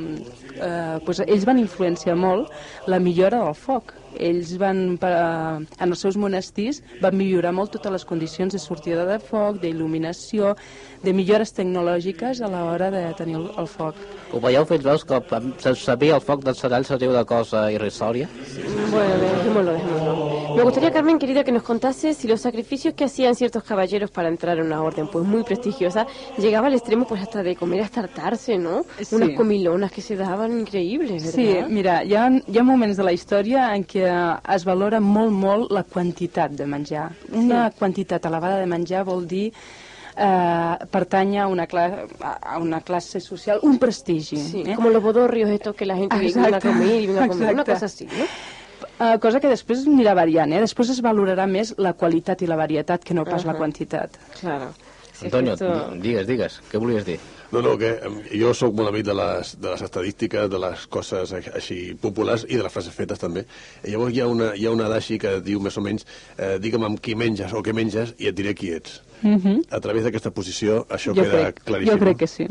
Eh, 0.56 0.96
doncs 1.04 1.22
ells 1.28 1.44
van 1.46 1.60
influenciar 1.60 2.16
molt 2.16 2.88
la 2.88 3.02
millora 3.04 3.44
del 3.44 3.56
foc. 3.60 3.92
Ells 4.20 4.56
van, 4.62 4.98
per, 5.02 5.12
eh, 5.12 5.78
en 5.80 5.96
els 5.96 6.02
seus 6.02 6.18
monestirs, 6.18 6.82
van 7.02 7.18
millorar 7.18 7.54
molt 7.56 7.74
totes 7.76 7.92
les 7.92 8.06
condicions 8.06 8.54
de 8.54 8.60
sortida 8.60 9.06
de 9.06 9.20
foc, 9.20 9.60
d'il·luminació, 9.64 10.56
de 11.04 11.14
millores 11.14 11.54
tecnològiques 11.54 12.42
a 12.42 12.50
l'hora 12.52 12.92
de 12.92 13.06
tenir 13.18 13.38
el, 13.42 13.50
el 13.58 13.68
foc. 13.68 14.00
Ho 14.34 14.42
veieu, 14.44 14.66
fills 14.66 14.86
meus, 14.86 15.06
que 15.08 15.22
sense 15.64 15.82
saber 15.84 16.14
el 16.16 16.24
foc 16.24 16.44
d'encenall 16.46 16.86
seria 16.88 17.12
una 17.12 17.26
cosa 17.26 17.68
irrisòria? 17.72 18.30
Bueno, 18.92 19.22
dejémoslo, 19.22 19.72
dejémoslo. 19.72 20.35
Me 20.56 20.64
gustaría, 20.64 20.92
Carmen, 20.92 21.20
querida, 21.20 21.44
que 21.44 21.52
nos 21.52 21.64
contase 21.64 22.14
si 22.14 22.28
los 22.28 22.42
sacrificios 22.42 22.94
que 22.94 23.06
hacían 23.06 23.36
ciertos 23.36 23.64
caballeros 23.64 24.12
para 24.12 24.30
entrar 24.30 24.58
en 24.58 24.66
una 24.66 24.82
orden 24.82 25.08
pues 25.08 25.26
muy 25.26 25.44
prestigiosa 25.44 26.08
llegaba 26.38 26.68
al 26.68 26.74
extremo 26.74 27.06
pues 27.06 27.22
hasta 27.22 27.44
de 27.44 27.56
comer 27.56 27.82
hasta 27.82 28.02
hartarse, 28.02 28.58
¿no? 28.58 28.86
Sí. 29.02 29.16
Unas 29.16 29.32
comilonas 29.32 29.92
que 29.92 30.02
se 30.02 30.16
daban 30.16 30.60
increíbles, 30.60 31.24
¿verdad? 31.36 31.66
Sí, 31.68 31.74
mira, 31.74 32.04
hi 32.04 32.16
ha, 32.16 32.30
hi 32.30 32.58
ha 32.58 32.64
moments 32.64 32.98
de 32.98 33.04
la 33.04 33.14
història 33.14 33.72
en 33.76 33.84
què 33.86 34.06
es 34.56 34.66
valora 34.66 35.02
molt, 35.02 35.34
molt 35.34 35.74
la 35.76 35.84
quantitat 35.84 36.56
de 36.56 36.68
menjar. 36.68 37.10
Una 37.34 37.70
quantitat 37.72 38.26
elevada 38.26 38.62
de 38.62 38.70
menjar 38.70 39.04
vol 39.06 39.28
dir 39.28 39.52
eh, 40.16 40.86
pertany 40.92 41.38
a 41.38 41.48
una, 41.48 41.68
cla 41.68 42.08
a 42.42 42.58
una 42.60 42.82
classe 42.82 43.20
social, 43.20 43.60
un 43.64 43.78
prestigi. 43.78 44.38
Sí, 44.38 44.64
eh? 44.66 44.76
como 44.76 44.90
los 44.90 45.04
bodorrios 45.04 45.50
estos 45.50 45.76
que 45.76 45.86
la 45.86 45.96
gente 45.96 46.18
viene 46.18 46.48
a 46.48 46.60
comer 46.60 47.02
y 47.02 47.08
viene 47.08 47.22
a 47.22 47.28
comer, 47.28 47.54
una 47.54 47.64
cosa 47.64 47.86
así, 47.86 48.06
¿no? 48.06 48.26
Uh, 49.00 49.18
cosa 49.20 49.42
que 49.44 49.50
després 49.52 49.86
anirà 49.88 50.14
variant, 50.16 50.52
eh? 50.56 50.62
Després 50.64 50.90
es 50.94 51.02
valorarà 51.04 51.46
més 51.52 51.74
la 51.78 51.94
qualitat 51.94 52.42
i 52.42 52.48
la 52.48 52.56
varietat 52.56 53.04
que 53.04 53.14
no 53.14 53.26
pas 53.26 53.44
la 53.44 53.52
Ajá. 53.52 53.60
quantitat. 53.60 54.10
Claro. 54.40 54.70
Sí, 55.16 55.26
Antonio, 55.26 55.56
di- 55.56 56.00
digues, 56.02 56.28
digues, 56.28 56.62
què 56.72 56.80
volies 56.80 57.06
dir? 57.08 57.18
No, 57.52 57.62
no, 57.62 57.78
que 57.78 57.94
jo 58.36 58.54
sóc 58.54 58.74
molt 58.76 58.90
amic 58.90 59.06
de 59.06 59.14
les, 59.16 59.54
de 59.62 59.70
les 59.72 59.82
estadístiques, 59.86 60.50
de 60.50 60.60
les 60.60 60.88
coses 60.92 61.32
així 61.34 61.94
populars 62.02 62.44
i 62.50 62.58
de 62.58 62.64
les 62.66 62.74
frases 62.74 62.94
fetes 62.94 63.20
també. 63.22 63.46
I 63.86 63.92
llavors 63.94 64.14
hi 64.16 64.20
ha 64.20 64.28
una, 64.28 64.50
hi 64.56 64.66
ha 64.66 64.72
una 64.76 64.90
d'així 64.92 65.18
que 65.22 65.38
diu 65.46 65.60
més 65.64 65.78
o 65.78 65.82
menys 65.86 66.04
eh, 66.38 66.58
digue'm 66.60 66.84
amb 66.84 67.00
qui 67.00 67.16
menges 67.16 67.54
o 67.54 67.62
què 67.64 67.72
menges 67.74 68.12
i 68.18 68.28
et 68.28 68.36
diré 68.36 68.54
qui 68.56 68.72
ets. 68.76 69.02
Mm 69.22 69.38
-hmm. 69.38 69.62
A 69.72 69.80
través 69.80 70.04
d'aquesta 70.04 70.32
posició 70.32 70.86
això 70.90 71.16
jo, 71.16 71.22
queda 71.24 71.32
crec, 71.52 71.64
claríssim. 71.64 71.94
jo 71.94 72.00
crec 72.00 72.18
que 72.18 72.28
sí. 72.28 72.48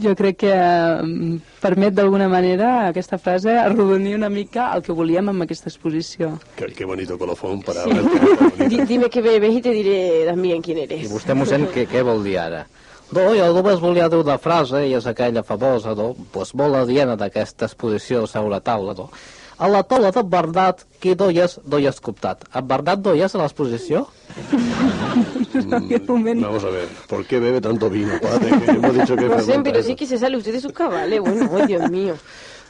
Jo 0.00 0.14
crec 0.16 0.38
que 0.40 0.50
eh, 0.50 1.38
permet 1.60 1.92
d'alguna 1.92 2.28
manera 2.28 2.86
aquesta 2.88 3.18
frase 3.20 3.52
arrodonir 3.58 4.14
una 4.16 4.30
mica 4.32 4.70
el 4.74 4.82
que 4.82 4.92
volíem 4.96 5.28
amb 5.28 5.44
aquesta 5.44 5.68
exposició. 5.68 6.38
Qué, 6.56 6.66
qué 6.72 6.84
bonito 6.88 7.18
colofón 7.18 7.60
para 7.62 7.84
Sí. 7.84 7.90
Di- 8.70 8.84
dime 8.86 9.10
qué 9.10 9.20
bebes 9.20 9.52
y 9.58 9.60
te 9.60 9.70
diré 9.70 10.24
también 10.26 10.62
quién 10.62 10.78
I 10.78 10.82
eres. 10.88 11.10
vostè, 11.12 11.34
mossèn, 11.36 11.68
què, 11.68 11.84
què 11.86 12.02
vol 12.02 12.24
dir 12.24 12.38
ara? 12.40 12.64
No, 13.12 13.28
jo 13.36 13.52
només 13.52 13.78
volia 13.78 14.08
dir 14.08 14.16
una 14.24 14.38
frase, 14.40 14.86
i 14.88 14.94
és 14.96 15.04
aquella 15.06 15.42
famosa, 15.44 15.92
no? 15.94 16.14
pues 16.32 16.54
molt 16.56 16.74
adient 16.74 17.12
d'aquesta 17.20 17.66
exposició 17.68 18.26
sobre 18.26 18.50
la 18.56 18.60
taula, 18.64 18.94
no? 18.96 19.10
a 19.58 19.68
la 19.68 19.84
tola 19.86 20.10
de 20.10 20.22
Verdat 20.26 20.80
que 20.98 21.12
doies, 21.14 21.60
doies 21.64 22.00
coptat. 22.00 22.40
A 22.50 22.60
Verdat 22.60 22.98
doies 23.04 23.34
a 23.36 23.38
l'exposició? 23.38 24.08
en 25.64 25.74
aquel 25.74 26.02
moment. 26.06 26.40
Vamos 26.42 26.64
a 26.64 26.70
ver, 26.70 26.88
¿por 27.08 27.24
qué 27.26 27.38
bebe 27.38 27.60
tanto 27.60 27.88
vino, 27.90 28.12
padre? 28.20 28.50
Que 28.64 28.70
hemos 28.72 28.94
dicho 28.94 29.16
que 29.16 29.26
No 29.28 29.40
sé, 29.40 29.60
pero 29.62 29.78
eso. 29.78 29.88
sí 29.88 29.94
que 29.96 30.06
se 30.06 30.18
sale 30.18 30.36
usted 30.36 30.52
de 30.52 30.60
sus 30.60 30.72
cabales. 30.72 31.20
Bueno, 31.20 31.48
oh, 31.52 31.66
Dios 31.66 31.90
mío. 31.90 32.14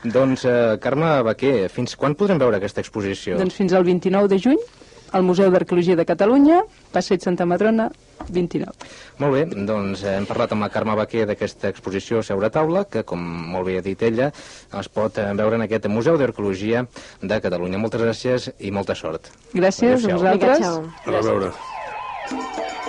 Doncs, 0.05 0.45
eh, 0.45 0.79
Carme 0.81 1.23
Baquer, 1.23 1.71
fins 1.73 1.97
quan 1.97 2.15
podrem 2.15 2.37
veure 2.39 2.59
aquesta 2.61 2.83
exposició? 2.85 3.39
Doncs 3.41 3.55
fins 3.57 3.73
al 3.73 3.85
29 3.85 4.29
de 4.29 4.39
juny, 4.39 4.59
al 5.17 5.23
Museu 5.23 5.49
d'Arqueologia 5.51 5.97
de 5.97 6.05
Catalunya, 6.05 6.59
Passeig 6.93 7.23
Santa 7.25 7.47
Madrona, 7.47 7.87
29. 8.29 8.73
Molt 9.23 9.33
bé, 9.33 9.45
doncs 9.67 10.03
eh, 10.05 10.17
hem 10.19 10.27
parlat 10.29 10.53
amb 10.53 10.61
la 10.67 10.69
Carme 10.75 10.93
Baquer 10.99 11.25
d'aquesta 11.31 11.71
exposició 11.73 12.21
Seure 12.23 12.51
a 12.51 12.53
Taula, 12.53 12.85
que, 12.85 13.03
com 13.09 13.23
molt 13.55 13.65
bé 13.65 13.79
ha 13.79 13.85
dit 13.85 14.03
ella, 14.03 14.29
es 14.81 14.89
pot 14.93 15.17
eh, 15.23 15.31
veure 15.39 15.57
en 15.57 15.65
aquest 15.65 15.89
Museu 15.89 16.19
d'Arqueologia 16.21 16.85
de 17.23 17.41
Catalunya. 17.41 17.81
Moltes 17.81 18.05
gràcies 18.05 18.51
i 18.61 18.71
molta 18.75 18.95
sort. 18.99 19.31
Gràcies 19.55 20.05
a 20.05 20.19
vosaltres. 20.19 20.61
chao. 20.61 20.85
A 21.07 21.25
veure. 21.25 21.53
Thank 22.35 22.49
you. 22.59 22.84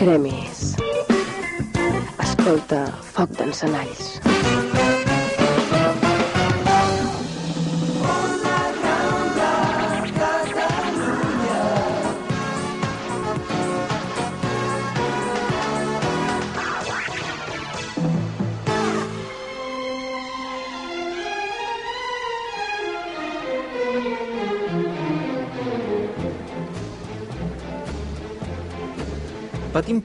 Cremis. 0.00 0.60
Escolta, 2.24 2.86
foc 3.12 3.36
d'encenalls. 3.36 4.39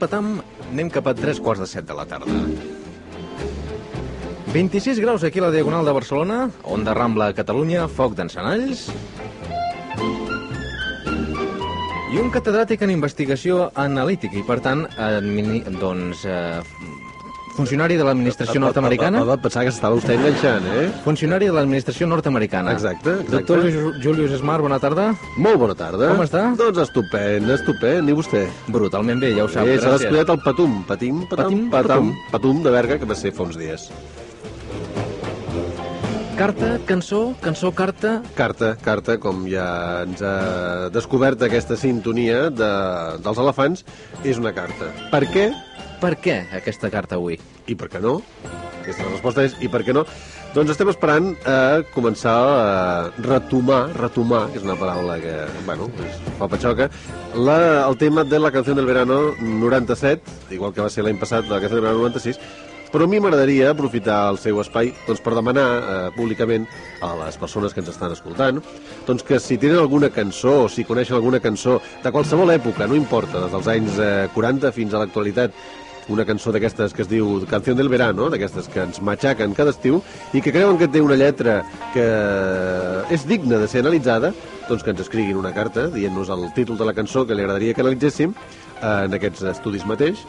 Patam, 0.00 0.40
anem 0.70 0.90
cap 0.92 1.06
a 1.10 1.14
tres 1.16 1.40
quarts 1.42 1.64
de 1.64 1.68
set 1.70 1.86
de 1.88 1.96
la 1.96 2.06
tarda. 2.08 2.32
26 4.52 5.00
graus 5.02 5.24
aquí 5.26 5.42
a 5.42 5.46
la 5.46 5.50
Diagonal 5.52 5.84
de 5.84 5.92
Barcelona, 5.92 6.50
Onda 6.62 6.94
Rambla 6.94 7.32
a 7.32 7.36
Catalunya, 7.36 7.88
foc 7.88 8.16
d'encenalls... 8.16 8.88
I 12.06 12.20
un 12.22 12.30
catedràtic 12.32 12.80
en 12.86 12.92
investigació 12.94 13.66
analítica 13.76 14.38
i, 14.38 14.44
per 14.46 14.60
tant, 14.64 14.86
doncs, 15.80 16.22
eh, 16.24 16.62
funcionari 17.56 17.96
de 17.98 18.04
l'administració 18.06 18.60
nord-americana. 18.62 19.22
Va 19.26 19.36
pensar 19.40 19.64
que 19.66 19.72
s'estava 19.72 19.96
vostè 19.96 20.14
enganxant, 20.18 20.66
eh? 20.76 20.86
Funcionari 21.04 21.48
de 21.50 21.54
l'administració 21.56 22.06
nord-americana. 22.10 22.72
Exacte, 22.76 23.10
exacte. 23.22 23.32
Doctor 23.36 23.64
Ju- 23.72 23.94
Julius 24.04 24.36
Smart, 24.40 24.62
bona 24.62 24.78
tarda. 24.82 25.08
Molt 25.38 25.58
bona 25.58 25.74
tarda. 25.74 26.10
Com 26.12 26.22
està? 26.24 26.44
Doncs 26.60 26.78
estupend, 26.84 27.48
estupend. 27.56 28.08
I 28.12 28.18
vostè? 28.20 28.44
Brutalment 28.68 29.20
bé, 29.24 29.32
ja 29.36 29.44
ho 29.44 29.48
sap. 29.48 29.66
Eh, 29.66 29.78
S'ha 29.80 29.96
descuidat 29.98 30.28
el 30.36 30.42
patum, 30.44 30.82
patim, 30.86 31.24
patam, 31.30 31.44
Patim, 31.50 31.70
patam, 31.70 32.12
patum. 32.12 32.14
patum 32.32 32.62
de 32.62 32.70
Berga, 32.76 32.98
que 33.00 33.06
va 33.08 33.14
ser 33.18 33.32
fa 33.32 33.42
uns 33.48 33.56
dies. 33.56 33.88
Carta, 36.36 36.78
cançó, 36.84 37.32
cançó, 37.40 37.70
carta... 37.72 38.20
Carta, 38.36 38.74
carta, 38.84 39.14
com 39.16 39.46
ja 39.48 40.02
ens 40.04 40.20
ha 40.20 40.90
descobert 40.92 41.40
aquesta 41.46 41.78
sintonia 41.80 42.50
de, 42.52 42.68
dels 43.24 43.38
elefants, 43.40 43.86
és 44.22 44.36
una 44.36 44.52
carta. 44.52 44.90
Per 45.14 45.22
què? 45.32 45.46
Per 46.00 46.12
què 46.20 46.40
aquesta 46.52 46.90
carta 46.92 47.16
avui? 47.16 47.38
I 47.66 47.74
per 47.78 47.88
què 47.92 48.00
no? 48.04 48.18
Aquesta 48.82 49.06
resposta 49.08 49.44
és 49.46 49.56
i 49.64 49.70
per 49.72 49.80
què 49.86 49.94
no? 49.96 50.04
Doncs 50.54 50.72
estem 50.72 50.88
esperant 50.92 51.32
a 51.48 51.82
començar 51.92 52.34
a 52.36 52.68
retomar, 53.24 53.80
retomar, 53.96 54.46
que 54.52 54.60
és 54.60 54.64
una 54.64 54.76
paraula 54.80 55.18
que, 55.20 55.34
bueno, 55.66 55.88
és 56.04 56.20
fa 56.38 56.48
patxoca, 56.52 56.86
la, 57.36 57.58
el 57.82 57.98
tema 58.00 58.24
de 58.24 58.40
la 58.40 58.52
canció 58.54 58.76
del 58.76 58.88
verano 58.88 59.34
97, 59.40 60.54
igual 60.56 60.72
que 60.72 60.84
va 60.84 60.92
ser 60.92 61.04
l'any 61.04 61.20
passat 61.20 61.48
la 61.50 61.60
canció 61.60 61.76
del 61.76 61.88
verano 61.88 62.06
96, 62.06 62.40
però 62.92 63.04
a 63.04 63.10
mi 63.10 63.18
m'agradaria 63.20 63.72
aprofitar 63.72 64.18
el 64.30 64.38
seu 64.40 64.60
espai 64.62 64.92
doncs, 65.04 65.20
per 65.20 65.34
demanar 65.36 65.66
eh, 65.76 65.96
públicament 66.16 66.64
a 67.04 67.12
les 67.18 67.36
persones 67.36 67.74
que 67.74 67.82
ens 67.82 67.90
estan 67.92 68.14
escoltant 68.14 68.60
doncs, 69.08 69.24
que 69.26 69.40
si 69.42 69.58
tenen 69.60 69.82
alguna 69.82 70.08
cançó 70.14 70.62
o 70.62 70.68
si 70.72 70.86
coneixen 70.88 71.18
alguna 71.18 71.42
cançó 71.44 71.80
de 72.04 72.12
qualsevol 72.14 72.54
època, 72.54 72.86
no 72.86 72.96
importa, 72.96 73.42
des 73.42 73.52
dels 73.52 73.72
anys 73.74 73.98
eh, 74.00 74.28
40 74.32 74.72
fins 74.72 74.94
a 74.94 75.02
l'actualitat, 75.02 75.52
una 76.12 76.24
cançó 76.24 76.52
d'aquestes 76.54 76.94
que 76.94 77.02
es 77.02 77.10
diu 77.10 77.40
Canció 77.50 77.74
del 77.74 77.90
Verano, 77.92 78.28
d'aquestes 78.30 78.68
que 78.72 78.84
ens 78.86 79.00
matxaquen 79.02 79.54
cada 79.56 79.74
estiu, 79.74 80.00
i 80.32 80.42
que 80.42 80.52
creuen 80.54 80.78
que 80.78 80.88
té 80.88 81.02
una 81.02 81.18
lletra 81.18 81.60
que 81.94 82.06
és 83.14 83.26
digna 83.26 83.60
de 83.62 83.68
ser 83.68 83.82
analitzada, 83.84 84.32
doncs 84.68 84.82
que 84.82 84.94
ens 84.94 85.02
escriguin 85.04 85.38
una 85.38 85.54
carta 85.54 85.88
dient-nos 85.94 86.30
el 86.34 86.48
títol 86.54 86.78
de 86.78 86.86
la 86.88 86.94
cançó 86.94 87.26
que 87.26 87.34
li 87.34 87.44
agradaria 87.46 87.74
que 87.74 87.82
analitzéssim 87.84 88.34
en 88.82 89.16
aquests 89.16 89.46
estudis 89.54 89.86
mateix, 89.88 90.22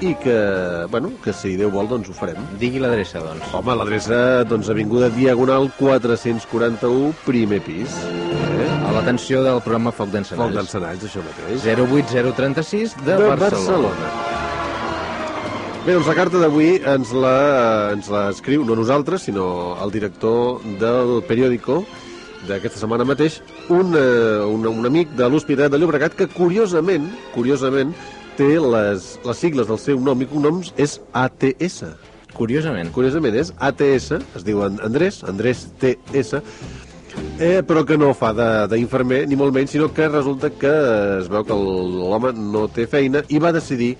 i 0.00 0.14
que, 0.20 0.86
bueno, 0.90 1.10
que 1.24 1.32
si 1.32 1.54
Déu 1.56 1.70
vol, 1.72 1.88
doncs 1.88 2.10
ho 2.10 2.16
farem. 2.16 2.36
Digui 2.60 2.82
l'adreça, 2.82 3.22
doncs. 3.24 3.48
Home, 3.56 3.76
l'adreça, 3.80 4.44
doncs, 4.48 4.68
Avinguda 4.72 5.08
Diagonal 5.14 5.70
441, 5.78 7.12
primer 7.24 7.62
pis. 7.64 7.96
Eh? 8.04 8.70
A 8.86 8.92
l'atenció 8.96 9.42
del 9.46 9.62
programa 9.64 9.92
Foc 9.92 10.06
Foc 10.06 10.14
d'Encenalls. 10.14 10.56
d'encenalls, 10.60 11.08
això 11.08 11.24
mateix. 11.24 11.64
08036 11.64 12.98
de, 13.04 13.14
de 13.16 13.36
Barcelona. 13.36 14.35
Bé, 15.86 15.94
doncs 15.94 16.08
la 16.10 16.16
carta 16.18 16.40
d'avui 16.42 16.80
ens 16.82 17.12
la, 17.14 17.34
ens 17.94 18.08
la 18.10 18.24
escriu, 18.32 18.64
no 18.66 18.74
nosaltres, 18.74 19.22
sinó 19.28 19.76
el 19.84 19.92
director 19.94 20.58
del 20.80 21.20
periòdico 21.28 21.84
d'aquesta 22.48 22.80
setmana 22.80 23.06
mateix, 23.06 23.36
un, 23.70 23.94
eh, 23.94 24.42
un, 24.50 24.66
un 24.66 24.88
amic 24.90 25.12
de 25.18 25.28
l'Hospitalet 25.30 25.70
de 25.70 25.78
Llobregat 25.78 26.16
que, 26.18 26.26
curiosament, 26.32 27.06
curiosament, 27.36 27.94
té 28.36 28.56
les, 28.60 29.06
les 29.24 29.38
sigles 29.44 29.70
del 29.70 29.78
seu 29.78 30.02
nom 30.02 30.20
i 30.20 30.28
cognoms 30.30 30.72
és 30.76 30.98
ATS. 31.16 31.84
Curiosament. 32.34 32.90
Curiosament 32.92 33.38
és 33.38 33.54
ATS, 33.70 34.10
es 34.36 34.44
diu 34.44 34.66
Andrés, 34.66 35.22
Andrés 35.30 35.68
TS, 35.80 36.42
eh, 37.38 37.62
però 37.62 37.86
que 37.86 37.96
no 37.96 38.10
fa 38.14 38.34
de- 38.36 38.66
d'infermer, 38.74 39.22
ni 39.30 39.38
molt 39.38 39.54
menys, 39.54 39.70
sinó 39.78 39.92
que 39.94 40.10
resulta 40.10 40.50
que 40.50 40.74
es 41.22 41.30
veu 41.30 41.46
que 41.46 41.54
l'home 41.56 42.34
no 42.34 42.66
té 42.68 42.90
feina 42.90 43.22
i 43.30 43.38
va 43.38 43.54
decidir, 43.54 43.94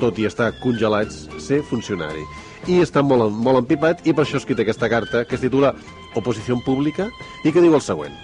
tot 0.00 0.18
i 0.18 0.26
estar 0.28 0.52
congelats, 0.62 1.26
ser 1.42 1.62
funcionari. 1.66 2.24
I 2.66 2.80
està 2.84 3.02
molt, 3.02 3.30
molt 3.32 3.62
empipat 3.62 4.06
i 4.06 4.14
per 4.14 4.24
això 4.24 4.40
escrit 4.40 4.60
aquesta 4.62 4.90
carta 4.90 5.24
que 5.24 5.38
es 5.38 5.44
titula 5.44 5.74
Oposició 6.16 6.58
pública 6.64 7.08
i 7.44 7.52
que 7.52 7.62
diu 7.62 7.74
el 7.74 7.84
següent. 7.84 8.16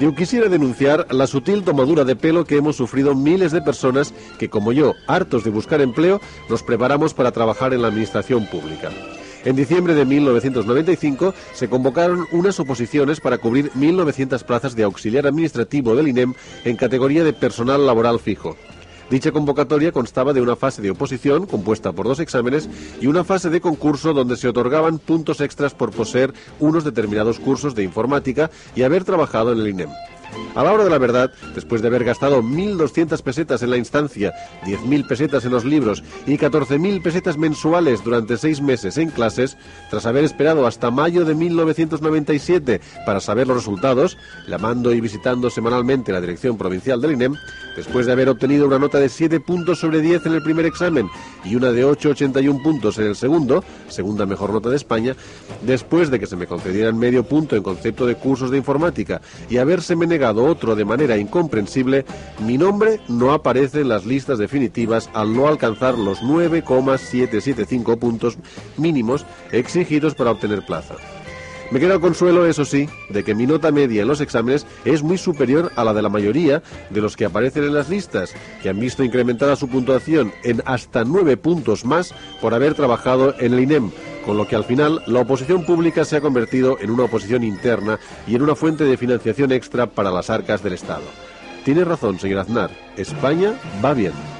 Digo, 0.00 0.14
quisiera 0.14 0.48
denunciar 0.48 1.06
la 1.10 1.26
sutil 1.26 1.62
tomadura 1.62 2.04
de 2.04 2.16
pelo 2.16 2.46
que 2.46 2.56
hemos 2.56 2.76
sufrido 2.76 3.14
miles 3.14 3.52
de 3.52 3.60
personas 3.60 4.14
que, 4.38 4.48
como 4.48 4.72
yo, 4.72 4.94
hartos 5.06 5.44
de 5.44 5.50
buscar 5.50 5.82
empleo, 5.82 6.22
nos 6.48 6.62
preparamos 6.62 7.12
para 7.12 7.32
trabajar 7.32 7.74
en 7.74 7.82
la 7.82 7.88
administración 7.88 8.46
pública. 8.46 8.90
En 9.44 9.56
diciembre 9.56 9.94
de 9.94 10.06
1995 10.06 11.34
se 11.52 11.68
convocaron 11.68 12.26
unas 12.32 12.58
oposiciones 12.60 13.20
para 13.20 13.38
cubrir 13.38 13.70
1.900 13.72 14.42
plazas 14.44 14.74
de 14.74 14.84
auxiliar 14.84 15.26
administrativo 15.26 15.94
del 15.94 16.08
INEM 16.08 16.34
en 16.64 16.76
categoría 16.76 17.22
de 17.22 17.32
personal 17.32 17.86
laboral 17.86 18.20
fijo. 18.20 18.56
Dicha 19.10 19.32
convocatoria 19.32 19.90
constaba 19.90 20.32
de 20.32 20.40
una 20.40 20.54
fase 20.54 20.80
de 20.82 20.92
oposición 20.92 21.46
compuesta 21.46 21.90
por 21.92 22.06
dos 22.06 22.20
exámenes 22.20 22.68
y 23.00 23.08
una 23.08 23.24
fase 23.24 23.50
de 23.50 23.60
concurso 23.60 24.12
donde 24.12 24.36
se 24.36 24.46
otorgaban 24.46 25.00
puntos 25.00 25.40
extras 25.40 25.74
por 25.74 25.90
poseer 25.90 26.32
unos 26.60 26.84
determinados 26.84 27.40
cursos 27.40 27.74
de 27.74 27.82
informática 27.82 28.52
y 28.76 28.82
haber 28.82 29.02
trabajado 29.02 29.52
en 29.52 29.58
el 29.58 29.68
INEM. 29.68 29.90
A 30.54 30.64
la 30.64 30.72
hora 30.72 30.84
de 30.84 30.90
la 30.90 30.98
verdad, 30.98 31.32
después 31.54 31.80
de 31.80 31.88
haber 31.88 32.04
gastado 32.04 32.42
1.200 32.42 33.22
pesetas 33.22 33.62
en 33.62 33.70
la 33.70 33.76
instancia, 33.76 34.32
10.000 34.64 35.06
pesetas 35.06 35.44
en 35.44 35.52
los 35.52 35.64
libros 35.64 36.02
y 36.26 36.38
14.000 36.38 37.02
pesetas 37.02 37.38
mensuales 37.38 38.02
durante 38.02 38.36
seis 38.36 38.60
meses 38.60 38.98
en 38.98 39.10
clases, 39.10 39.56
tras 39.90 40.06
haber 40.06 40.24
esperado 40.24 40.66
hasta 40.66 40.90
mayo 40.90 41.24
de 41.24 41.34
1997 41.34 42.80
para 43.06 43.20
saber 43.20 43.46
los 43.46 43.58
resultados, 43.58 44.18
llamando 44.48 44.92
y 44.92 45.00
visitando 45.00 45.50
semanalmente 45.50 46.12
la 46.12 46.20
dirección 46.20 46.58
provincial 46.58 47.00
del 47.00 47.12
INEM, 47.12 47.36
después 47.76 48.06
de 48.06 48.12
haber 48.12 48.28
obtenido 48.28 48.66
una 48.66 48.78
nota 48.78 48.98
de 48.98 49.08
7 49.08 49.40
puntos 49.40 49.78
sobre 49.78 50.00
10 50.00 50.26
en 50.26 50.34
el 50.34 50.42
primer 50.42 50.66
examen 50.66 51.08
y 51.44 51.54
una 51.54 51.70
de 51.72 51.86
8,81 51.86 52.62
puntos 52.62 52.98
en 52.98 53.06
el 53.06 53.16
segundo, 53.16 53.64
segunda 53.88 54.26
mejor 54.26 54.52
nota 54.52 54.68
de 54.68 54.76
España, 54.76 55.14
después 55.62 56.10
de 56.10 56.18
que 56.18 56.26
se 56.26 56.36
me 56.36 56.46
concedieran 56.46 56.98
medio 56.98 57.24
punto 57.24 57.56
en 57.56 57.62
concepto 57.62 58.06
de 58.06 58.16
cursos 58.16 58.50
de 58.50 58.58
informática 58.58 59.20
y 59.48 59.58
habérseme 59.58 60.06
otro 60.28 60.76
de 60.76 60.84
manera 60.84 61.16
incomprensible, 61.16 62.04
mi 62.46 62.58
nombre 62.58 63.00
no 63.08 63.32
aparece 63.32 63.80
en 63.80 63.88
las 63.88 64.06
listas 64.06 64.38
definitivas 64.38 65.10
al 65.14 65.34
no 65.34 65.48
alcanzar 65.48 65.98
los 65.98 66.22
9,775 66.22 67.96
puntos 67.98 68.38
mínimos 68.76 69.26
exigidos 69.52 70.14
para 70.14 70.30
obtener 70.30 70.64
plaza. 70.64 70.94
Me 71.70 71.78
queda 71.78 71.94
el 71.94 72.00
consuelo, 72.00 72.46
eso 72.46 72.64
sí, 72.64 72.88
de 73.10 73.22
que 73.22 73.34
mi 73.34 73.46
nota 73.46 73.70
media 73.70 74.02
en 74.02 74.08
los 74.08 74.20
exámenes 74.20 74.66
es 74.84 75.04
muy 75.04 75.18
superior 75.18 75.70
a 75.76 75.84
la 75.84 75.94
de 75.94 76.02
la 76.02 76.08
mayoría 76.08 76.64
de 76.90 77.00
los 77.00 77.16
que 77.16 77.24
aparecen 77.24 77.62
en 77.62 77.74
las 77.74 77.88
listas, 77.88 78.34
que 78.60 78.68
han 78.68 78.80
visto 78.80 79.04
incrementada 79.04 79.54
su 79.54 79.68
puntuación 79.68 80.32
en 80.42 80.62
hasta 80.66 81.04
nueve 81.04 81.36
puntos 81.36 81.84
más 81.84 82.12
por 82.40 82.54
haber 82.54 82.74
trabajado 82.74 83.36
en 83.38 83.54
el 83.54 83.60
INEM, 83.60 83.92
con 84.26 84.36
lo 84.36 84.48
que 84.48 84.56
al 84.56 84.64
final 84.64 85.00
la 85.06 85.20
oposición 85.20 85.64
pública 85.64 86.04
se 86.04 86.16
ha 86.16 86.20
convertido 86.20 86.76
en 86.80 86.90
una 86.90 87.04
oposición 87.04 87.44
interna 87.44 88.00
y 88.26 88.34
en 88.34 88.42
una 88.42 88.56
fuente 88.56 88.82
de 88.82 88.96
financiación 88.96 89.52
extra 89.52 89.86
para 89.86 90.10
las 90.10 90.28
arcas 90.28 90.64
del 90.64 90.72
Estado. 90.72 91.04
Tiene 91.64 91.84
razón, 91.84 92.18
señor 92.18 92.40
Aznar, 92.40 92.70
España 92.96 93.54
va 93.84 93.94
bien. 93.94 94.39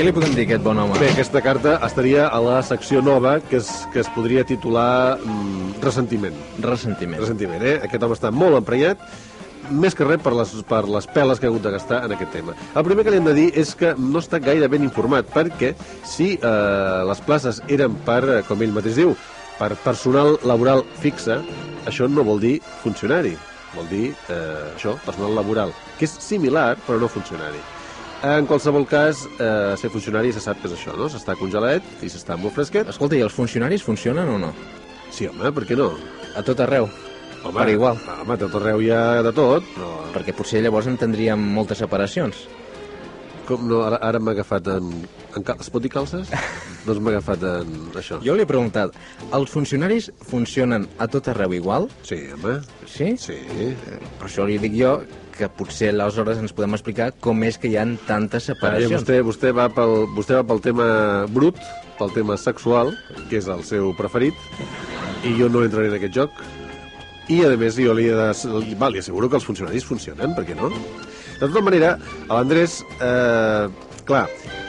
Què 0.00 0.06
li 0.06 0.14
podem 0.16 0.30
dir 0.32 0.46
aquest 0.46 0.62
bon 0.64 0.78
home? 0.80 0.94
Bé, 0.96 1.10
aquesta 1.12 1.42
carta 1.44 1.74
estaria 1.84 2.22
a 2.32 2.38
la 2.40 2.62
secció 2.64 3.02
nova 3.04 3.34
que 3.50 3.58
es, 3.58 3.66
que 3.92 4.00
es 4.00 4.08
podria 4.14 4.46
titular 4.48 5.18
mm, 5.18 5.74
Ressentiment. 5.82 6.38
Ressentiment. 6.64 7.18
Ressentiment, 7.20 7.60
eh? 7.60 7.74
Aquest 7.84 8.06
home 8.06 8.16
està 8.16 8.30
molt 8.32 8.56
emprenyat, 8.56 9.02
més 9.68 9.92
que 9.92 10.06
res 10.08 10.22
per 10.24 10.32
les, 10.38 10.54
per 10.70 10.78
les 10.88 11.04
peles 11.12 11.36
que 11.36 11.44
ha 11.44 11.52
hagut 11.52 11.66
de 11.66 11.72
gastar 11.74 11.98
en 12.06 12.14
aquest 12.16 12.32
tema. 12.32 12.54
El 12.72 12.86
primer 12.86 13.04
que 13.04 13.12
li 13.12 13.20
hem 13.20 13.28
de 13.28 13.34
dir 13.36 13.44
és 13.60 13.74
que 13.76 13.90
no 14.00 14.22
està 14.24 14.40
gaire 14.40 14.70
ben 14.72 14.86
informat, 14.86 15.28
perquè 15.34 15.74
si 16.08 16.30
eh, 16.38 17.02
les 17.10 17.20
places 17.26 17.60
eren 17.68 17.98
per, 18.06 18.22
eh, 18.24 18.38
com 18.48 18.64
ell 18.64 18.72
mateix 18.78 18.96
diu, 19.02 19.12
per 19.58 19.68
personal 19.82 20.38
laboral 20.48 20.80
fixe, 21.02 21.36
això 21.92 22.08
no 22.08 22.24
vol 22.24 22.40
dir 22.40 22.54
funcionari, 22.86 23.34
vol 23.74 23.92
dir 23.92 24.06
eh, 24.32 24.72
això, 24.78 24.96
personal 25.04 25.36
laboral, 25.42 25.76
que 25.98 26.08
és 26.08 26.16
similar 26.24 26.70
però 26.86 26.96
no 27.04 27.12
funcionari. 27.12 27.60
En 28.20 28.44
qualsevol 28.44 28.84
cas, 28.84 29.22
eh, 29.40 29.74
ser 29.80 29.88
funcionari 29.88 30.32
se 30.32 30.42
sap 30.44 30.58
que 30.60 30.68
és 30.68 30.74
això, 30.76 30.92
no? 30.92 31.06
S'està 31.08 31.32
congelat 31.40 31.80
i 32.04 32.08
s'està 32.12 32.36
molt 32.36 32.52
fresquet. 32.52 32.88
Escolta, 32.92 33.16
i 33.16 33.22
els 33.24 33.32
funcionaris 33.32 33.82
funcionen 33.82 34.28
o 34.28 34.36
no? 34.38 34.50
Sí, 35.10 35.24
home, 35.26 35.48
per 35.56 35.64
què 35.64 35.78
no? 35.78 35.94
A 36.36 36.42
tot 36.44 36.60
arreu. 36.60 36.90
Home, 37.40 37.56
Per 37.56 37.70
igual. 37.72 37.96
Home, 38.20 38.34
a 38.34 38.36
tot 38.36 38.58
arreu 38.60 38.82
hi 38.84 38.90
ha 38.92 39.22
de 39.24 39.32
tot, 39.32 39.64
però... 39.72 39.88
Perquè 40.12 40.34
potser 40.36 40.60
llavors 40.60 40.90
en 40.90 40.98
tindríem 41.00 41.40
moltes 41.54 41.80
separacions. 41.80 42.42
Com 43.48 43.64
no, 43.70 43.80
ara, 43.86 43.96
ara 44.04 44.20
m'ha 44.20 44.36
agafat 44.36 44.68
en... 44.68 44.92
en 45.38 45.46
cal... 45.46 45.56
Es 45.64 45.72
pot 45.72 45.80
dir 45.80 45.88
calces? 45.90 46.28
doncs 46.86 47.00
m'ha 47.00 47.14
agafat 47.16 47.48
en 47.54 47.72
això. 47.96 48.20
Jo 48.20 48.36
li 48.36 48.44
he 48.44 48.50
preguntat, 48.50 48.92
els 49.32 49.48
funcionaris 49.48 50.10
funcionen 50.28 50.84
a 51.00 51.08
tot 51.08 51.32
arreu 51.32 51.56
igual? 51.56 51.88
Sí, 52.04 52.20
home. 52.36 52.58
Sí? 52.84 53.14
Sí. 53.16 53.40
Per 54.20 54.28
això 54.28 54.44
li 54.44 54.60
dic 54.60 54.76
jo 54.76 54.98
que 55.40 55.48
potser 55.56 55.90
aleshores 55.94 56.40
ens 56.42 56.52
podem 56.56 56.76
explicar 56.76 57.10
com 57.24 57.40
és 57.46 57.56
que 57.60 57.70
hi 57.70 57.76
ha 57.80 57.86
tantes 58.06 58.44
Ara, 58.44 58.54
separacions. 58.54 58.96
vostè, 59.00 59.20
vostè, 59.26 59.52
va 59.56 59.68
pel, 59.72 60.06
vostè 60.16 60.36
va 60.38 60.44
pel 60.46 60.62
tema 60.64 60.88
brut, 61.32 61.58
pel 61.98 62.12
tema 62.16 62.36
sexual, 62.40 62.92
que 63.30 63.40
és 63.40 63.48
el 63.48 63.64
seu 63.68 63.94
preferit, 63.98 64.36
i 65.24 65.34
jo 65.38 65.48
no 65.52 65.64
entraré 65.64 65.90
en 65.90 65.98
aquest 65.98 66.16
joc. 66.16 66.42
I, 67.30 67.44
a 67.46 67.52
més, 67.56 67.76
jo 67.78 67.94
li, 67.94 68.08
he 68.10 68.16
de, 68.16 68.74
val, 68.80 68.92
li 68.92 69.00
asseguro 69.02 69.28
que 69.30 69.38
els 69.38 69.46
funcionaris 69.46 69.86
funcionen, 69.86 70.34
per 70.34 70.44
què 70.48 70.56
no? 70.58 70.70
De 71.40 71.46
tota 71.46 71.62
manera, 71.64 71.94
a 72.26 72.40
l'Andrés, 72.40 72.80
eh, 73.00 73.68
clar, 74.08 74.24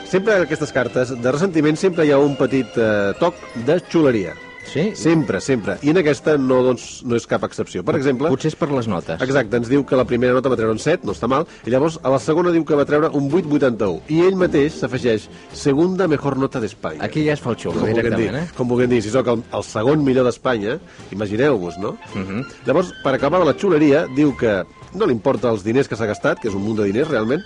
sempre 0.08 0.38
en 0.38 0.46
aquestes 0.46 0.72
cartes 0.72 1.12
de 1.18 1.34
ressentiment 1.34 1.76
sempre 1.76 2.06
hi 2.06 2.14
ha 2.14 2.20
un 2.22 2.36
petit 2.38 2.78
eh, 2.78 3.12
toc 3.20 3.36
de 3.66 3.80
xuleria. 3.90 4.36
Sí? 4.66 4.92
Sempre, 4.96 5.40
sempre. 5.40 5.76
I 5.82 5.90
en 5.90 6.00
aquesta 6.00 6.36
no, 6.40 6.60
doncs, 6.64 7.02
no 7.06 7.16
és 7.18 7.26
cap 7.28 7.44
excepció. 7.46 7.82
Per 7.86 7.96
exemple... 7.98 8.30
Potser 8.32 8.52
és 8.52 8.56
per 8.58 8.70
les 8.72 8.88
notes. 8.90 9.20
Exacte, 9.24 9.58
ens 9.60 9.70
diu 9.70 9.84
que 9.88 9.98
la 9.98 10.06
primera 10.08 10.36
nota 10.36 10.52
va 10.52 10.58
treure 10.58 10.74
un 10.74 10.80
7, 10.82 11.06
no 11.08 11.16
està 11.16 11.28
mal, 11.30 11.46
i 11.66 11.74
llavors 11.74 11.98
a 12.02 12.12
la 12.14 12.20
segona 12.22 12.52
diu 12.54 12.64
que 12.68 12.78
va 12.78 12.86
treure 12.88 13.10
un 13.18 13.28
8,81. 13.30 14.00
I 14.14 14.22
ell 14.26 14.38
mateix 14.40 14.78
s'afegeix 14.80 15.28
segunda 15.52 16.08
mejor 16.10 16.38
nota 16.40 16.62
d'Espanya. 16.62 17.02
Aquí 17.04 17.26
ja 17.26 17.36
es 17.36 17.44
fa 17.44 17.52
el 17.52 17.60
xulo, 17.60 17.80
vulguem 17.80 17.96
dir, 17.98 18.04
directament, 18.06 18.40
eh? 18.42 18.56
com 18.56 18.70
vulguem 18.70 18.92
dir, 18.94 19.02
si 19.04 19.12
sóc 19.12 19.28
el, 19.32 19.44
el 19.52 19.66
segon 19.66 20.04
millor 20.06 20.28
d'Espanya, 20.28 20.78
imagineu-vos, 21.12 21.78
no? 21.82 21.96
Uh 22.14 22.22
-huh. 22.22 22.44
Llavors, 22.66 22.94
per 23.04 23.14
acabar 23.14 23.44
la 23.44 23.54
xuleria, 23.54 24.06
diu 24.16 24.36
que 24.36 24.62
no 24.94 25.06
li 25.06 25.12
importa 25.12 25.50
els 25.50 25.64
diners 25.64 25.88
que 25.88 25.96
s'ha 25.96 26.06
gastat, 26.06 26.40
que 26.40 26.48
és 26.48 26.54
un 26.54 26.62
munt 26.62 26.78
de 26.78 26.84
diners 26.84 27.08
realment, 27.08 27.42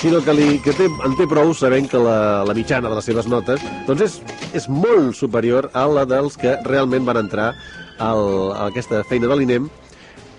sinó 0.00 0.20
que, 0.24 0.34
li, 0.36 0.48
que 0.64 0.74
té, 0.76 0.88
en 1.06 1.16
té 1.18 1.26
prou 1.30 1.54
sabent 1.56 1.88
que 1.90 2.00
la, 2.02 2.44
la 2.46 2.54
mitjana 2.56 2.90
de 2.90 2.98
les 2.98 3.08
seves 3.08 3.28
notes 3.30 3.62
doncs 3.88 4.04
és, 4.06 4.18
és 4.62 4.68
molt 4.70 5.16
superior 5.18 5.70
a 5.74 5.86
la 5.90 6.04
dels 6.08 6.38
que 6.40 6.56
realment 6.66 7.06
van 7.08 7.22
entrar 7.24 7.52
al, 7.98 8.52
a 8.52 8.68
aquesta 8.68 9.02
feina 9.08 9.30
de 9.30 9.38
l'INEM 9.38 9.70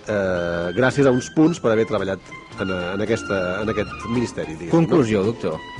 eh, 0.08 0.68
gràcies 0.76 1.06
a 1.06 1.14
uns 1.14 1.30
punts 1.36 1.60
per 1.62 1.72
haver 1.72 1.88
treballat 1.90 2.22
en, 2.60 2.70
en, 2.70 3.02
aquesta, 3.04 3.40
en 3.62 3.74
aquest 3.74 4.08
ministeri. 4.10 4.54
Diguem, 4.54 4.72
Conclusió, 4.74 5.24
doctor. 5.26 5.58
No? 5.58 5.78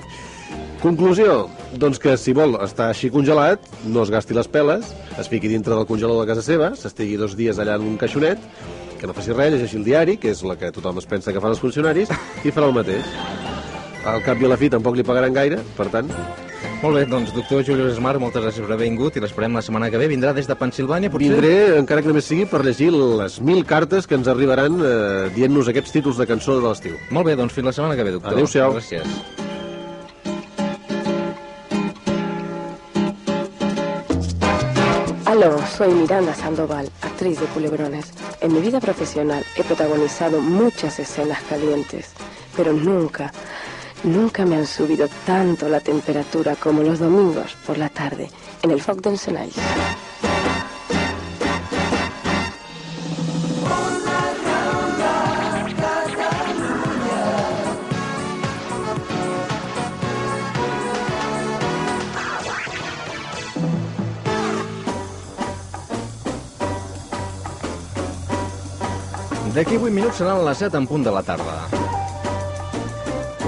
Conclusió, 0.79 1.49
doncs 1.75 1.99
que 1.99 2.15
si 2.21 2.33
vol 2.37 2.55
estar 2.63 2.93
així 2.93 3.11
congelat, 3.11 3.65
no 3.91 4.05
es 4.07 4.13
gasti 4.15 4.37
les 4.37 4.47
peles, 4.47 4.93
es 5.19 5.31
fiqui 5.31 5.51
dintre 5.51 5.75
del 5.75 5.89
congelador 5.89 6.23
de 6.23 6.31
casa 6.31 6.45
seva, 6.47 6.71
s'estigui 6.79 7.19
dos 7.19 7.35
dies 7.39 7.59
allà 7.59 7.75
en 7.81 7.89
un 7.89 7.99
caixonet, 7.99 8.39
que 8.99 9.11
no 9.11 9.17
faci 9.17 9.35
res, 9.35 9.57
llegeixi 9.57 9.79
el 9.81 9.87
diari, 9.91 10.17
que 10.23 10.31
és 10.31 10.45
la 10.47 10.55
que 10.59 10.71
tothom 10.75 11.03
es 11.03 11.11
pensa 11.11 11.35
que 11.35 11.43
fan 11.43 11.57
els 11.57 11.63
funcionaris, 11.63 12.15
i 12.47 12.55
farà 12.55 12.71
el 12.71 12.79
mateix. 12.79 13.58
Al 14.09 14.23
cap 14.25 14.41
i 14.41 14.47
a 14.47 14.53
la 14.53 14.57
fi 14.57 14.71
tampoc 14.73 14.97
li 14.97 15.05
pagaran 15.05 15.35
gaire, 15.37 15.61
per 15.77 15.91
tant... 15.93 16.09
Molt 16.79 16.95
bé, 16.95 17.01
doncs, 17.11 17.33
doctor 17.35 17.65
Julius 17.67 17.97
Esmar, 17.97 18.13
moltes 18.23 18.45
gràcies 18.45 18.63
per 18.63 18.71
haver 18.71 18.87
vingut 18.87 19.17
i 19.19 19.23
l'esperem 19.23 19.57
la 19.59 19.63
setmana 19.67 19.89
que 19.91 19.99
ve. 19.99 20.07
Vindrà 20.11 20.31
des 20.35 20.47
de 20.47 20.55
Pensilvània, 20.55 21.11
potser? 21.11 21.33
Vindré, 21.33 21.51
encara 21.75 22.05
que 22.05 22.11
només 22.11 22.29
sigui, 22.31 22.47
per 22.47 22.61
llegir 22.63 22.93
les 22.95 23.41
mil 23.43 23.65
cartes 23.67 24.07
que 24.07 24.15
ens 24.15 24.31
arribaran 24.31 24.79
eh, 24.79 25.27
dient-nos 25.35 25.71
aquests 25.73 25.97
títols 25.97 26.23
de 26.23 26.29
cançó 26.31 26.55
de 26.55 26.63
l'estiu. 26.63 26.95
Molt 27.11 27.27
bé, 27.27 27.35
doncs 27.39 27.57
fins 27.57 27.67
la 27.67 27.75
setmana 27.75 27.99
que 27.99 28.07
ve, 28.07 28.15
doctor. 28.15 28.39
Adéu-siau. 28.39 28.79
Gràcies. 28.79 29.47
Aló, 35.27 35.51
soy 35.77 35.93
Miranda 35.95 36.35
Sandoval, 36.35 36.89
actriz 37.03 37.41
de 37.41 37.47
Culebrones. 37.47 38.15
En 38.41 38.55
mi 38.55 38.61
vida 38.61 38.79
profesional 38.79 39.43
he 39.57 39.65
protagonizado 39.65 40.41
muchas 40.41 40.99
escenas 40.99 41.43
calientes, 41.51 42.13
pero 42.57 42.73
nunca, 42.73 43.33
nunca 44.05 44.45
me 44.45 44.57
han 44.57 44.67
subido 44.67 45.09
tanto 45.27 45.69
la 45.69 45.81
temperatura 45.81 46.57
como 46.57 46.83
los 46.83 46.99
domingos 46.99 47.57
por 47.67 47.79
la 47.79 47.89
tarde 47.89 48.31
en 48.63 48.71
el 48.71 48.81
Foc 48.81 49.01
d'Encenalls. 49.01 49.57
D'aquí 69.59 69.75
8 69.75 69.91
minuts 69.91 70.21
seran 70.21 70.45
les 70.47 70.61
7 70.63 70.79
en 70.79 70.87
punt 70.87 71.03
de 71.03 71.11
la 71.11 71.25
tarda. 71.27 71.98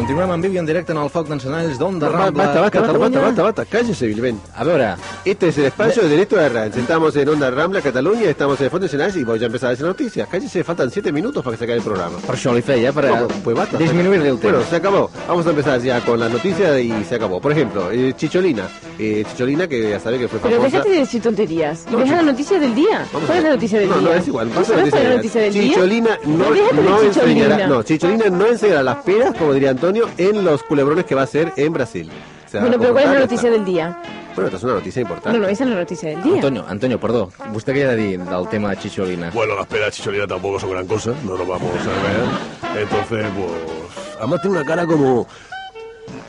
Continuem 0.01 0.31
en 0.33 0.41
viu 0.41 0.55
i 0.55 0.59
en 0.59 0.65
directe 0.65 0.95
en 0.95 0.99
el 0.99 1.11
Foc 1.13 1.27
d'Encenalls 1.29 1.77
d'Onda 1.79 2.09
Rambla, 2.09 2.31
Basta, 2.47 2.61
basta, 2.63 2.81
basta, 2.81 2.81
Catalunya. 2.81 3.21
basta, 3.21 3.43
basta, 3.43 3.65
cállese, 3.67 4.07
Vilbén. 4.07 4.41
A 4.57 4.65
veure, 4.65 4.95
Este 5.27 5.49
es 5.49 5.59
el 5.59 5.67
espacio 5.67 6.03
de 6.03 6.09
Derecho 6.09 6.37
de 6.37 6.47
Arranz. 6.47 6.75
Estamos 6.79 7.15
en 7.17 7.29
Onda 7.29 7.51
Rambla, 7.51 7.83
Cataluña, 7.83 8.31
estamos 8.31 8.59
en 8.61 8.65
el 8.65 8.71
Fondo 8.71 8.87
Nacional 8.87 9.13
y 9.15 9.25
voy 9.25 9.43
a 9.43 9.47
empezar 9.47 9.67
a 9.67 9.71
decir 9.73 9.85
noticias. 9.85 10.27
Cállese, 10.27 10.65
faltan 10.65 10.91
siete 10.91 11.13
minutos 11.13 11.45
para 11.45 11.53
que 11.55 11.59
se 11.59 11.65
acabe 11.65 11.79
el 11.81 11.85
programa. 11.85 12.17
per 12.27 12.35
això 12.35 12.55
li 12.55 12.63
feia, 12.63 12.93
per 12.95 13.09
¿Cómo? 13.11 13.29
Pues 13.45 13.55
basta. 13.57 13.77
disminuir 13.77 14.21
el 14.23 14.39
temps. 14.39 14.43
Bueno, 14.43 14.63
se 14.71 14.77
acabó. 14.77 15.11
Vamos 15.29 15.47
a 15.47 15.51
empezar 15.51 15.79
ya 15.83 16.01
con 16.01 16.19
la 16.19 16.31
noticia 16.31 16.81
y 16.81 17.05
se 17.05 17.17
acabó. 17.17 17.39
Por 17.39 17.53
ejemplo, 17.53 17.91
eh, 17.93 18.15
Chicholina. 18.17 18.69
Eh, 18.99 19.23
Chicholina, 19.31 19.69
que 19.69 19.91
ya 19.91 20.01
sabe 20.01 20.19
que 20.19 20.29
fue 20.29 20.39
Pero 20.41 20.57
famosa. 20.57 20.71
déjate 20.79 20.91
de 20.95 20.99
decir 21.01 21.21
tonterías. 21.21 21.85
No, 21.91 21.99
Deja 21.99 22.17
la 22.17 22.23
noticia 22.23 22.59
del 22.59 22.75
día. 22.75 23.05
Vamos 23.13 23.25
a 23.25 23.33
¿Cuál 23.33 23.37
es 23.39 23.43
ver. 23.43 23.51
la 23.51 23.51
noticia 23.57 23.79
del 23.81 23.89
no, 23.91 23.99
día? 23.99 24.09
No, 24.09 24.15
es 24.15 24.29
igual. 24.29 24.49
¿Tú 24.49 24.55
pasa 24.55 24.75
sabes 24.75 24.91
cuál 24.91 25.03
es 25.03 25.09
la 25.11 25.17
noticia 25.17 25.41
del 25.43 25.53
día? 25.53 25.63
Chicholina 25.75 26.19
no, 26.25 26.37
No, 26.39 26.51
déjate 26.53 26.77
de 26.77 26.83
no 26.83 26.99
Chicholina. 27.01 27.45
enseñará, 27.45 27.67
no, 27.67 27.83
Chicholina 27.83 28.25
no 28.31 28.47
enseñará 28.47 28.83
las 28.83 28.97
peras, 29.05 29.35
como 29.37 29.53
diría 29.53 29.75
Antonio, 29.91 30.09
en 30.19 30.45
los 30.45 30.63
culebrones 30.63 31.05
que 31.05 31.15
va 31.17 31.23
a 31.23 31.25
hacer 31.25 31.53
en 31.57 31.73
Brasil. 31.73 32.11
O 32.47 32.49
sea, 32.49 32.61
Bueno, 32.61 32.79
pero 32.79 32.93
¿cuál 32.93 33.05
es 33.05 33.11
la 33.11 33.19
noticia 33.21 33.51
del 33.51 33.65
día? 33.65 34.01
Bueno, 34.35 34.47
esta 34.47 34.57
es 34.59 34.63
una 34.63 34.75
noticia 34.75 35.03
importante. 35.03 35.37
No, 35.39 35.45
no, 35.45 35.51
esa 35.51 35.65
es 35.65 35.71
la 35.71 35.77
noticia 35.77 36.11
del 36.11 36.23
día. 36.23 36.35
Antonio, 36.35 36.65
Antonio, 36.69 37.01
perdó, 37.01 37.31
vostè 37.51 37.75
què 37.75 37.83
ha 37.83 37.91
de 37.91 37.97
dir 37.99 38.23
del 38.23 38.47
tema 38.49 38.71
de 38.71 38.79
Chicholina? 38.79 39.31
Bueno, 39.35 39.57
las 39.59 39.67
peras 39.67 39.91
de 39.91 39.97
Chicholina 39.99 40.29
tampoco 40.29 40.61
son 40.61 40.71
gran 40.71 40.87
cosa, 40.87 41.11
no 41.27 41.37
nos 41.37 41.49
vamos 41.49 41.75
a 41.75 42.71
ver. 42.71 42.83
Entonces, 42.83 43.27
pues... 43.35 44.17
Además 44.19 44.41
tiene 44.43 44.57
una 44.59 44.65
cara 44.67 44.87
como... 44.87 45.27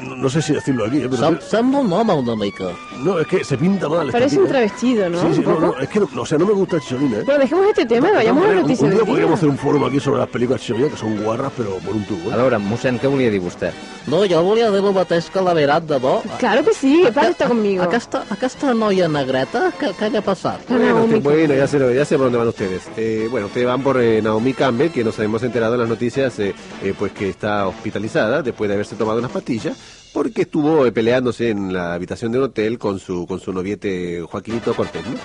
No, 0.02 0.16
no 0.16 0.30
sé 0.30 0.42
si 0.42 0.54
decirlo 0.54 0.86
aquí, 0.86 0.98
¿eh? 0.98 1.08
pero... 1.10 1.18
Sem 1.18 1.40
sembla 1.42 1.80
un 1.80 1.92
home 1.94 2.14
una 2.14 2.36
mica. 2.36 2.66
No, 3.04 3.20
es 3.20 3.28
que 3.28 3.44
se 3.44 3.58
pinta 3.58 3.88
mal. 3.90 4.12
Parece 4.12 4.36
tía, 4.36 4.40
un 4.42 4.46
¿eh? 4.46 4.50
travestido, 4.50 5.10
¿no? 5.10 5.22
Sí, 5.22 5.28
sí, 5.36 5.40
Un 5.40 5.46
no, 5.46 5.60
no, 5.60 5.80
es 5.80 5.90
que, 5.90 6.00
no, 6.00 6.08
o 6.22 6.26
sea, 6.26 6.38
no 6.38 6.46
me 6.46 6.54
gusta 6.54 6.80
Chicholina, 6.80 7.18
¿eh? 7.20 7.24
Bueno, 7.26 7.40
dejemos 7.42 7.68
este 7.68 7.86
tema 7.86 8.10
y 8.10 8.14
vayamos 8.14 8.44
a 8.44 8.48
la 8.48 8.54
Un- 8.56 8.62
noticia 8.62 8.86
un, 8.88 8.92
día 8.94 9.06
podríamos 9.06 9.36
hacer 9.38 9.50
un 9.50 9.58
foro 9.58 9.86
aquí 9.86 10.00
sobre 10.00 10.20
las 10.20 10.30
películas 10.30 10.62
Chicholina, 10.62 10.90
que 10.90 10.98
son 10.98 11.24
guarras, 11.24 11.52
pero 11.58 11.78
por 11.78 11.96
un 11.96 12.04
tubo. 12.06 12.32
A 12.32 12.38
veure, 12.38 12.58
mossèn, 12.60 13.00
què 13.00 13.08
volia 13.10 13.30
dir 13.32 13.42
vostè? 13.42 13.72
No, 14.08 14.24
jo 14.26 14.42
volia 14.44 14.70
dir 14.72 14.82
el 14.84 14.94
mateix 14.94 15.30
que 15.30 15.42
la 15.42 15.54
Verat, 15.54 15.84
de 15.84 15.98
bo. 16.00 16.22
Claro 16.40 16.64
que 16.64 16.74
sí, 16.74 17.02
que 17.06 17.12
Paz 17.12 17.30
está 17.30 17.48
conmigo. 17.48 17.84
Aquesta, 17.84 18.24
aquesta 18.30 18.74
noia 18.74 19.08
negreta, 19.08 19.72
què 19.80 20.10
li 20.10 20.18
ha 20.18 20.22
passat? 20.26 20.62
Bueno, 20.70 21.04
usted- 21.06 21.22
bueno, 21.22 21.54
ya 21.54 21.68
sé, 21.68 21.78
ya 21.96 22.06
sé 22.06 22.16
por 22.18 22.26
dónde 22.26 22.38
van 22.40 22.48
ustedes. 22.48 22.84
Eh, 22.98 23.28
bueno, 23.30 23.48
ustedes 23.48 23.68
van 23.68 23.82
por 23.84 24.02
eh, 24.02 24.22
Naomi 24.22 24.54
Campbell, 24.54 24.90
que 24.92 25.04
nos 25.04 25.18
hemos 25.20 25.44
enterado 25.44 25.74
en 25.76 25.82
las 25.82 25.90
noticias, 25.90 26.38
eh, 26.40 26.54
eh, 26.84 26.94
pues 26.98 27.12
que 27.12 27.30
está 27.30 27.68
hospitalizada 27.68 28.42
después 28.42 28.68
de 28.68 28.76
haberse 28.76 28.96
tomado 28.96 29.20
unas 29.20 29.32
pastillas, 29.32 29.71
porque 30.14 30.42
estuvo 30.44 30.86
eh, 30.86 30.92
peleándose 30.92 31.50
en 31.50 31.74
la 31.74 31.94
habitación 31.94 32.32
de 32.32 32.38
un 32.40 32.44
hotel 32.46 32.78
con 32.78 33.00
su 33.00 33.26
con 33.26 33.40
su 33.40 33.54
noviete 33.54 34.22
Joaquinito 34.22 34.74
Cortés, 34.74 35.06
¿no? 35.06 35.16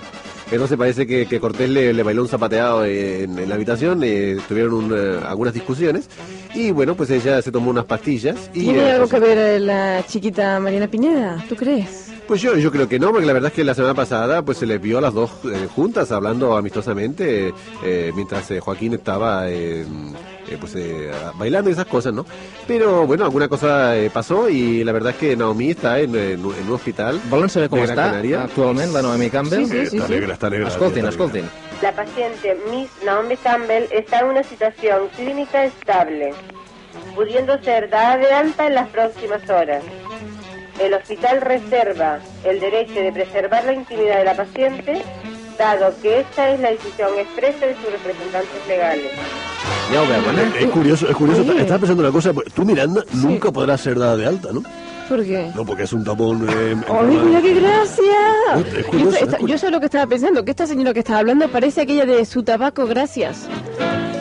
Entonces 0.51 0.79
parece 0.79 1.09
que, 1.09 1.27
que 1.27 1.41
Cortés 1.41 1.69
le, 1.69 1.93
le 1.93 2.03
bailó 2.05 2.23
un 2.23 2.29
zapateado 2.29 2.85
en, 2.85 3.37
en 3.37 3.49
la 3.49 3.57
habitación, 3.57 4.03
eh, 4.05 4.39
tuvieron 4.49 4.75
un, 4.75 4.95
eh, 4.97 5.19
algunas 5.27 5.53
discusiones, 5.53 6.09
y 6.55 6.71
bueno, 6.71 6.95
pues 6.95 7.11
ella 7.11 7.43
se 7.43 7.51
tomó 7.51 7.71
unas 7.71 7.85
pastillas 7.85 8.49
y... 8.55 8.63
¿Tiene 8.63 8.79
eh, 8.79 8.93
algo 8.93 9.09
que 9.09 9.19
ver 9.19 9.37
eh, 9.39 9.59
la 9.59 10.05
chiquita 10.07 10.61
Mariana 10.61 10.87
Pineda? 10.87 11.45
¿Tú 11.49 11.57
crees? 11.57 12.13
Pues 12.29 12.41
yo, 12.43 12.57
yo 12.57 12.71
creo 12.71 12.89
que 12.89 13.01
no, 13.01 13.11
porque 13.11 13.27
la 13.27 13.33
verdad 13.33 13.51
es 13.51 13.55
que 13.57 13.65
la 13.65 13.75
semana 13.75 13.95
pasada 13.95 14.43
pues 14.43 14.59
se 14.59 14.67
les 14.67 14.81
vio 14.81 14.99
a 14.99 15.01
las 15.01 15.15
dos 15.15 15.31
eh, 15.53 15.67
juntas 15.75 16.13
hablando 16.13 16.57
amistosamente 16.57 17.53
mientras 18.15 18.49
Joaquín 18.61 18.95
estaba 18.95 19.51
eh, 19.51 19.85
eh, 20.49 20.57
pues 20.61 20.75
eh, 20.77 21.11
bailando 21.35 21.71
y 21.71 21.73
esas 21.73 21.87
cosas, 21.87 22.13
¿no? 22.13 22.25
Pero 22.67 23.07
bueno, 23.07 23.25
alguna 23.25 23.49
cosa 23.49 23.97
eh, 23.97 24.11
pasó 24.11 24.49
y 24.49 24.85
la 24.85 24.93
verdad 24.93 25.11
es 25.13 25.17
que 25.19 25.37
Naomi 25.37 25.71
está 25.71 25.99
en, 26.01 26.15
en 26.15 26.45
un 26.45 26.55
en 26.55 26.67
un 26.69 26.73
hospital. 26.75 27.21
Volen 27.31 27.49
saber 27.49 27.69
com 27.69 27.81
està 27.81 27.95
Canaria. 28.11 28.43
actualment 28.45 28.93
la 28.93 29.03
Naomi 29.03 29.31
Campbell? 29.31 29.67
Sí, 29.67 29.71
sí, 29.85 29.87
sí, 29.87 29.97
Està 29.99 30.07
sí. 30.07 30.13
negra, 30.15 30.35
està 30.35 30.51
negra, 30.51 30.69
Escoltin, 30.69 31.05
està 31.05 31.15
escoltin. 31.15 31.49
La 31.83 31.93
paciente 31.93 32.57
Miss 32.71 32.91
Naomi 33.05 33.37
Campbell 33.37 33.87
está 33.91 34.21
en 34.21 34.27
una 34.27 34.43
situación 34.43 35.09
clínica 35.17 35.65
estable, 35.65 36.33
pudiendo 37.15 37.61
ser 37.63 37.91
dada 37.91 38.17
de 38.17 38.31
alta 38.33 38.67
en 38.67 38.75
las 38.75 38.89
próximas 38.89 39.49
horas. 39.51 39.83
El 40.79 40.93
hospital 40.95 41.41
reserva 41.41 42.19
el 42.45 42.61
derecho 42.61 42.95
de 43.01 43.13
preservar 43.13 43.65
la 43.65 43.73
intimidad 43.73 44.19
de 44.19 44.25
la 44.25 44.37
paciente, 44.37 45.03
dado 45.59 45.93
que 46.03 46.21
esta 46.21 46.51
es 46.51 46.61
la 46.61 46.71
decisión 46.71 47.11
expresa 47.19 47.67
de 47.67 47.75
sus 47.77 47.93
representantes 47.93 48.67
legales. 48.69 49.11
Es 50.61 50.67
curioso, 50.71 51.09
es 51.09 51.17
curioso. 51.17 51.43
Oye. 51.43 51.61
Estaba 51.63 51.79
pensando 51.81 52.03
una 52.03 52.13
cosa. 52.13 52.33
pues, 52.33 52.53
Tú, 52.53 52.65
Miranda, 52.65 53.05
nunca 53.15 53.51
podrás 53.51 53.81
ser 53.81 53.99
dada 53.99 54.17
de 54.17 54.27
alta, 54.27 54.49
¿no? 54.53 54.63
¿Por 55.09 55.25
qué? 55.25 55.51
No, 55.55 55.65
porque 55.65 55.85
es 55.85 55.93
un 55.93 56.03
tapón... 56.03 56.47
Eh, 56.51 56.77
¡Ay, 56.89 57.17
mira 57.25 57.41
qué 57.41 57.55
gracia! 57.55 58.03
Es 58.57 58.75
Yo, 58.85 58.87
curioso, 58.91 59.11
sé- 59.13 59.17
es 59.19 59.23
esta- 59.23 59.39
yo 59.47 59.59
sé 59.59 59.71
lo 59.71 59.79
que 59.79 59.87
estaba 59.87 60.07
pensando, 60.07 60.45
que 60.45 60.51
esta 60.51 60.67
señora 60.67 60.93
que 60.93 60.99
estaba 61.01 61.21
hablando 61.21 61.49
parece 61.49 61.83
aquella 61.83 62.05
de 62.07 62.25
su 62.25 62.43
tabaco, 62.43 62.87
gracias. 62.87 63.47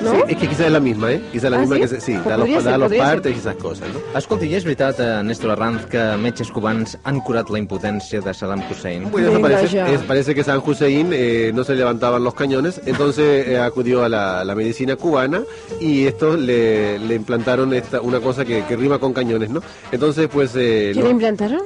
¿No? 0.05 0.11
Sí, 0.11 0.17
es 0.29 0.37
que 0.37 0.47
quizás 0.47 0.67
es 0.67 0.71
la 0.71 0.79
misma, 0.79 1.11
¿eh? 1.11 1.21
Quizás 1.31 1.49
la 1.51 1.57
Ah, 1.57 1.61
misma 1.61 1.75
¿sí? 1.75 1.81
que 1.81 1.87
se, 1.87 1.99
sí, 2.01 2.13
Pues 2.23 2.25
da 2.25 2.37
los, 2.37 2.63
da 2.63 2.77
los 2.77 2.93
partes 2.93 3.35
y 3.35 3.39
esas 3.39 3.55
cosas, 3.55 3.87
¿no? 3.93 4.17
Escolti, 4.19 4.45
i 4.47 4.55
és 4.55 4.63
veritat, 4.63 4.99
eh, 4.99 5.23
Néstor 5.23 5.51
Arranz, 5.51 5.85
que 5.91 5.99
metges 6.21 6.51
cubans 6.53 6.97
han 7.03 7.19
curat 7.25 7.49
la 7.49 7.59
impotència 7.59 8.21
de 8.21 8.33
Saddam 8.33 8.61
Hussein? 8.69 9.09
Bueno, 9.11 9.29
eso 9.31 9.41
parece, 9.41 9.93
es- 9.93 10.01
parece 10.07 10.35
que 10.35 10.43
San 10.43 10.61
Hussein 10.65 11.09
eh, 11.11 11.51
no 11.53 11.63
se 11.63 11.75
levantaban 11.75 12.23
los 12.23 12.33
cañones, 12.35 12.79
entonces 12.85 13.47
eh, 13.47 13.59
acudió 13.59 14.03
a 14.05 14.09
la, 14.09 14.43
la 14.45 14.55
medicina 14.55 14.95
cubana 14.95 15.41
y 15.81 16.05
estos 16.05 16.39
le, 16.39 16.99
le 16.99 17.15
implantaron 17.15 17.73
esta, 17.73 17.99
una 18.01 18.19
cosa 18.19 18.45
que, 18.45 18.63
que 18.65 18.75
rima 18.77 18.99
con 18.99 19.11
cañones, 19.13 19.49
¿no? 19.49 19.61
Entonces, 19.91 20.29
pues, 20.31 20.51
eh, 20.55 20.91
¿Qué 20.93 20.99
lo- 20.99 21.05
le 21.07 21.11
implantaron? 21.11 21.61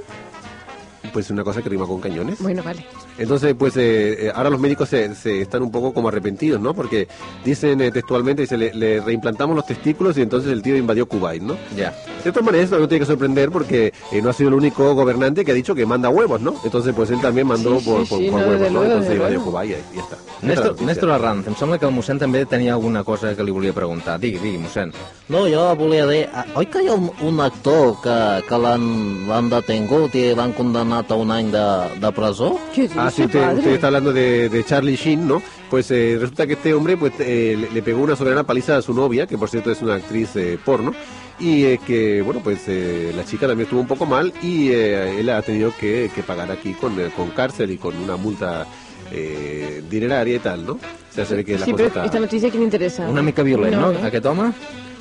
pues 1.14 1.30
una 1.32 1.44
cosa 1.44 1.62
que 1.62 1.70
rima 1.70 1.86
con 1.88 2.00
cañones. 2.00 2.40
Bueno, 2.40 2.62
vale. 2.64 2.86
Entonces, 3.20 3.53
pues 3.59 3.76
eh, 3.78 4.28
eh, 4.28 4.32
ahora 4.34 4.49
los 4.49 4.59
médicos 4.59 4.89
se, 4.89 5.13
se 5.13 5.41
están 5.41 5.61
un 5.61 5.72
poco 5.72 5.93
como 5.93 6.07
arrepentidos, 6.07 6.59
¿no? 6.61 6.74
Porque 6.74 7.07
dicen 7.43 7.82
eh, 7.82 7.91
textualmente, 7.91 8.43
dice, 8.43 8.57
le, 8.57 8.74
le 8.74 9.01
reimplantamos 9.01 9.55
los 9.55 9.65
testículos 9.65 10.17
y 10.17 10.22
entonces 10.22 10.51
el 10.51 10.61
tío 10.61 10.76
invadió 10.78 11.05
Kuwait, 11.07 11.41
¿no? 11.43 11.57
Ya. 11.76 11.93
De 12.24 12.32
todas 12.32 12.45
maneras, 12.45 12.65
esto 12.65 12.80
no 12.80 12.88
tiene 12.88 13.01
que 13.01 13.05
sorprender 13.05 13.51
porque 13.51 13.93
eh, 14.11 14.22
no 14.22 14.30
ha 14.30 14.34
sido 14.34 14.49
el 14.49 14.55
único 14.55 14.93
gobernante 14.95 15.43
que 15.45 15.51
ha 15.51 15.55
dicho 15.55 15.76
que 15.76 15.86
manda 15.86 16.09
huevos, 16.09 16.39
¿no? 16.41 16.55
Entonces, 16.63 16.93
pues 16.95 17.09
él 17.11 17.20
también 17.22 17.45
mandó 17.47 17.78
Sí, 17.80 17.86
sí, 17.86 17.89
por, 17.91 18.07
por- 18.07 18.20
sí, 18.20 18.30
por 18.30 18.41
no, 18.41 18.47
huevos, 18.47 18.72
¿no? 18.72 18.84
Entonces 18.84 19.13
invadió. 19.15 19.41
Kuwait 19.43 19.70
y 19.93 19.95
ya 19.97 20.01
está. 20.01 20.15
Esta 20.15 20.22
es 20.39 20.41
la 20.41 20.47
Néstor. 20.47 20.82
Néstor 20.82 21.09
Arranz, 21.11 21.47
em 21.47 21.55
sembla 21.59 21.78
que 21.78 21.86
el 21.86 21.91
mossèn 21.91 22.20
també 22.20 22.45
tenia 22.47 22.72
alguna 22.78 23.03
cosa 23.03 23.34
que 23.36 23.43
li 23.43 23.51
volia 23.51 23.74
preguntar. 23.76 24.15
Digui, 24.20 24.39
digui, 24.39 24.57
mossèn. 24.63 24.93
No, 25.28 25.41
jo 25.51 25.65
volia 25.76 26.05
dir... 26.07 26.30
ah, 26.34 26.45
Oi 26.55 26.65
que 26.72 26.80
hi 26.84 26.88
ha 26.88 26.93
un, 26.95 27.09
un 27.28 27.41
actor 27.43 27.97
que, 28.03 28.15
que 28.47 28.57
l'han 28.63 29.49
detingut 29.51 30.15
i 30.15 30.30
l'han 30.38 30.53
condemnat 30.55 31.11
a 31.11 31.17
un 31.20 31.32
any 31.36 31.51
de, 31.51 31.65
de 31.99 32.11
presó? 32.15 32.53
Ah, 32.95 33.09
sí, 33.12 33.24
usted, 33.24 33.57
usted 33.57 33.72
está 33.74 33.88
hablando 33.88 34.12
de, 34.14 34.49
de 34.49 34.64
Charlie 34.64 34.95
Sheen, 34.95 35.28
¿no? 35.28 35.41
Pues 35.70 35.89
eh, 35.91 36.18
resulta 36.20 36.47
que 36.47 36.53
este 36.53 36.74
hombre 36.74 36.97
pues 36.97 37.14
eh, 37.20 37.57
le, 37.60 37.70
le 37.72 37.82
pegó 37.82 38.01
una 38.01 38.16
soberana 38.16 38.43
paliza 38.43 38.78
a 38.78 38.82
su 38.82 38.93
novia, 38.93 39.28
que 39.28 39.38
por 39.38 39.49
cierto 39.49 39.72
es 39.72 39.82
una 39.82 39.95
actriz 39.95 40.36
eh, 40.36 40.57
porno, 40.64 40.93
y 41.39 41.64
eh, 41.66 41.80
que, 41.86 42.22
bueno, 42.22 42.41
pues 42.43 42.60
eh, 42.68 43.14
la 43.16 43.24
chica 43.24 43.47
también 43.47 43.66
estuvo 43.66 43.80
un 43.80 43.88
poco 43.88 44.05
mal 44.05 44.34
y 44.41 44.70
eh, 44.72 45.20
él 45.20 45.30
ha 45.30 45.41
tenido 45.41 45.72
que, 45.80 46.10
que 46.14 46.22
pagar 46.24 46.51
aquí 46.51 46.74
con, 46.74 46.99
eh, 46.99 47.10
con 47.16 47.30
cárcel 47.30 47.72
y 47.72 47.78
con 47.78 47.95
una 47.97 48.18
multa 48.18 48.66
eh, 49.12 49.82
dineraria 49.89 50.36
y 50.36 50.39
tal, 50.39 50.66
¿no? 50.66 50.74
O 50.74 50.80
sea, 51.14 51.26
se 51.26 51.36
ve 51.36 51.45
que 51.45 51.57
la 51.57 51.66
Sí, 51.66 51.72
cosa 51.72 51.78
pero 51.78 51.88
está... 51.88 52.05
esta 52.05 52.20
noticia, 52.20 52.49
¿quién 52.49 52.62
le 52.62 52.66
interesa? 52.66 53.07
Una 53.10 53.22
mica 53.22 53.41
violent, 53.43 53.76
no, 53.76 53.91
No. 53.93 53.99
aquest 54.05 54.26
home? 54.26 54.51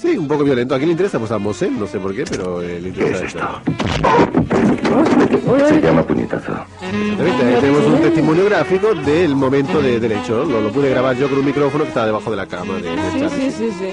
Sí, 0.08 0.16
un 0.16 0.26
poco 0.26 0.42
violento. 0.44 0.74
¿A 0.74 0.78
quién 0.78 0.88
le 0.88 0.92
interesa? 0.92 1.18
Pues 1.18 1.30
a 1.32 1.38
Mosén, 1.38 1.78
no 1.78 1.86
sé 1.86 1.98
por 1.98 2.14
qué, 2.14 2.24
pero 2.24 2.62
eh, 2.62 2.80
le 2.80 2.88
interesa 2.88 3.24
esto. 3.26 3.40
Se 5.68 5.80
llama 5.82 6.02
puñetazo. 6.02 6.52
Ahí 6.80 7.56
tenemos 7.60 7.84
un 7.86 8.00
testimonio 8.00 8.44
gráfico 8.46 8.94
del 8.94 9.34
momento 9.36 9.82
de- 9.82 10.00
del 10.00 10.12
hecho. 10.12 10.44
Lo, 10.44 10.62
lo 10.62 10.72
pude 10.72 10.88
grabar 10.88 11.14
yo 11.16 11.28
con 11.28 11.38
un 11.40 11.44
micrófono 11.44 11.84
que 11.84 11.88
estaba 11.88 12.06
debajo 12.06 12.30
de 12.30 12.36
la 12.38 12.46
cama 12.46 12.74
de, 12.76 12.90
de 12.90 13.28
Sí, 13.28 13.28
sí, 13.36 13.50
sí, 13.50 13.70
sí. 13.78 13.88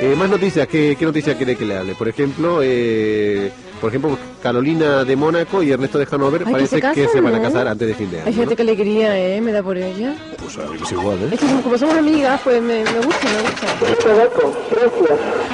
Eh, 0.00 0.14
más 0.18 0.28
noticias, 0.28 0.66
¿qué, 0.66 0.96
qué 0.98 1.04
noticia 1.06 1.36
quiere 1.36 1.54
que 1.56 1.64
le 1.64 1.76
hable? 1.78 1.94
Por 1.94 2.08
ejemplo, 2.08 2.58
eh, 2.62 3.50
por 3.80 3.90
ejemplo, 3.90 4.18
Carolina 4.42 5.04
de 5.04 5.16
Mónaco 5.16 5.62
y 5.62 5.70
Ernesto 5.72 5.98
de 5.98 6.06
Hanover 6.10 6.42
Ay, 6.42 6.46
que 6.46 6.52
parece 6.52 6.68
se 6.70 6.76
que 6.76 6.80
casan, 6.82 7.08
se 7.12 7.20
van 7.20 7.34
a 7.34 7.38
¿no? 7.38 7.42
casar 7.44 7.68
antes 7.68 7.88
de 7.88 7.94
fin 7.94 8.10
de 8.10 8.18
Hay 8.18 8.22
año. 8.22 8.32
¿no? 8.32 8.38
gente 8.40 8.56
que 8.56 8.64
le 8.64 8.76
quería, 8.76 9.18
¿eh? 9.18 9.40
Me 9.40 9.52
da 9.52 9.62
por 9.62 9.76
ella. 9.76 10.14
Pues 10.38 10.56
a 10.58 10.70
mí 10.70 10.78
es 10.82 10.92
igual, 10.92 11.18
¿eh? 11.22 11.28
Es 11.32 11.40
que 11.40 11.46
como, 11.62 11.78
somos 11.78 11.96
amigas, 11.96 12.40
pues 12.44 12.62
me, 12.62 12.84
me 12.84 13.00
gusta, 13.00 13.26
me 13.34 13.42
gusta. 13.42 14.46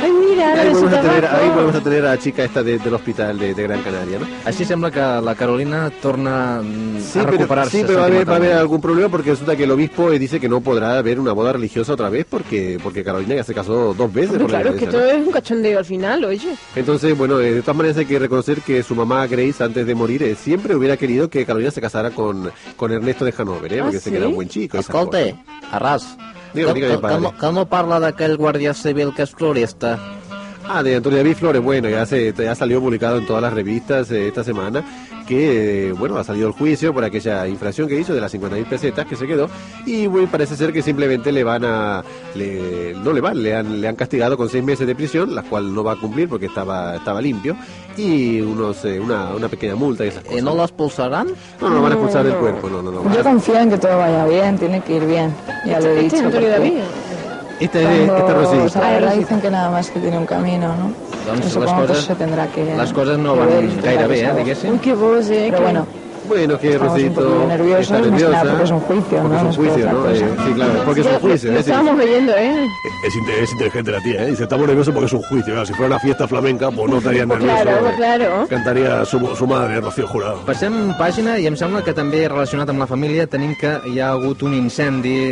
Ay, 0.03 0.11
mira, 0.13 0.53
Ahí 0.53 0.69
volvemos, 0.73 0.93
a 0.93 1.01
tener, 1.01 1.27
ahí 1.27 1.49
volvemos 1.49 1.75
a 1.77 1.81
tener 1.83 2.07
a 2.07 2.11
la 2.11 2.19
chica 2.19 2.45
esta 2.45 2.63
de- 2.63 2.79
del 2.79 2.95
hospital 2.95 3.39
de, 3.39 3.55
de 3.55 3.63
Gran 3.63 3.83
Canaria, 3.83 4.19
¿no? 4.19 4.27
Així 4.45 4.65
sembla 4.65 4.91
que 4.91 4.99
la 5.01 5.35
Carolina 5.35 5.91
torna 6.03 6.61
mm, 6.63 6.99
Sí, 7.01 7.19
a 7.19 7.23
pero, 7.25 7.33
recuperar-se 7.39 7.79
sí, 7.79 7.85
pero 7.87 7.99
va 8.01 8.05
a, 8.05 8.09
haber, 8.09 8.29
va 8.29 8.33
a 8.35 8.37
haber 8.37 8.53
algún 8.55 8.81
problema 8.81 9.09
porque 9.09 9.31
resulta 9.31 9.55
que 9.57 9.65
el 9.65 9.71
obispo 9.71 10.11
eh, 10.11 10.19
dice 10.19 10.41
que 10.41 10.49
no 10.49 10.61
podrá 10.61 10.99
haber 10.99 11.21
una 11.21 11.33
boda 11.33 11.53
religiosa 11.53 11.93
otra 11.93 12.09
vez 12.11 12.27
porque 12.29 12.79
porque 12.83 13.05
Carolina 13.05 13.37
ya 13.37 13.45
se 13.45 13.55
casó 13.55 13.95
dos 13.95 14.13
veces 14.13 14.31
Hombre, 14.33 14.45
por 14.45 14.51
la 14.53 14.61
claro, 14.63 14.77
es 14.77 14.81
que 14.83 14.87
¿no? 14.97 15.05
es 15.05 15.27
un 15.27 15.33
cachondeo 15.33 15.79
al 15.79 15.85
final, 15.85 16.25
oye. 16.25 16.57
Entonces, 16.75 17.17
bueno, 17.17 17.41
eh, 17.41 17.53
de 17.55 17.61
todas 17.63 17.77
maneras 17.77 17.97
hay 17.99 18.07
que 18.07 18.12
reconocer 18.19 18.61
que 18.61 18.83
su 18.83 18.95
mamá 18.95 19.27
Grace, 19.27 19.63
antes 19.63 19.87
de 19.87 19.95
morir, 19.95 20.23
eh, 20.23 20.35
siempre 20.35 20.75
hubiera 20.75 20.97
querido 20.97 21.29
que 21.31 21.45
Carolina 21.47 21.71
se 21.71 21.81
casara 21.81 22.11
con, 22.11 22.51
con 22.77 22.93
Ernesto 22.93 23.25
de 23.25 23.35
Hanover, 23.37 23.73
¿eh? 23.73 23.81
Ah, 23.81 23.85
porque 23.85 24.01
sé 24.01 24.11
que 24.11 24.17
era 24.17 24.27
sí? 24.27 24.31
un 24.31 24.37
buen 24.37 24.49
chico. 24.49 24.79
cosas. 24.79 25.35
Arras, 25.71 26.17
que, 26.53 26.59
dígame, 26.61 26.81
que, 26.81 26.87
que, 26.89 27.39
que 27.41 27.53
no 27.53 27.67
parla 27.67 27.99
d'aquell 28.01 28.37
guàrdia 28.37 28.75
civil 28.75 29.13
que 29.17 29.25
és 29.25 29.33
florista. 29.33 29.97
Ah, 30.69 30.83
de 30.83 30.97
Antonio 30.97 31.19
David 31.19 31.37
Flores, 31.37 31.63
bueno, 31.63 31.89
ya, 31.89 32.07
se, 32.07 32.33
ya 32.33 32.55
salió 32.55 32.81
publicado 32.81 33.19
en 33.19 33.27
todas 33.27 33.43
las 33.43 33.53
revistas 33.53 34.11
eh, 34.11 34.29
esta 34.29 34.45
semana 34.45 34.85
que, 35.27 35.89
eh, 35.89 35.93
bueno, 35.93 36.17
ha 36.19 36.25
salido 36.25 36.49
el 36.49 36.53
juicio 36.55 36.93
por 36.93 37.05
aquella 37.05 37.47
infracción 37.49 37.89
que 37.89 37.99
hizo 37.99 38.15
de 38.15 38.21
las 38.21 38.33
50.000 38.35 38.65
pesetas 38.67 39.07
que 39.07 39.17
se 39.17 39.27
quedó 39.27 39.49
y 39.87 40.07
bueno, 40.07 40.29
parece 40.31 40.57
ser 40.57 40.73
que 40.73 40.83
simplemente 40.83 41.33
le 41.33 41.45
van 41.45 41.65
a, 41.65 42.03
le- 42.35 42.95
no 42.95 43.13
le 43.13 43.21
van, 43.21 43.43
le 43.43 43.55
han, 43.55 43.81
le 43.81 43.89
han 43.89 43.97
castigado 43.97 44.37
con 44.37 44.49
seis 44.49 44.63
meses 44.65 44.87
de 44.87 44.95
prisión, 44.95 45.35
la 45.35 45.43
cual 45.43 45.75
no 45.75 45.83
va 45.85 45.93
a 45.93 45.97
cumplir 45.97 46.29
porque 46.29 46.47
estaba, 46.47 46.97
estaba 46.97 47.21
limpio 47.21 47.57
y 47.97 48.41
unos, 48.41 48.85
eh, 48.85 48.99
una, 48.99 49.31
una 49.35 49.49
pequeña 49.49 49.75
multa 49.75 50.05
y 50.05 50.09
esas 50.09 50.23
cosas. 50.25 50.39
¿Y 50.39 50.43
no 50.43 50.55
lo 50.55 50.63
expulsarán? 50.63 51.29
No, 51.61 51.69
no 51.69 51.75
lo 51.77 51.83
van 51.83 51.93
a 51.93 51.95
expulsar 51.95 52.25
del 52.25 52.35
cuerpo, 52.37 52.69
no, 52.71 52.83
no, 52.83 52.91
no. 52.91 53.15
Yo 53.15 53.23
confío 53.23 53.59
en 53.59 53.71
que 53.71 53.79
todo 53.79 53.99
vaya 53.99 54.25
bien, 54.27 54.59
tiene 54.59 54.81
que 54.81 54.97
ir 54.97 55.07
bien. 55.07 55.33
Ya 55.67 55.79
lo 55.81 55.87
he 55.91 56.07
Este 56.07 56.17
es 56.19 56.23
dicho. 56.25 56.39
Antonio 57.65 57.79
porque 57.79 57.79
David. 57.79 57.79
Esta 57.79 57.81
es, 57.81 57.87
esta 57.87 58.17
es 58.17 58.23
cuando- 58.23 58.35
Rosita. 58.43 58.65
o 58.65 58.69
sea, 58.69 58.83
la 58.83 58.91
verdad 58.91 59.15
dicen 59.15 59.41
que 59.41 59.51
nada 59.51 59.71
más 59.71 59.91
que 59.91 60.01
tiene 60.01 60.19
un 60.19 60.27
camino, 60.27 60.69
¿no? 60.77 60.93
Doncs 61.27 61.45
les 61.45 61.53
supongo 61.53 61.83
que 61.83 61.87
coses- 61.89 62.05
se 62.05 62.15
tendrá 62.17 62.47
que... 62.49 62.65
les 62.77 62.93
coses 62.93 63.19
no 63.19 63.35
que 63.35 63.39
van 63.41 63.49
gaire 63.83 63.99
que 64.03 64.07
bé, 64.09 64.21
eh, 64.21 64.33
diguéssim. 64.37 64.73
Uy, 64.73 64.79
qué 64.79 64.95
voz, 64.95 65.29
eh. 65.31 65.47
Pero 65.51 65.57
que- 65.59 65.63
bueno, 65.63 65.87
Bueno, 66.33 66.59
que 66.59 66.79
Rosito 66.79 67.47
nerviosos, 67.47 67.81
está 67.83 67.99
más 67.99 68.23
que 68.23 68.29
nada 68.29 68.45
nerviosa. 68.45 68.51
porque 68.51 68.65
es 68.65 68.71
un 68.71 68.81
juicio, 68.81 69.19
porque 69.23 69.29
¿no? 69.29 69.35
es 69.37 69.43
un 69.43 69.45
No 69.45 69.51
es 69.51 69.57
juicio, 69.57 69.93
¿no? 69.93 70.11
Eh, 70.11 70.17
sí, 70.47 70.53
claro, 70.55 70.73
porque 70.85 71.01
es 71.01 71.07
un 71.07 71.13
Lo- 71.13 71.21
juicio. 71.21 71.51
lo 71.51 71.57
¿eh? 71.57 71.61
estábamos 71.61 72.05
oyendo, 72.05 72.33
¿eh? 72.37 72.67
Es, 73.07 73.15
es 73.43 73.53
inteligente 73.53 73.91
la 73.93 74.01
tía, 74.01 74.23
¿eh? 74.23 74.31
Dice, 74.31 74.43
estamos 74.45 74.67
nerviosos 74.67 74.95
porque 74.95 75.07
es 75.07 75.13
un 75.13 75.23
juicio. 75.23 75.53
Claro, 75.53 75.67
si 75.67 75.73
fuera 75.75 75.87
una 75.89 75.99
fiesta 76.01 76.27
flamenca, 76.29 76.71
pues 76.71 76.91
no 76.91 76.99
estaría 76.99 77.27
nervioso. 77.27 77.63
Claro, 77.63 77.93
claro. 77.97 78.47
Cantaría 78.49 79.05
su, 79.05 79.37
su 79.37 79.47
madre, 79.47 79.81
Rocío 79.81 80.07
Jurado. 80.07 80.41
Passem 80.47 80.73
pàgina 80.99 81.37
i 81.39 81.47
em 81.47 81.57
sembla 81.57 81.83
que 81.85 81.93
també 81.95 82.25
relacionat 82.29 82.69
amb 82.73 82.81
la 82.83 82.87
família 82.91 83.27
tenim 83.31 83.55
que 83.61 83.77
hi 83.93 84.01
ha 84.01 84.11
hagut 84.17 84.43
un 84.43 84.55
incendi 84.55 85.31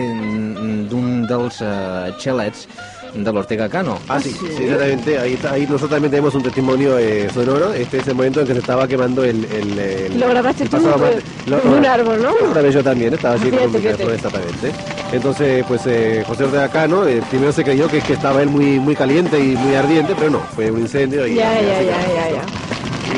d'un 0.90 1.26
dels 1.28 1.60
eh, 1.62 2.12
xalets 2.20 2.66
de 3.14 3.32
l'Ortega 3.32 3.68
Cano. 3.68 3.98
Ah, 4.08 4.20
sí, 4.20 4.30
sí, 4.30 4.46
exactamente. 4.62 5.18
Ahí, 5.18 5.34
está- 5.34 5.52
ahí 5.52 5.62
nosotros 5.62 5.90
también 5.90 6.10
tenemos 6.10 6.34
un 6.34 6.42
testimonio 6.42 6.98
eh, 6.98 7.28
sonoro. 7.32 7.72
Este 7.72 7.98
es 7.98 8.08
el 8.08 8.14
momento 8.14 8.40
en 8.40 8.46
que 8.46 8.52
se 8.54 8.58
estaba 8.60 8.86
quemando 8.88 9.24
el... 9.24 9.44
el, 9.46 9.78
el- 9.78 10.20
Lo 10.20 10.28
grabaste 10.28 10.64
el 10.64 10.70
tú 10.70 10.76
paso 10.82 11.06
eh, 11.06 11.68
un 11.68 11.84
árbol, 11.86 12.22
¿no? 12.22 12.34
Grabé 12.52 12.72
yo 12.72 12.82
también, 12.82 13.14
estaba 13.14 13.34
allí 13.34 13.44
Fíjate, 13.44 13.62
con 13.64 13.72
mi 13.72 13.80
teléfono 13.80 14.12
exactamente. 14.12 14.72
Entonces, 15.12 15.64
pues 15.66 15.82
eh, 15.86 16.22
José 16.26 16.44
Ortega 16.44 16.68
Cano, 16.68 17.06
eh, 17.06 17.20
primero 17.30 17.52
se 17.52 17.64
creyó 17.64 17.88
que, 17.88 18.00
que 18.00 18.12
estaba 18.12 18.42
él 18.42 18.48
muy, 18.48 18.78
muy 18.78 18.94
caliente 18.94 19.38
y 19.38 19.56
muy 19.56 19.74
ardiente, 19.74 20.14
pero 20.16 20.30
no, 20.30 20.40
fue 20.54 20.70
un 20.70 20.80
incendio 20.80 21.26
y... 21.26 21.36
Ja, 21.36 21.46
ja, 21.46 21.58
se 21.60 21.64
ja, 21.66 22.28
quemó. 22.28 22.59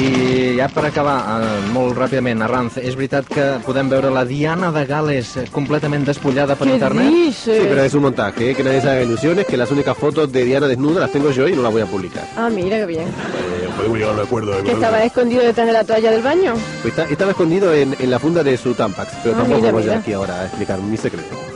I 0.03 0.57
ja 0.59 0.67
per 0.69 0.85
acabar, 0.89 1.17
eh, 1.43 1.71
molt 1.73 1.95
ràpidament, 1.97 2.43
Arranz, 2.43 2.77
és 2.83 2.97
veritat 2.99 3.27
que 3.31 3.45
podem 3.65 3.89
veure 3.89 4.11
la 4.11 4.25
Diana 4.27 4.73
de 4.75 4.83
Gales 4.87 5.37
eh, 5.37 5.45
completament 5.53 6.05
despullada 6.09 6.57
per 6.57 6.67
internet? 6.69 7.07
dices? 7.13 7.61
Sí, 7.63 7.67
pero 7.69 7.83
es 7.85 7.95
un 7.95 8.03
montaje, 8.03 8.51
eh, 8.51 8.55
que 8.55 8.65
nadie 8.65 8.81
se 8.81 8.91
haga 8.91 9.03
ilusiones, 9.03 9.47
que 9.47 9.57
las 9.57 9.71
únicas 9.71 9.97
fotos 9.97 10.33
de 10.33 10.45
Diana 10.45 10.67
desnuda 10.67 11.01
las 11.01 11.13
tengo 11.13 11.31
yo 11.31 11.47
y 11.49 11.53
no 11.55 11.63
las 11.63 11.73
voy 11.73 11.83
a 11.83 11.87
publicar. 11.87 12.25
Ah, 12.37 12.51
mira 12.53 12.79
qué 12.79 12.87
bien. 12.87 13.03
Eh, 13.09 13.69
podemos 13.77 13.99
llegar 13.99 14.13
a 14.15 14.17
un 14.19 14.27
acuerdo. 14.27 14.63
Que 14.65 14.73
estaba 14.73 15.05
escondido 15.05 15.43
detrás 15.43 15.67
de 15.67 15.73
la 15.73 15.85
toalla 15.85 16.11
del 16.11 16.23
baño. 16.23 16.55
Pues 16.83 16.93
está- 16.99 17.09
estaba 17.11 17.31
escondido 17.31 17.73
en, 17.73 17.95
en 17.99 18.11
la 18.11 18.19
funda 18.19 18.43
de 18.43 18.57
su 18.57 18.75
Tampax, 18.75 19.13
pero 19.23 19.35
Ah, 19.37 19.39
tampoco 19.39 19.61
mira, 19.61 19.73
voy 19.73 19.83
mira. 19.85 19.99
aquí 19.99 20.13
ahora 20.13 20.41
a 20.41 20.45
explicar 20.47 20.81
mi 20.81 20.97
secreto. 20.97 21.52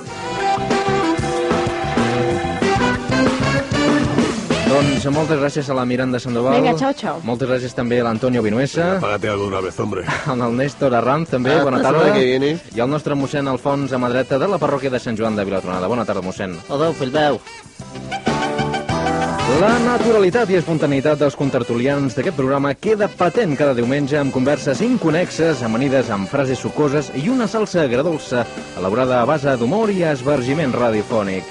Doncs 4.76 5.06
moltes 5.08 5.38
gràcies 5.40 5.68
a 5.72 5.74
la 5.76 5.86
Miranda 5.88 6.18
Sandoval. 6.20 6.58
Vinga, 6.58 6.74
xau, 6.76 6.92
xau. 7.00 7.20
Moltes 7.24 7.48
gràcies 7.48 7.72
també 7.72 7.96
a 8.02 8.04
l'Antonio 8.04 8.42
Vinuesa. 8.44 8.98
Págate 9.00 9.30
algo 9.32 9.46
de 9.46 9.48
una 9.54 9.60
vez, 9.64 9.78
hombre. 9.80 10.02
Al 10.26 10.52
Néstor 10.56 10.92
Arranz, 10.94 11.30
també, 11.32 11.54
Ah, 11.54 11.62
bona 11.64 11.80
tarda. 11.80 12.12
que 12.12 12.24
viene. 12.24 12.50
I 12.76 12.80
al 12.84 12.90
nostre 12.92 13.14
mossèn 13.16 13.48
Alfons 13.48 13.92
a 13.96 13.98
mà 13.98 14.10
dreta 14.12 14.36
de 14.38 14.48
la 14.52 14.58
parròquia 14.60 14.90
de 14.92 15.00
Sant 15.00 15.16
Joan 15.16 15.36
de 15.36 15.44
Vilatronada. 15.48 15.88
Bona 15.88 16.04
tarda, 16.04 16.20
mossèn. 16.20 16.58
Adéu, 16.68 16.92
fill 16.92 17.10
meu. 17.14 17.40
La 19.56 19.72
naturalitat 19.80 20.50
i 20.52 20.58
espontaneïtat 20.60 21.16
dels 21.22 21.36
contertulians 21.38 22.12
d'aquest 22.18 22.36
programa 22.36 22.74
queda 22.74 23.08
patent 23.08 23.56
cada 23.56 23.72
diumenge 23.78 24.18
amb 24.20 24.34
converses 24.34 24.82
inconexes, 24.84 25.62
amanides 25.64 26.10
amb 26.12 26.28
frases 26.28 26.58
sucoses 26.60 27.08
i 27.16 27.30
una 27.32 27.46
salsa 27.48 27.86
agradolça 27.86 28.44
elaborada 28.76 29.22
a 29.22 29.24
base 29.24 29.56
d'humor 29.56 29.88
i 29.94 30.02
esvergiment 30.04 30.74
radiofònic. 30.76 31.44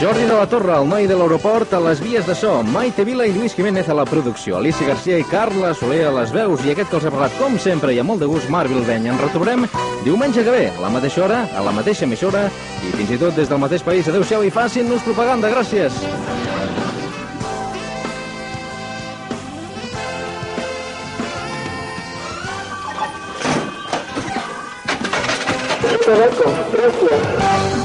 Jordi 0.00 0.22
de 0.24 0.32
la 0.32 0.46
Torre, 0.48 0.72
el 0.80 0.86
noi 0.88 1.04
de 1.04 1.12
l'aeroport, 1.12 1.74
a 1.76 1.80
les 1.84 1.98
vies 2.00 2.24
de 2.24 2.32
so, 2.32 2.62
Maite 2.64 3.04
Vila 3.04 3.26
i 3.28 3.34
Lluís 3.34 3.52
Jiménez 3.52 3.84
a 3.92 3.94
la 3.98 4.06
producció, 4.08 4.56
Alicia 4.56 4.86
Garcia 4.88 5.18
i 5.20 5.26
Carla 5.28 5.74
Soler 5.76 6.06
a 6.08 6.12
les 6.14 6.32
veus 6.32 6.62
i 6.64 6.72
aquest 6.72 6.88
que 6.88 6.96
els 6.96 7.04
ha 7.04 7.12
parlat 7.12 7.34
com 7.36 7.58
sempre 7.60 7.92
i 7.92 7.98
amb 8.00 8.08
molt 8.08 8.24
de 8.24 8.28
gust, 8.30 8.48
Marc 8.48 8.72
Vilbeny. 8.72 9.10
Ens 9.12 9.20
retrobarem 9.20 9.66
diumenge 10.06 10.40
que 10.40 10.54
ve, 10.54 10.62
a 10.72 10.80
la 10.80 10.88
mateixa 10.94 11.20
hora, 11.26 11.42
a 11.52 11.64
la 11.66 11.74
mateixa 11.76 12.08
emissora 12.08 12.46
i 12.80 12.94
fins 12.94 13.12
i 13.12 13.18
tot 13.20 13.36
des 13.36 13.52
del 13.52 13.60
mateix 13.60 13.84
país. 13.84 14.08
Adéu-siau 14.08 14.40
i 14.40 14.48
facin-nos 14.48 15.04
propaganda. 15.04 15.52
Gràcies. 15.52 15.92
Gracias. 26.72 27.79